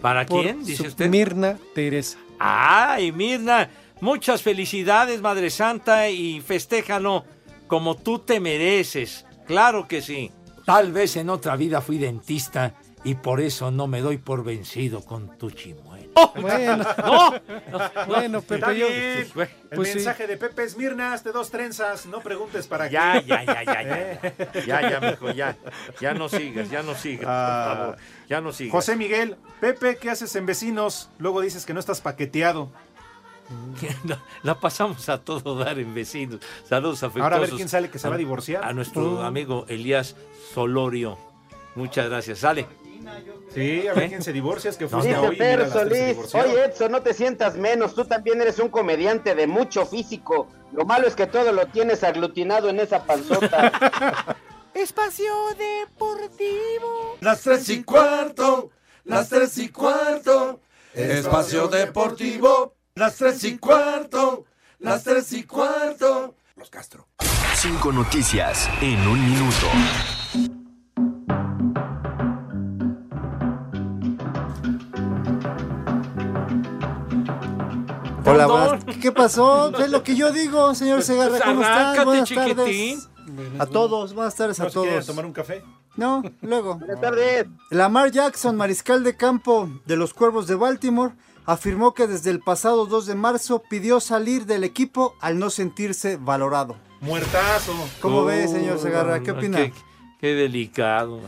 ¿Para 0.01 0.25
quién, 0.25 0.63
dice 0.63 0.87
usted? 0.87 1.09
Mirna 1.09 1.57
Teresa. 1.75 2.17
¡Ay, 2.39 3.11
Mirna! 3.11 3.69
Muchas 4.01 4.41
felicidades, 4.43 5.21
Madre 5.21 5.49
Santa, 5.49 6.09
y 6.09 6.41
festéjalo 6.41 7.25
como 7.67 7.95
tú 7.95 8.19
te 8.19 8.39
mereces. 8.39 9.25
Claro 9.45 9.87
que 9.87 10.01
sí. 10.01 10.31
Tal 10.65 10.91
vez 10.91 11.15
en 11.15 11.29
otra 11.29 11.55
vida 11.55 11.81
fui 11.81 11.97
dentista 11.97 12.73
y 13.03 13.15
por 13.15 13.39
eso 13.39 13.71
no 13.71 13.87
me 13.87 14.01
doy 14.01 14.17
por 14.17 14.43
vencido 14.43 15.01
con 15.03 15.37
tu 15.37 15.49
chimuelo. 15.51 16.11
Bueno, 16.41 16.83
no. 16.97 17.33
Bueno, 18.07 18.41
Pepe, 18.41 18.77
yo. 18.77 18.87
bien. 18.87 19.27
Pues 19.33 19.49
El 19.71 19.79
mensaje 19.95 20.27
de 20.27 20.35
Pepe 20.37 20.63
Esmirnas 20.63 21.23
de 21.23 21.31
dos 21.31 21.49
trenzas. 21.49 22.05
No 22.05 22.19
preguntes 22.21 22.67
para 22.67 22.87
Ya, 22.87 23.21
qué. 23.21 23.27
ya, 23.27 23.43
ya, 23.45 23.63
ya, 23.63 23.83
ya. 23.83 23.97
Eh. 24.01 24.33
Ya, 24.67 24.89
ya, 24.89 24.99
mijo, 24.99 25.31
ya. 25.31 25.55
Ya 26.01 26.13
no 26.13 26.27
sigas, 26.27 26.69
ya 26.69 26.83
no 26.83 26.93
sigas, 26.95 27.25
Ah. 27.27 27.65
por 27.69 27.77
favor. 27.77 27.97
Ya 28.29 28.41
no 28.41 28.51
sigas. 28.51 28.71
José 28.73 28.95
Miguel, 28.95 29.37
Pepe, 29.61 29.95
¿qué 29.97 30.09
haces 30.09 30.35
en 30.35 30.45
vecinos? 30.45 31.09
Luego 31.19 31.41
dices 31.41 31.65
que 31.65 31.73
no 31.73 31.79
estás 31.79 32.01
paqueteado. 32.01 32.71
La, 34.05 34.19
la 34.43 34.59
pasamos 34.59 35.07
a 35.09 35.19
todo 35.19 35.55
dar 35.57 35.79
en 35.79 35.93
vecinos. 35.93 36.39
Saludos 36.67 37.03
afectuosos. 37.03 37.23
Ahora 37.23 37.35
a 37.37 37.39
ver 37.39 37.49
quién 37.51 37.69
sale 37.69 37.89
que 37.89 37.99
se 37.99 38.09
va 38.09 38.15
a 38.15 38.17
divorciar. 38.17 38.63
A 38.63 38.73
nuestro 38.73 39.19
Oh. 39.19 39.21
amigo 39.21 39.65
Elías 39.69 40.15
Solorio. 40.53 41.17
Muchas 41.75 42.09
gracias. 42.09 42.39
Sale. 42.39 42.67
Sí, 43.53 43.87
a 43.87 43.93
ver 43.93 44.03
¿Eh? 44.03 44.07
quién 44.09 44.21
se 44.23 44.33
divorcia. 44.33 44.69
Es 44.69 44.75
que 44.77 44.83
No, 44.85 44.89
fuiste 44.89 45.09
Dice 45.09 45.19
hoy. 45.27 45.35
Fer 45.37 45.69
Solís, 45.69 46.35
oye 46.35 46.65
Edson, 46.65 46.91
no 46.91 47.01
te 47.01 47.13
sientas 47.13 47.55
menos, 47.55 47.95
tú 47.95 48.03
también 48.03 48.41
eres 48.41 48.59
un 48.59 48.67
comediante 48.67 49.33
de 49.33 49.47
mucho 49.47 49.85
físico. 49.85 50.49
Lo 50.73 50.83
malo 50.83 51.07
es 51.07 51.15
que 51.15 51.25
todo 51.27 51.53
lo 51.53 51.67
tienes 51.67 52.03
aglutinado 52.03 52.67
en 52.69 52.79
esa 52.81 53.05
panzota. 53.05 53.71
Espacio 54.73 55.31
Deportivo. 55.57 57.17
Las 57.21 57.41
tres 57.41 57.69
y 57.69 57.83
cuarto, 57.83 58.71
las 59.05 59.29
tres 59.29 59.57
y 59.57 59.69
cuarto. 59.69 60.59
Espacio 60.93 61.67
Deportivo, 61.67 62.73
las 62.97 63.15
tres 63.15 63.43
y 63.43 63.57
cuarto, 63.57 64.45
las 64.79 65.03
tres 65.03 65.31
y 65.33 65.43
cuarto. 65.43 66.35
Los 66.55 66.69
Castro. 66.71 67.07
Cinco 67.55 67.91
noticias 67.91 68.67
en 68.81 69.07
un 69.07 69.23
minuto. 69.29 69.67
Hola, 78.25 78.47
buenas- 78.47 78.83
¿Qué 79.01 79.11
pasó? 79.11 79.71
Es 79.79 79.89
lo 79.89 80.03
que 80.03 80.15
yo 80.15 80.31
digo, 80.31 80.75
señor 80.75 81.01
Segarra. 81.01 81.29
Pues 81.31 81.41
¿Cómo 81.43 81.61
están? 81.61 81.77
arráncate, 81.77 82.05
Buenas 82.05 82.29
chiquitín. 82.29 82.55
tardes. 82.55 83.07
A 83.59 83.65
todos, 83.65 84.13
buenas 84.13 84.35
tardes 84.35 84.59
a 84.59 84.63
¿No 84.63 84.69
se 84.69 84.73
quieren 84.79 84.93
todos. 84.95 85.05
tomar 85.05 85.25
un 85.25 85.33
café? 85.33 85.63
No, 85.95 86.23
luego. 86.41 86.75
Buenas 86.75 86.99
tardes. 87.01 87.45
Lamar 87.69 88.11
Jackson, 88.11 88.55
mariscal 88.55 89.03
de 89.03 89.15
campo 89.15 89.69
de 89.85 89.95
los 89.95 90.13
Cuervos 90.13 90.47
de 90.47 90.55
Baltimore, 90.55 91.13
afirmó 91.47 91.93
que 91.95 92.05
desde 92.05 92.29
el 92.29 92.39
pasado 92.41 92.85
2 92.85 93.07
de 93.07 93.15
marzo 93.15 93.63
pidió 93.67 93.99
salir 93.99 94.45
del 94.45 94.63
equipo 94.63 95.15
al 95.21 95.39
no 95.39 95.49
sentirse 95.49 96.17
valorado. 96.17 96.75
Muertazo. 97.01 97.73
¿Cómo 98.01 98.23
ve, 98.25 98.47
señor 98.47 98.77
Segarra? 98.79 99.21
¿Qué 99.23 99.31
opina? 99.31 99.57
Qué, 99.57 99.73
qué 100.19 100.27
delicado. 100.35 101.21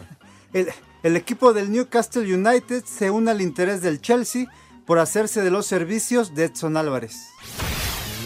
El, 0.53 0.67
el 1.03 1.15
equipo 1.15 1.53
del 1.53 1.71
Newcastle 1.71 2.31
United 2.35 2.83
se 2.85 3.09
une 3.09 3.31
al 3.31 3.41
interés 3.41 3.81
del 3.81 4.01
Chelsea 4.01 4.45
por 4.85 4.99
hacerse 4.99 5.41
de 5.41 5.51
los 5.51 5.65
servicios 5.65 6.35
de 6.35 6.45
Edson 6.45 6.75
Álvarez. 6.77 7.15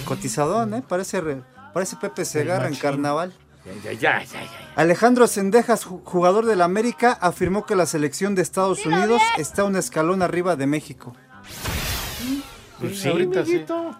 Cotizadón, 0.05 0.73
¿eh? 0.73 0.83
Parece, 0.87 1.21
re- 1.21 1.43
parece 1.73 1.95
Pepe 1.97 2.25
Segarra 2.25 2.67
en 2.67 2.75
carnaval. 2.75 3.33
Ya, 3.65 3.91
ya, 3.91 3.91
ya, 3.93 4.23
ya, 4.23 4.41
ya. 4.41 4.71
Alejandro 4.75 5.27
Sendejas, 5.27 5.85
ju- 5.85 6.01
jugador 6.03 6.45
del 6.45 6.61
América, 6.61 7.17
afirmó 7.21 7.65
que 7.65 7.75
la 7.75 7.85
selección 7.85 8.35
de 8.35 8.41
Estados 8.41 8.85
Unidos 8.85 9.21
está 9.37 9.63
un 9.63 9.75
escalón 9.77 10.21
arriba 10.21 10.55
de 10.57 10.67
México. 10.67 11.15
Pues 12.83 12.95
Sí, 12.97 13.03
sí, 13.03 13.09
ahorita 13.09 13.45
sí. 13.45 13.51
amiguito. 13.51 13.95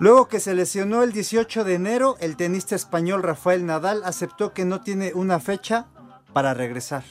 Luego 0.00 0.28
que 0.28 0.40
se 0.40 0.54
lesionó 0.54 1.02
el 1.02 1.12
18 1.12 1.64
de 1.64 1.74
enero, 1.74 2.16
el 2.20 2.36
tenista 2.36 2.74
español 2.74 3.22
Rafael 3.22 3.64
Nadal 3.64 4.02
aceptó 4.04 4.52
que 4.52 4.64
no 4.64 4.80
tiene 4.80 5.12
una 5.14 5.38
fecha 5.40 5.86
para 6.32 6.52
regresar. 6.52 7.04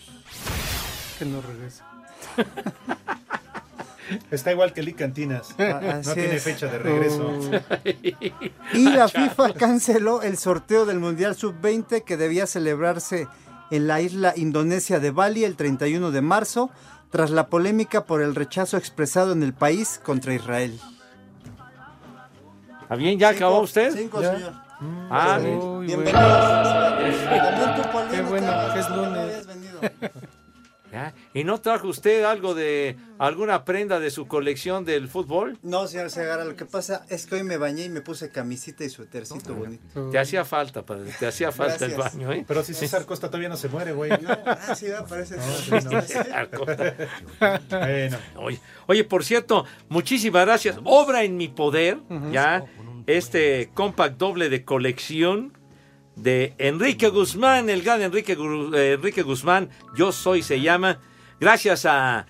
Que 1.17 1.25
no 1.25 1.41
regresa. 1.41 1.85
Está 4.31 4.51
igual 4.51 4.73
que 4.73 4.83
Lee 4.83 4.93
Cantinas. 4.93 5.55
Ah, 5.57 6.01
no 6.05 6.13
tiene 6.13 6.35
es. 6.35 6.43
fecha 6.43 6.67
de 6.67 6.77
regreso. 6.77 7.31
Y 8.73 8.89
la 8.89 9.07
FIFA 9.07 9.53
canceló 9.53 10.21
el 10.21 10.37
sorteo 10.37 10.85
del 10.85 10.99
Mundial 10.99 11.35
Sub-20 11.35 12.03
que 12.03 12.17
debía 12.17 12.45
celebrarse 12.45 13.27
en 13.71 13.87
la 13.87 14.01
isla 14.01 14.33
indonesia 14.35 14.99
de 14.99 15.11
Bali 15.11 15.45
el 15.45 15.55
31 15.55 16.11
de 16.11 16.21
marzo, 16.21 16.69
tras 17.13 17.29
la 17.29 17.45
polémica 17.45 18.05
por 18.05 18.23
el 18.23 18.33
rechazo 18.33 18.75
expresado 18.75 19.33
en 19.33 19.43
el 19.43 19.53
país 19.53 20.01
contra 20.03 20.33
Israel. 20.33 20.79
¿Está 22.81 22.95
bien? 22.95 23.19
¿Ya 23.19 23.29
acabó 23.29 23.59
usted? 23.59 23.93
Cinco, 23.95 24.19
Ya. 24.19 24.33
señor. 24.33 24.53
Ah, 25.11 25.37
Uy, 25.39 25.85
bien. 25.85 26.03
bueno. 26.03 26.19
También 26.19 27.13
Qué 28.11 28.21
bueno 28.23 28.51
que 28.73 28.79
es 28.79 28.89
lunes. 28.89 29.47
Ya. 30.93 31.15
¿Y 31.33 31.43
no 31.43 31.59
trajo 31.59 31.87
usted 31.87 32.23
algo 32.23 32.53
de 32.53 32.97
alguna 33.17 33.65
prenda 33.65 33.99
de 33.99 34.11
su 34.11 34.27
colección 34.27 34.85
del 34.85 35.07
fútbol? 35.07 35.57
No, 35.63 35.87
señor 35.87 36.11
Segarra, 36.11 36.45
lo 36.45 36.55
que 36.55 36.65
pasa 36.65 37.03
es 37.09 37.25
que 37.25 37.33
hoy 37.33 37.43
me 37.43 37.57
bañé 37.57 37.85
y 37.85 37.89
me 37.89 38.01
puse 38.01 38.29
camisita 38.29 38.83
y 38.83 38.89
suétercito 38.89 39.55
bonito. 39.55 40.11
Te 40.11 40.19
hacía 40.19 40.45
falta, 40.45 40.85
padre, 40.85 41.11
te 41.19 41.25
hacía 41.25 41.51
falta 41.51 41.85
el 41.85 41.95
baño, 41.95 42.31
¿eh? 42.31 42.45
Pero 42.47 42.63
si 42.63 42.75
César 42.75 43.07
Costa 43.07 43.27
todavía 43.27 43.49
no 43.49 43.57
se 43.57 43.69
muere, 43.69 43.91
güey. 43.91 44.11
Ah, 44.45 44.75
sí, 44.75 44.87
va, 44.89 45.03
parece. 45.03 45.37
No, 45.37 45.43
sí, 46.01 46.15
no. 46.51 46.59
Bueno. 47.69 48.17
Oye, 48.35 48.59
oye, 48.85 49.03
por 49.03 49.23
cierto, 49.23 49.65
muchísimas 49.89 50.45
gracias. 50.45 50.77
Obra 50.83 51.23
en 51.23 51.37
mi 51.37 51.47
poder, 51.47 51.97
ya, 52.31 52.65
este 53.07 53.71
compact 53.73 54.17
doble 54.17 54.49
de 54.49 54.63
colección 54.63 55.57
de 56.15 56.53
Enrique 56.57 57.09
Guzmán, 57.09 57.69
el 57.69 57.81
gran 57.81 58.01
Enrique, 58.01 58.37
eh, 58.73 58.93
Enrique 58.93 59.23
Guzmán, 59.23 59.69
Yo 59.95 60.11
Soy 60.11 60.43
se 60.43 60.61
llama. 60.61 60.99
Gracias 61.39 61.85
a 61.85 62.25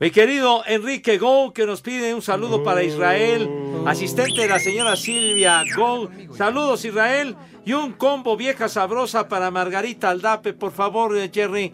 mi 0.00 0.10
querido 0.10 0.62
Enrique 0.66 1.18
Go, 1.18 1.52
que 1.52 1.66
nos 1.66 1.80
pide 1.80 2.14
un 2.14 2.22
saludo 2.22 2.62
para 2.62 2.82
Israel, 2.82 3.48
asistente 3.86 4.42
de 4.42 4.48
la 4.48 4.58
señora 4.58 4.96
Silvia 4.96 5.62
Go. 5.76 6.10
Saludos 6.36 6.84
Israel 6.84 7.36
y 7.64 7.72
un 7.72 7.92
combo 7.92 8.36
vieja 8.36 8.68
sabrosa 8.68 9.28
para 9.28 9.50
Margarita 9.50 10.10
Aldape, 10.10 10.52
por 10.52 10.72
favor, 10.72 11.16
eh, 11.16 11.30
Jerry. 11.32 11.72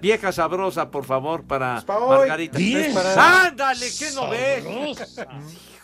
Vieja 0.00 0.30
sabrosa, 0.30 0.90
por 0.90 1.04
favor, 1.04 1.42
para 1.44 1.82
pa' 1.84 1.98
hoy. 1.98 2.28
Margarita. 2.28 3.46
Ándale, 3.46 3.86
¿qué 3.98 4.10
no 4.14 4.28
ves? 4.28 4.64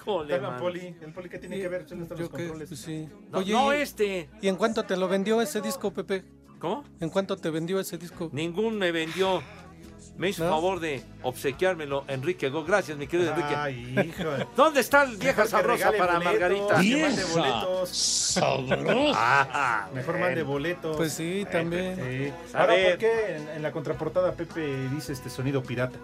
Híjole, 0.03 0.35
el 0.35 0.43
man. 0.43 0.59
Poli. 0.59 0.95
¿El 1.01 1.13
Poli 1.13 1.29
qué 1.29 1.39
tiene 1.39 1.59
que 1.61 1.69
ver? 1.69 1.89
Solo 1.89 2.03
están 2.03 2.19
los 2.19 2.29
controles. 2.29 2.69
pues 2.69 2.81
sí. 2.81 3.09
No, 3.31 3.39
Oye, 3.39 3.53
no 3.53 3.73
¿y- 3.75 3.81
este. 3.81 4.29
¿y 4.41 4.49
en 4.49 4.57
cuánto 4.57 4.83
te 4.85 4.97
lo 4.97 5.07
vendió 5.09 5.41
ese 5.41 5.61
disco, 5.61 5.93
Pepe? 5.93 6.25
¿Cómo? 6.59 6.85
¿En 7.01 7.09
cuánto 7.11 7.37
te 7.37 7.51
vendió 7.51 7.79
ese 7.81 7.99
disco? 7.99 8.29
Ningún 8.33 8.79
me 8.79 8.91
vendió. 8.93 9.43
Me 10.17 10.29
hizo 10.29 10.45
¿No? 10.45 10.51
favor 10.51 10.79
de 10.79 11.03
obsequiármelo 11.23 12.05
Enrique 12.07 12.51
Go. 12.51 12.65
Gracias, 12.65 12.99
mi 12.99 13.07
querido 13.07 13.31
Enrique. 13.31 13.55
Ay, 13.57 13.97
hijo. 14.19 14.29
¿Dónde 14.57 14.81
está 14.81 15.05
el 15.05 15.17
vieja 15.17 15.47
sabrosa 15.47 15.91
para 15.93 16.19
boletos, 16.19 16.25
Margarita? 16.25 16.67
que 16.67 16.73
mande 16.75 16.83
Vieja 17.25 17.27
boletos. 17.33 17.89
sabrosa. 17.89 19.15
Ah, 19.55 19.89
Mejor 19.95 20.19
mande 20.19 20.43
boletos. 20.43 20.97
Pues 20.99 21.15
sí, 21.15 21.47
también. 21.51 21.97
Sí. 21.97 22.55
A 22.55 22.61
Ahora, 22.61 22.75
ver. 22.75 22.91
¿por 22.91 22.99
qué 22.99 23.37
en, 23.37 23.49
en 23.57 23.63
la 23.63 23.73
contraportada 23.73 24.33
Pepe 24.33 24.89
dice 24.91 25.15
este 25.15 25.31
sonido 25.31 25.63
pirata? 25.63 25.99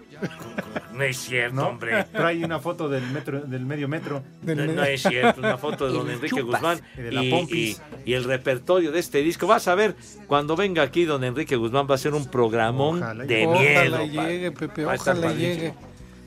No 0.98 1.04
es 1.04 1.16
cierto, 1.16 1.54
¿No? 1.54 1.68
hombre. 1.68 2.04
Trae 2.12 2.44
una 2.44 2.58
foto 2.58 2.88
del 2.88 3.06
metro, 3.06 3.40
del 3.40 3.64
medio 3.64 3.86
metro. 3.86 4.22
No, 4.42 4.54
no 4.54 4.82
es 4.84 5.00
cierto, 5.02 5.40
una 5.40 5.56
foto 5.56 5.86
de 5.88 5.92
don 5.92 6.10
Enrique 6.10 6.42
Guzmán 6.42 6.80
Y 6.96 7.02
de 7.02 7.12
la 7.12 7.22
y, 7.22 7.28
y- 7.52 7.76
y 8.04 8.12
el 8.14 8.24
repertorio 8.24 8.90
de 8.90 8.98
este 8.98 9.22
disco. 9.22 9.46
Vas 9.46 9.68
a 9.68 9.76
ver, 9.76 9.94
cuando 10.26 10.56
venga 10.56 10.82
aquí 10.82 11.04
don 11.04 11.22
Enrique 11.22 11.54
Guzmán 11.54 11.86
va 11.88 11.94
a 11.94 11.98
ser 11.98 12.14
un 12.14 12.26
programón 12.26 13.02
Ojalá 13.02 13.24
de 13.24 13.46
ojalá 13.46 13.60
miedo. 13.60 13.96
pa- 13.96 14.04
llegue, 14.26 14.50
Pepe, 14.52 14.84
va 14.84 14.92
a 14.92 14.94
estar 14.96 15.16
ojalá 15.16 15.32
llegue. 15.34 15.74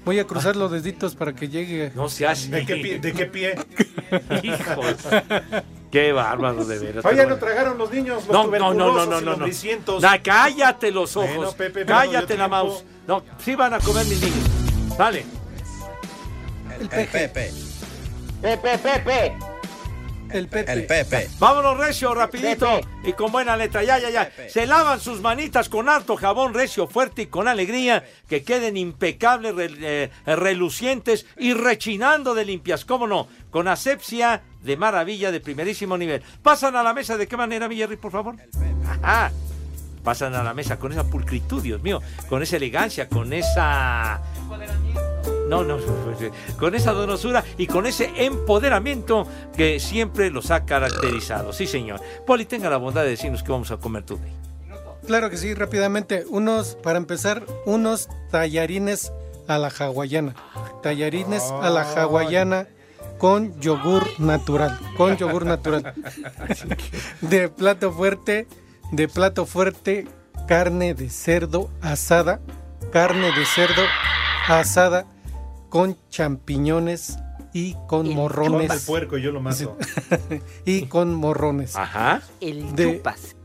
Voy 0.05 0.17
a 0.19 0.26
cruzar 0.26 0.55
los 0.55 0.72
deditos 0.72 1.15
para 1.15 1.34
que 1.36 1.47
llegue. 1.49 1.91
No 1.93 2.09
seas... 2.09 2.49
¿De 2.49 2.65
qué 2.65 2.76
pie? 2.78 2.99
¿De 2.99 3.13
qué 3.13 3.26
pie? 3.28 3.55
Hijos. 4.41 4.95
Qué 5.91 6.11
bárbaro, 6.13 6.65
de 6.65 6.80
veras. 6.80 7.05
Oye, 7.05 7.26
no 7.28 7.36
tragaron 7.38 7.78
los 7.78 7.91
niños, 7.91 8.26
los 8.26 8.34
No, 8.34 8.47
no, 8.47 8.74
no, 8.74 8.93
no, 8.93 9.05
no, 9.05 9.22
no, 9.22 9.36
no. 9.36 9.45
cállate 10.24 10.91
los 10.91 11.15
ojos. 11.17 11.36
Bueno, 11.36 11.51
Pepe, 11.51 11.86
cállate 11.86 12.38
la 12.38 12.47
tiempo. 12.47 12.49
mouse. 12.49 12.86
No, 13.07 13.24
sí 13.39 13.55
van 13.55 13.74
a 13.74 13.80
comer 13.80 14.05
mis 14.05 14.22
niños. 14.22 14.61
Dale. 14.98 15.26
El 16.80 16.89
Pepe. 16.89 17.52
Pepe, 18.42 18.78
Pepe. 18.78 19.34
El 20.32 20.48
Pepe. 20.48 20.72
El 20.72 20.86
Pepe. 20.86 21.30
Vámonos, 21.39 21.78
Recio, 21.78 22.14
rapidito. 22.16 22.80
Y 23.04 23.14
con 23.14 23.32
buena 23.32 23.58
letra. 23.58 23.84
Ya, 23.84 24.00
ya, 24.00 24.10
ya. 24.10 24.32
Se 24.50 24.66
lavan 24.66 25.00
sus 25.00 25.20
manitas 25.22 25.68
con 25.70 25.89
harto 25.89 26.16
jabón 26.16 26.54
recio, 26.54 26.88
fuerte 26.88 27.24
y 27.24 27.26
con 27.28 27.48
alegría. 27.48 28.06
Que 28.30 28.44
queden 28.44 28.78
impecables, 28.78 29.54
re- 29.56 29.70
eh, 29.82 30.10
relucientes 30.26 31.26
y 31.38 31.54
rechinando 31.54 32.34
de 32.34 32.46
limpias. 32.46 32.86
¿Cómo 32.86 33.08
no? 33.08 33.28
Con 33.50 33.68
asepsia 33.68 34.42
de 34.62 34.78
maravilla 34.78 35.32
de 35.32 35.42
primerísimo 35.42 35.98
nivel. 35.98 36.24
Pasan 36.42 36.76
a 36.78 36.84
la 36.84 36.94
mesa. 36.94 37.18
¿De 37.18 37.28
qué 37.28 37.36
manera, 37.36 37.68
Villarri, 37.68 37.98
por 37.98 38.12
favor? 38.12 38.36
Ajá. 39.04 39.32
Pasan 40.04 40.34
a 40.34 40.42
la 40.44 40.54
mesa 40.54 40.80
con 40.80 40.92
esa 40.94 41.04
pulcritud, 41.04 41.62
Dios 41.62 41.82
mío. 41.84 42.02
Con 42.30 42.42
esa 42.42 42.56
elegancia, 42.56 43.08
con 43.10 43.34
esa... 43.34 44.20
No, 45.52 45.66
no, 45.66 45.78
con 46.58 46.76
esa 46.76 46.93
donosura 46.93 47.43
y 47.58 47.68
con 47.68 47.86
ese 47.86 48.10
empoderamiento 48.24 49.28
que 49.58 49.82
siempre 49.82 50.32
los 50.32 50.49
ha 50.49 50.64
caracterizado. 50.64 51.52
Sí, 51.52 51.68
señor. 51.68 51.99
Poli, 52.26 52.45
tenga 52.45 52.70
la 52.70 52.78
bondad 52.78 53.04
de 53.04 53.10
decirnos 53.10 53.43
qué 53.43 53.52
vamos 53.52 53.70
a 53.70 53.76
comer 53.76 54.04
today. 54.04 54.32
Claro 55.06 55.30
que 55.30 55.36
sí, 55.36 55.54
rápidamente. 55.54 56.24
Unos, 56.30 56.76
para 56.82 56.97
empezar, 56.97 57.43
unos 57.66 58.08
tallarines 58.30 59.12
a 59.49 59.58
la 59.58 59.68
hawaiana. 59.68 60.36
Tallarines 60.82 61.43
a 61.43 61.70
la 61.70 61.82
hawaiana 61.82 62.68
con 63.18 63.60
yogur 63.60 64.08
natural. 64.20 64.80
Con 64.95 65.18
yogur 65.18 65.45
natural. 65.45 65.93
De 67.20 67.49
plato 67.49 67.91
fuerte, 67.91 68.47
de 68.93 69.08
plato 69.10 69.45
fuerte, 69.45 70.08
carne 70.47 70.93
de 70.93 71.10
cerdo 71.10 71.70
asada. 71.82 72.39
Carne 72.93 73.32
de 73.34 73.45
cerdo 73.45 73.84
asada 74.60 75.06
con 75.70 75.97
champiñones 76.10 77.18
y 77.54 77.76
con 77.88 78.14
morrones. 78.14 78.70
al 78.72 78.80
puerco 78.80 79.18
y 79.18 79.22
yo 79.22 79.32
lo 79.32 79.41
mato. 79.41 79.78
y 80.66 80.84
con 80.84 81.14
morrones. 81.16 81.76
Ajá. 81.76 82.22
El 82.39 82.76
De- 82.76 82.97
chupas. 82.97 83.36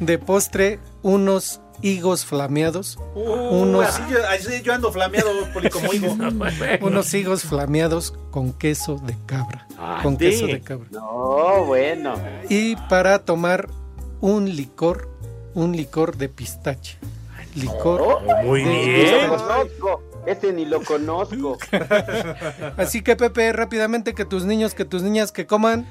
De 0.00 0.18
postre, 0.18 0.78
unos 1.02 1.60
higos 1.82 2.24
flameados. 2.24 2.98
unos, 3.14 3.84
así, 3.86 4.02
yo, 4.10 4.18
así 4.28 4.62
yo 4.62 4.72
ando 4.72 4.92
flameado, 4.92 5.30
Poli, 5.52 5.70
como 5.70 5.92
higo. 5.92 6.16
unos 6.82 7.12
higos 7.14 7.42
flameados 7.42 8.14
con 8.30 8.52
queso 8.52 8.96
de 8.98 9.16
cabra. 9.26 9.66
con 10.02 10.12
sí. 10.14 10.18
queso 10.18 10.46
de 10.46 10.60
cabra. 10.60 10.86
No, 10.92 11.64
bueno. 11.64 12.14
Y 12.48 12.76
para 12.88 13.20
tomar 13.24 13.68
un 14.20 14.54
licor, 14.54 15.08
un 15.54 15.76
licor 15.76 16.16
de 16.16 16.28
pistache. 16.28 16.98
Licor. 17.54 18.00
Oh, 18.02 18.20
de 18.54 18.64
Ni 18.64 18.86
pistache. 18.86 19.26
lo 19.28 19.36
conozco. 19.36 20.02
Este 20.26 20.52
ni 20.52 20.64
lo 20.66 20.82
conozco. 20.82 21.56
Así 22.76 23.02
que 23.02 23.16
Pepe, 23.16 23.52
rápidamente 23.52 24.14
que 24.14 24.24
tus 24.24 24.44
niños, 24.44 24.74
que 24.74 24.84
tus 24.84 25.02
niñas 25.02 25.32
que 25.32 25.46
coman. 25.46 25.90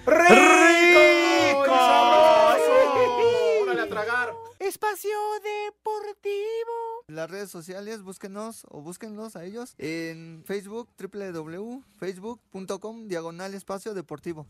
¡Órale 3.62 3.82
a 3.82 3.90
tragar! 3.90 4.34
Espacio 4.60 5.10
Deportivo. 5.44 7.04
Las 7.08 7.30
redes 7.32 7.50
sociales, 7.50 8.02
búsquenos 8.04 8.66
o 8.70 8.82
búsquenlos 8.82 9.36
a 9.36 9.46
ellos 9.46 9.74
en 9.78 10.44
Facebook, 10.46 10.90
www.facebook.com, 11.00 13.08
diagonal 13.08 13.54
espacio 13.54 13.94
deportivo. 13.94 14.46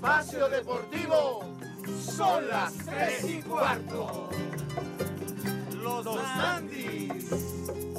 Espacio 0.00 0.48
Deportivo 0.48 1.44
son 2.02 2.48
las 2.48 2.72
tres 2.86 3.22
y 3.22 3.42
cuarto. 3.42 4.30
Los 5.76 6.04
dos 6.04 6.18
Andis. 6.24 7.89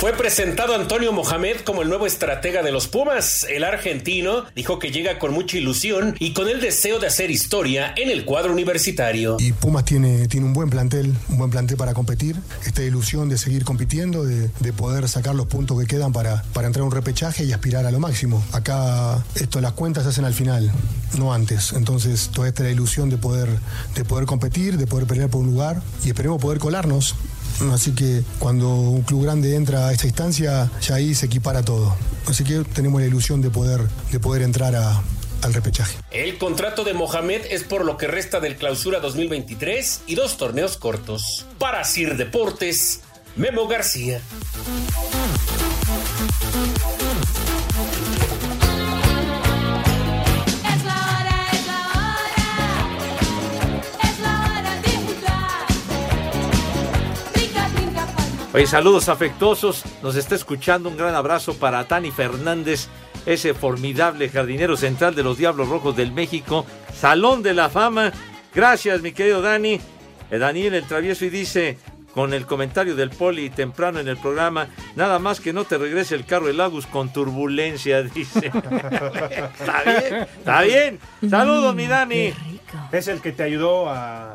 Fue 0.00 0.14
presentado 0.14 0.74
Antonio 0.74 1.12
Mohamed 1.12 1.56
como 1.58 1.82
el 1.82 1.90
nuevo 1.90 2.06
estratega 2.06 2.62
de 2.62 2.72
los 2.72 2.88
Pumas. 2.88 3.44
El 3.50 3.64
argentino 3.64 4.46
dijo 4.56 4.78
que 4.78 4.90
llega 4.90 5.18
con 5.18 5.34
mucha 5.34 5.58
ilusión 5.58 6.16
y 6.18 6.32
con 6.32 6.48
el 6.48 6.62
deseo 6.62 6.98
de 6.98 7.06
hacer 7.06 7.30
historia 7.30 7.92
en 7.98 8.08
el 8.08 8.24
cuadro 8.24 8.50
universitario. 8.50 9.36
Y 9.38 9.52
Pumas 9.52 9.84
tiene, 9.84 10.26
tiene 10.26 10.46
un 10.46 10.54
buen 10.54 10.70
plantel, 10.70 11.14
un 11.28 11.36
buen 11.36 11.50
plantel 11.50 11.76
para 11.76 11.92
competir. 11.92 12.36
Esta 12.64 12.82
ilusión 12.82 13.28
de 13.28 13.36
seguir 13.36 13.62
compitiendo, 13.66 14.24
de, 14.24 14.48
de 14.48 14.72
poder 14.72 15.06
sacar 15.06 15.34
los 15.34 15.48
puntos 15.48 15.78
que 15.78 15.86
quedan 15.86 16.14
para, 16.14 16.44
para 16.54 16.66
entrar 16.66 16.80
a 16.80 16.86
un 16.86 16.92
repechaje 16.92 17.44
y 17.44 17.52
aspirar 17.52 17.84
a 17.84 17.90
lo 17.90 18.00
máximo. 18.00 18.42
Acá 18.52 19.22
esto, 19.34 19.60
las 19.60 19.72
cuentas 19.72 20.04
se 20.04 20.08
hacen 20.08 20.24
al 20.24 20.32
final, 20.32 20.72
no 21.18 21.34
antes. 21.34 21.74
Entonces, 21.74 22.30
toda 22.32 22.48
esta 22.48 22.62
es 22.62 22.68
la 22.68 22.72
ilusión 22.72 23.10
de 23.10 23.18
poder, 23.18 23.50
de 23.94 24.04
poder 24.06 24.24
competir, 24.24 24.78
de 24.78 24.86
poder 24.86 25.06
pelear 25.06 25.28
por 25.28 25.42
un 25.42 25.48
lugar 25.48 25.82
y 26.06 26.08
esperemos 26.08 26.40
poder 26.40 26.58
colarnos. 26.58 27.16
Así 27.72 27.92
que 27.92 28.22
cuando 28.38 28.68
un 28.68 29.02
club 29.02 29.24
grande 29.24 29.54
entra 29.54 29.88
a 29.88 29.92
esta 29.92 30.06
instancia, 30.06 30.70
ya 30.80 30.94
ahí 30.94 31.14
se 31.14 31.26
equipara 31.26 31.62
todo. 31.62 31.94
Así 32.26 32.44
que 32.44 32.64
tenemos 32.74 33.00
la 33.00 33.06
ilusión 33.06 33.42
de 33.42 33.50
poder, 33.50 33.80
de 34.10 34.20
poder 34.20 34.42
entrar 34.42 34.74
al 34.74 35.54
repechaje. 35.54 35.98
El 36.10 36.38
contrato 36.38 36.84
de 36.84 36.94
Mohamed 36.94 37.42
es 37.50 37.64
por 37.64 37.84
lo 37.84 37.96
que 37.96 38.06
resta 38.06 38.40
del 38.40 38.56
clausura 38.56 39.00
2023 39.00 40.02
y 40.06 40.14
dos 40.14 40.36
torneos 40.36 40.76
cortos. 40.76 41.46
Para 41.58 41.84
Sir 41.84 42.16
Deportes, 42.16 43.00
Memo 43.36 43.66
García. 43.68 44.20
Oye, 58.52 58.66
saludos 58.66 59.08
afectuosos. 59.08 59.84
Nos 60.02 60.16
está 60.16 60.34
escuchando. 60.34 60.88
Un 60.88 60.96
gran 60.96 61.14
abrazo 61.14 61.54
para 61.54 61.86
Tani 61.86 62.10
Fernández, 62.10 62.88
ese 63.24 63.54
formidable 63.54 64.28
jardinero 64.28 64.76
central 64.76 65.14
de 65.14 65.22
los 65.22 65.38
Diablos 65.38 65.68
Rojos 65.68 65.94
del 65.96 66.10
México. 66.10 66.66
Salón 66.92 67.44
de 67.44 67.54
la 67.54 67.68
Fama. 67.68 68.12
Gracias, 68.52 69.02
mi 69.02 69.12
querido 69.12 69.40
Dani. 69.40 69.80
Eh, 70.30 70.38
Daniel 70.38 70.74
el 70.74 70.84
Travieso 70.84 71.24
y 71.24 71.30
dice, 71.30 71.78
con 72.12 72.34
el 72.34 72.44
comentario 72.44 72.96
del 72.96 73.10
Poli 73.10 73.50
temprano 73.50 74.00
en 74.00 74.08
el 74.08 74.16
programa, 74.16 74.66
nada 74.96 75.20
más 75.20 75.38
que 75.38 75.52
no 75.52 75.64
te 75.64 75.78
regrese 75.78 76.16
el 76.16 76.24
carro 76.24 76.46
de 76.46 76.54
Lagos 76.54 76.86
con 76.86 77.12
turbulencia, 77.12 78.02
dice. 78.14 78.46
está 78.48 79.82
bien, 79.84 80.26
está 80.38 80.62
bien. 80.62 80.98
Saludos, 81.28 81.72
mi 81.76 81.86
Dani. 81.86 82.34
Es 82.90 83.06
el 83.06 83.20
que 83.20 83.30
te 83.30 83.44
ayudó 83.44 83.88
a 83.88 84.34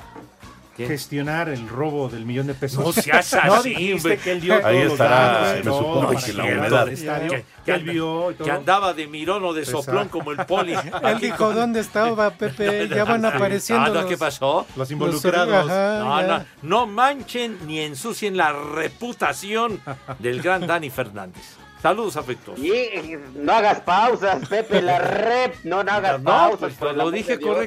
gestionar 0.78 1.50
el 1.50 1.68
robo 1.70 2.10
del 2.10 2.26
millón 2.26 2.48
de 2.48 2.54
pesos. 2.54 2.84
No 2.84 2.92
seas 2.92 3.34
No 3.46 3.54
así, 3.56 3.94
hombre. 3.94 4.18
que 4.18 4.32
él 4.32 4.42
dio 4.42 4.66
Ahí 4.66 4.78
estará, 4.78 5.54
se 5.54 5.64
me 5.64 5.72
supone 5.72 6.18
que 6.24 6.34
la 6.34 6.44
humedad. 6.44 6.88
estadio, 6.90 7.30
Que- 7.32 7.46
que 7.66 7.72
él 7.74 7.84
vio. 7.84 8.34
Que 8.44 8.52
andaba 8.52 8.94
de 8.94 9.08
mirón 9.08 9.44
o 9.46 9.54
de 9.54 9.66
soplón 9.66 10.10
como 10.10 10.32
el 10.32 10.38
Poli. 10.46 10.74
Él 11.04 11.20
dijo, 11.20 11.54
¿dónde 11.54 11.80
estaba 11.80 12.30
Pepe? 12.32 12.88
Ya 12.96 13.04
van 13.06 13.26
apareciendo 13.26 13.86
Ah, 13.86 13.88
no, 13.90 13.94
los- 14.02 14.06
¿Qué 14.06 14.18
pasó? 14.18 14.66
Los 14.76 14.92
involucrados. 14.92 15.70
Ajá, 15.70 16.00
no, 16.00 16.22
no, 16.40 16.46
no 16.62 16.88
manchen 16.88 17.58
ni 17.68 17.80
ensucien 17.80 18.38
la 18.38 18.54
reputación 18.54 19.80
del 20.20 20.42
gran 20.42 20.66
Dani 20.68 20.90
Fernández. 20.90 21.44
Saludos 21.82 22.18
afectuosos. 22.18 22.66
Y 22.66 23.16
no 23.36 23.52
hagas 23.54 23.82
pausas, 23.82 24.48
Pepe, 24.48 24.82
la 24.82 24.98
rep, 24.98 25.56
no, 25.66 25.84
no 25.84 25.92
hagas 25.92 26.20
No, 26.20 26.24
pausas. 26.26 26.74
pues 26.80 26.96
lo 26.96 27.12
dije 27.12 27.38
Dios. 27.38 27.58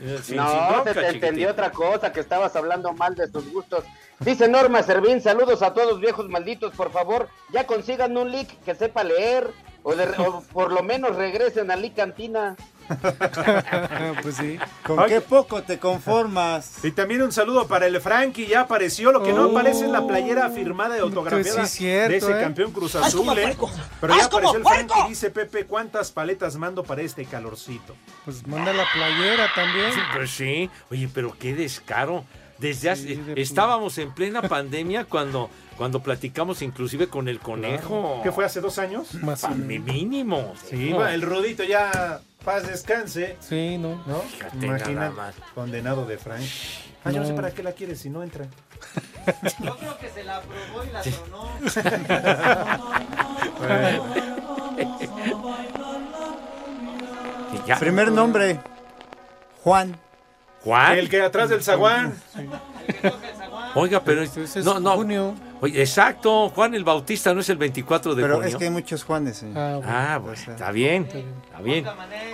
Eh, 0.00 0.18
sin- 0.22 0.36
no, 0.36 0.48
sin 0.50 0.68
bronca, 0.68 0.94
se 0.94 1.00
te 1.00 1.06
chiquitín. 1.06 1.14
entendió 1.24 1.50
otra 1.50 1.70
cosa, 1.72 2.12
que 2.12 2.20
estabas 2.20 2.54
hablando 2.56 2.92
mal 2.92 3.14
de 3.14 3.28
tus 3.28 3.50
gustos. 3.52 3.84
Dice 4.20 4.48
Norma 4.48 4.82
Servín, 4.82 5.20
saludos 5.20 5.62
a 5.62 5.72
todos 5.74 6.00
viejos 6.00 6.28
malditos, 6.28 6.74
por 6.74 6.90
favor, 6.90 7.28
ya 7.52 7.66
consigan 7.66 8.16
un 8.16 8.30
leak 8.30 8.48
que 8.64 8.74
sepa 8.74 9.04
leer, 9.04 9.50
o, 9.82 9.94
de- 9.94 10.08
o 10.18 10.42
por 10.52 10.72
lo 10.72 10.82
menos 10.82 11.16
regresen 11.16 11.70
a 11.70 11.76
Leak 11.76 11.94
Cantina. 11.94 12.56
pues 14.22 14.36
sí. 14.36 14.58
¿Con 14.84 15.06
qué 15.06 15.20
poco 15.20 15.62
te 15.62 15.78
conformas? 15.78 16.84
Y 16.84 16.90
también 16.92 17.22
un 17.22 17.32
saludo 17.32 17.66
para 17.66 17.86
el 17.86 18.00
Frankie, 18.00 18.46
ya 18.46 18.60
apareció, 18.62 19.12
lo 19.12 19.22
que 19.22 19.32
no 19.32 19.46
Oh. 19.46 19.50
aparece 19.50 19.84
en 19.84 19.92
la 19.92 20.06
playera 20.06 20.50
firmada 20.50 20.96
y 20.96 21.00
autografiada 21.00 21.58
Pues 21.60 21.70
sí, 21.70 21.78
cierto, 21.78 22.10
de 22.10 22.16
ese 22.18 22.32
¿eh? 22.32 22.40
campeón 22.42 22.72
Cruz 22.72 22.94
¡Haz 22.96 23.14
como 23.14 23.30
Azul, 23.32 23.42
¿eh? 23.42 23.56
Pero 24.00 24.14
ya 24.14 24.20
¡Haz 24.22 24.28
como 24.28 24.48
apareció 24.48 24.56
el 24.58 24.62
puerco! 24.62 24.88
Frankie, 24.94 25.08
dice 25.08 25.30
Pepe, 25.30 25.64
¿cuántas 25.66 26.10
paletas 26.12 26.56
mando 26.56 26.82
para 26.82 27.02
este 27.02 27.24
calorcito? 27.24 27.94
Pues 28.24 28.46
manda 28.46 28.72
la 28.72 28.84
playera 28.92 29.48
también. 29.54 29.92
Sí, 29.92 30.00
pues 30.14 30.30
sí. 30.30 30.70
Oye, 30.90 31.08
pero 31.12 31.36
qué 31.38 31.54
descaro. 31.54 32.24
Desde 32.58 32.88
hace- 32.88 33.18
estábamos 33.36 33.98
en 33.98 34.14
plena 34.14 34.40
pandemia 34.40 35.04
cuando, 35.04 35.50
cuando 35.76 36.00
platicamos 36.02 36.62
inclusive 36.62 37.06
con 37.06 37.28
el 37.28 37.38
conejo. 37.38 38.20
¿Qué 38.22 38.32
fue 38.32 38.46
hace 38.46 38.62
dos 38.62 38.78
años? 38.78 39.12
Más 39.16 39.46
mínimo. 39.54 40.54
Sí, 40.68 40.88
No. 40.90 40.98
va, 41.00 41.12
el 41.12 41.20
rodito 41.20 41.64
ya, 41.64 42.20
paz 42.46 42.66
descanse. 42.66 43.36
Sí, 43.40 43.76
no. 43.76 44.02
¿No? 44.06 44.20
Fíjate 44.20 44.64
Imagina, 44.66 45.00
nada 45.00 45.10
más. 45.10 45.34
condenado 45.54 46.06
de 46.06 46.16
Frank. 46.16 46.40
Ah, 47.04 47.10
yo 47.10 47.20
no 47.20 47.26
sé 47.26 47.34
para 47.34 47.50
qué 47.50 47.62
la 47.62 47.72
quieres 47.72 48.00
si 48.00 48.08
no 48.08 48.22
entra. 48.22 48.46
Yo 49.62 49.76
creo 49.76 49.98
que 49.98 50.08
se 50.10 50.24
la 50.24 50.40
probó 50.40 50.84
y 50.84 50.90
la 50.90 51.02
ya- 57.66 57.78
Primer 57.78 58.12
nombre, 58.12 58.60
Juan. 59.62 59.96
Juan. 60.62 60.98
El 60.98 61.08
que 61.08 61.22
atrás 61.22 61.48
del 61.48 61.62
zaguán. 61.62 62.14
Oiga, 63.76 64.02
pero 64.02 64.22
Ese 64.22 64.42
es 64.44 64.56
no, 64.64 64.80
no. 64.80 64.96
junio. 64.96 65.34
Oye, 65.60 65.80
exacto, 65.80 66.48
Juan 66.50 66.74
el 66.74 66.82
Bautista 66.84 67.32
no 67.34 67.40
es 67.40 67.48
el 67.48 67.56
24 67.58 68.14
de 68.14 68.22
Pero 68.22 68.34
junio. 68.36 68.48
es 68.48 68.56
que 68.56 68.64
hay 68.64 68.70
muchos 68.70 69.04
Juanes. 69.04 69.42
eh. 69.42 69.52
Ah, 69.54 69.74
bueno. 69.76 69.92
Ah, 69.92 70.18
bueno, 70.18 70.34
está 70.52 70.70
bien, 70.72 71.04
está 71.44 71.60
bien. 71.62 71.84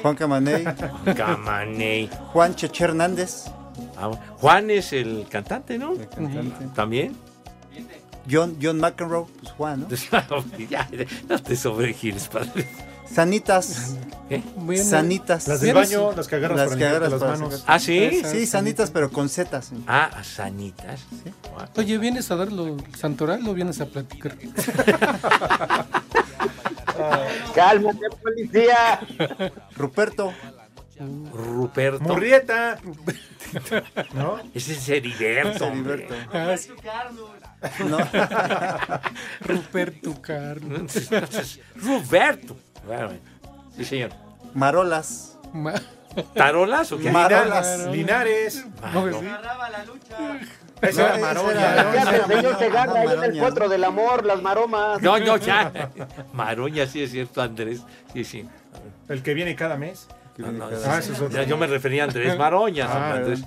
Juan 0.03 0.15
Camaney, 0.17 0.65
Camaney. 1.17 2.11
Juan 2.33 2.55
Cheche 2.55 2.85
Hernández, 2.85 3.45
Ah, 3.97 4.11
Juan 4.39 4.71
es 4.71 4.93
el 4.93 5.27
cantante, 5.29 5.79
¿no? 5.79 5.95
cantante. 5.97 6.67
También. 6.75 7.17
John, 8.31 8.57
John 8.63 8.79
McEnroe, 8.79 9.27
pues 9.41 9.53
Juan, 9.55 9.81
¿no? 9.81 9.89
ya, 10.71 10.89
no 11.29 11.39
te 11.41 11.57
sobregires, 11.57 12.29
padre. 12.29 12.67
Sanitas. 13.15 13.97
¿Qué? 14.29 14.43
Sanitas. 14.83 15.47
Las 15.49 15.61
del 15.61 15.75
baño, 15.75 16.13
las 16.13 16.29
que 16.29 16.37
agarras 16.37 16.59
Las 16.59 16.69
para 16.69 16.79
que 16.79 16.87
agarras 16.87 17.11
las 17.11 17.21
para 17.21 17.33
manos. 17.33 17.55
sacar- 17.61 17.75
¿Ah, 17.75 17.79
sí? 17.79 18.23
Sí, 18.25 18.47
sanitas, 18.47 18.91
pero 18.91 19.11
con 19.11 19.29
setas. 19.29 19.73
Ah, 19.87 20.23
sanitas. 20.25 21.01
Oye, 21.77 21.99
¿vienes 21.99 22.31
a 22.31 22.37
darlo 22.37 22.77
santoral 22.99 23.47
o 23.47 23.55
vienes 23.55 23.81
a 23.81 23.87
platicar? 23.87 24.37
Cálmate, 27.55 27.99
policía. 28.23 29.01
Ruperto. 29.77 30.33
Ruperto. 31.33 32.05
Murrieta. 32.05 32.79
¿No? 34.15 34.39
Ese 34.55 34.73
es 34.75 34.89
Heriberto. 34.89 35.67
Heriberto. 35.67 36.15
Ah. 36.33 36.55
No. 37.87 37.99
Ruperto 39.41 40.23
Carlos. 40.23 40.93
Roberto. 41.77 42.57
Sí, 43.77 43.85
señor. 43.85 44.11
Marolas. 44.55 45.39
Ma- 45.53 45.75
¿Tarolas 46.35 46.93
o 46.93 46.99
qué? 46.99 47.11
Marolas. 47.11 47.87
Linares. 47.91 48.65
No, 48.93 49.09
sí. 49.21 49.27
Esa 50.83 51.03
No, 51.03 51.07
era 51.07 51.17
esa 51.17 51.27
Maroña. 51.27 51.73
era- 51.73 51.93
Ya 51.95 52.01
el 52.03 52.09
señor 52.09 52.29
Maroña, 52.43 52.59
Segarra 52.59 52.93
ahí 53.01 53.07
en 53.07 53.11
el 53.13 53.19
Maroña. 53.19 53.43
potro 53.45 53.69
del 53.69 53.85
amor, 53.85 54.25
las 54.27 54.43
maromas. 54.43 55.01
No, 55.01 55.19
no, 55.19 55.37
ya. 55.37 55.73
Maroña, 56.33 56.87
sí 56.87 57.03
es 57.03 57.13
cierto, 57.13 57.41
Andrés. 57.41 57.83
Sí, 58.13 58.25
sí. 58.25 58.49
El 59.09 59.23
que 59.23 59.33
viene 59.35 59.55
cada 59.55 59.77
mes. 59.77 60.09
No, 60.39 60.51
no, 60.51 60.67
Ah, 60.87 60.99
ese 60.99 61.13
es 61.13 61.21
otro. 61.21 61.29
ya 61.31 61.45
yo 61.45 61.57
me 61.57 61.67
refería 61.67 62.03
a 62.03 62.07
Andrés 62.07 62.37
Maroña. 62.37 62.87
Ah, 62.91 63.15
Andrés. 63.15 63.45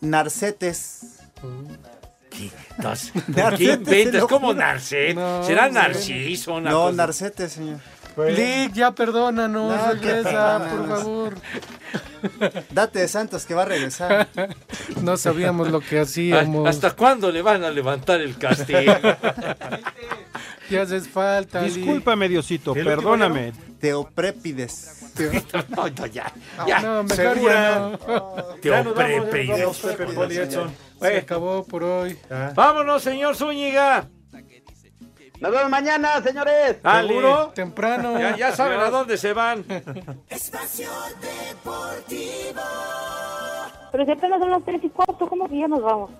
Narcetes. 0.00 1.20
¿Qué? 2.30 2.50
¿Por 3.32 3.56
qué 3.56 3.64
inventas? 3.72 4.20
se 4.28 4.36
juro. 4.36 4.52
Narcet? 4.54 5.14
No, 5.16 5.42
¿Será. 5.42 5.70
Narciso? 5.70 6.60
No? 6.60 6.92
Narcetes, 6.92 7.52
señor. 7.52 7.78
Lick, 8.16 8.72
ya 8.72 8.92
perdónanos, 8.92 9.76
No, 9.76 9.92
regresa, 9.92 10.68
por 10.70 10.88
favor. 10.88 11.34
Date 12.70 13.00
de 13.00 13.08
Santos 13.08 13.44
que 13.46 13.54
va 13.54 13.62
a 13.62 13.66
regresar. 13.66 14.28
No 15.02 15.16
sabíamos 15.16 15.70
lo 15.70 15.80
que 15.80 15.98
Ah, 15.98 16.02
hacíamos. 16.02 16.68
¿Hasta 16.68 16.92
cuándo 16.92 17.30
le 17.30 17.42
van 17.42 17.62
a 17.64 17.70
levantar 17.70 18.20
el 18.20 18.36
castigo? 18.38 18.92
Ya 20.68 20.82
haces 20.82 21.06
falta. 21.08 21.62
Discúlpame, 21.62 22.28
Diosito, 22.28 22.74
¿El 22.74 22.84
perdóname. 22.84 23.52
Teoprépides. 23.78 25.12
no, 25.76 25.88
no, 25.88 26.06
ya. 26.06 26.32
ya. 26.66 26.80
No, 26.80 27.04
mejor 27.04 27.40
ya 27.40 27.78
no. 27.78 27.98
Te 28.60 28.68
Ya 28.70 28.82
nos 28.82 28.94
vamos, 28.96 29.10
ya 29.12 29.22
opre- 29.22 29.46
nos 29.46 29.60
vamos, 29.60 29.78
Pepe, 29.78 30.06
Poli, 30.12 30.36
Edson. 30.36 30.70
Se 31.00 31.18
acabó 31.18 31.64
por 31.64 31.84
hoy. 31.84 32.18
Ah. 32.28 32.50
Vámonos, 32.54 33.00
señor 33.00 33.36
Zúñiga. 33.36 34.08
Nos 35.40 35.52
vemos 35.52 35.70
mañana, 35.70 36.22
señores. 36.22 36.78
¿Seguro? 36.82 37.52
Temprano. 37.54 38.18
Ya, 38.18 38.36
ya 38.36 38.52
saben 38.52 38.80
a 38.80 38.90
dónde 38.90 39.16
se 39.16 39.32
van. 39.32 39.64
Espacio 40.28 40.88
Deportivo. 41.20 42.62
Pero 43.92 44.04
si 44.04 44.10
apenas 44.10 44.40
son 44.40 44.50
las 44.50 44.64
tres 44.64 44.82
y 44.84 44.88
cuarto, 44.88 45.26
¿cómo 45.28 45.48
que 45.48 45.58
ya 45.58 45.68
nos 45.68 45.82
vamos? 45.82 46.10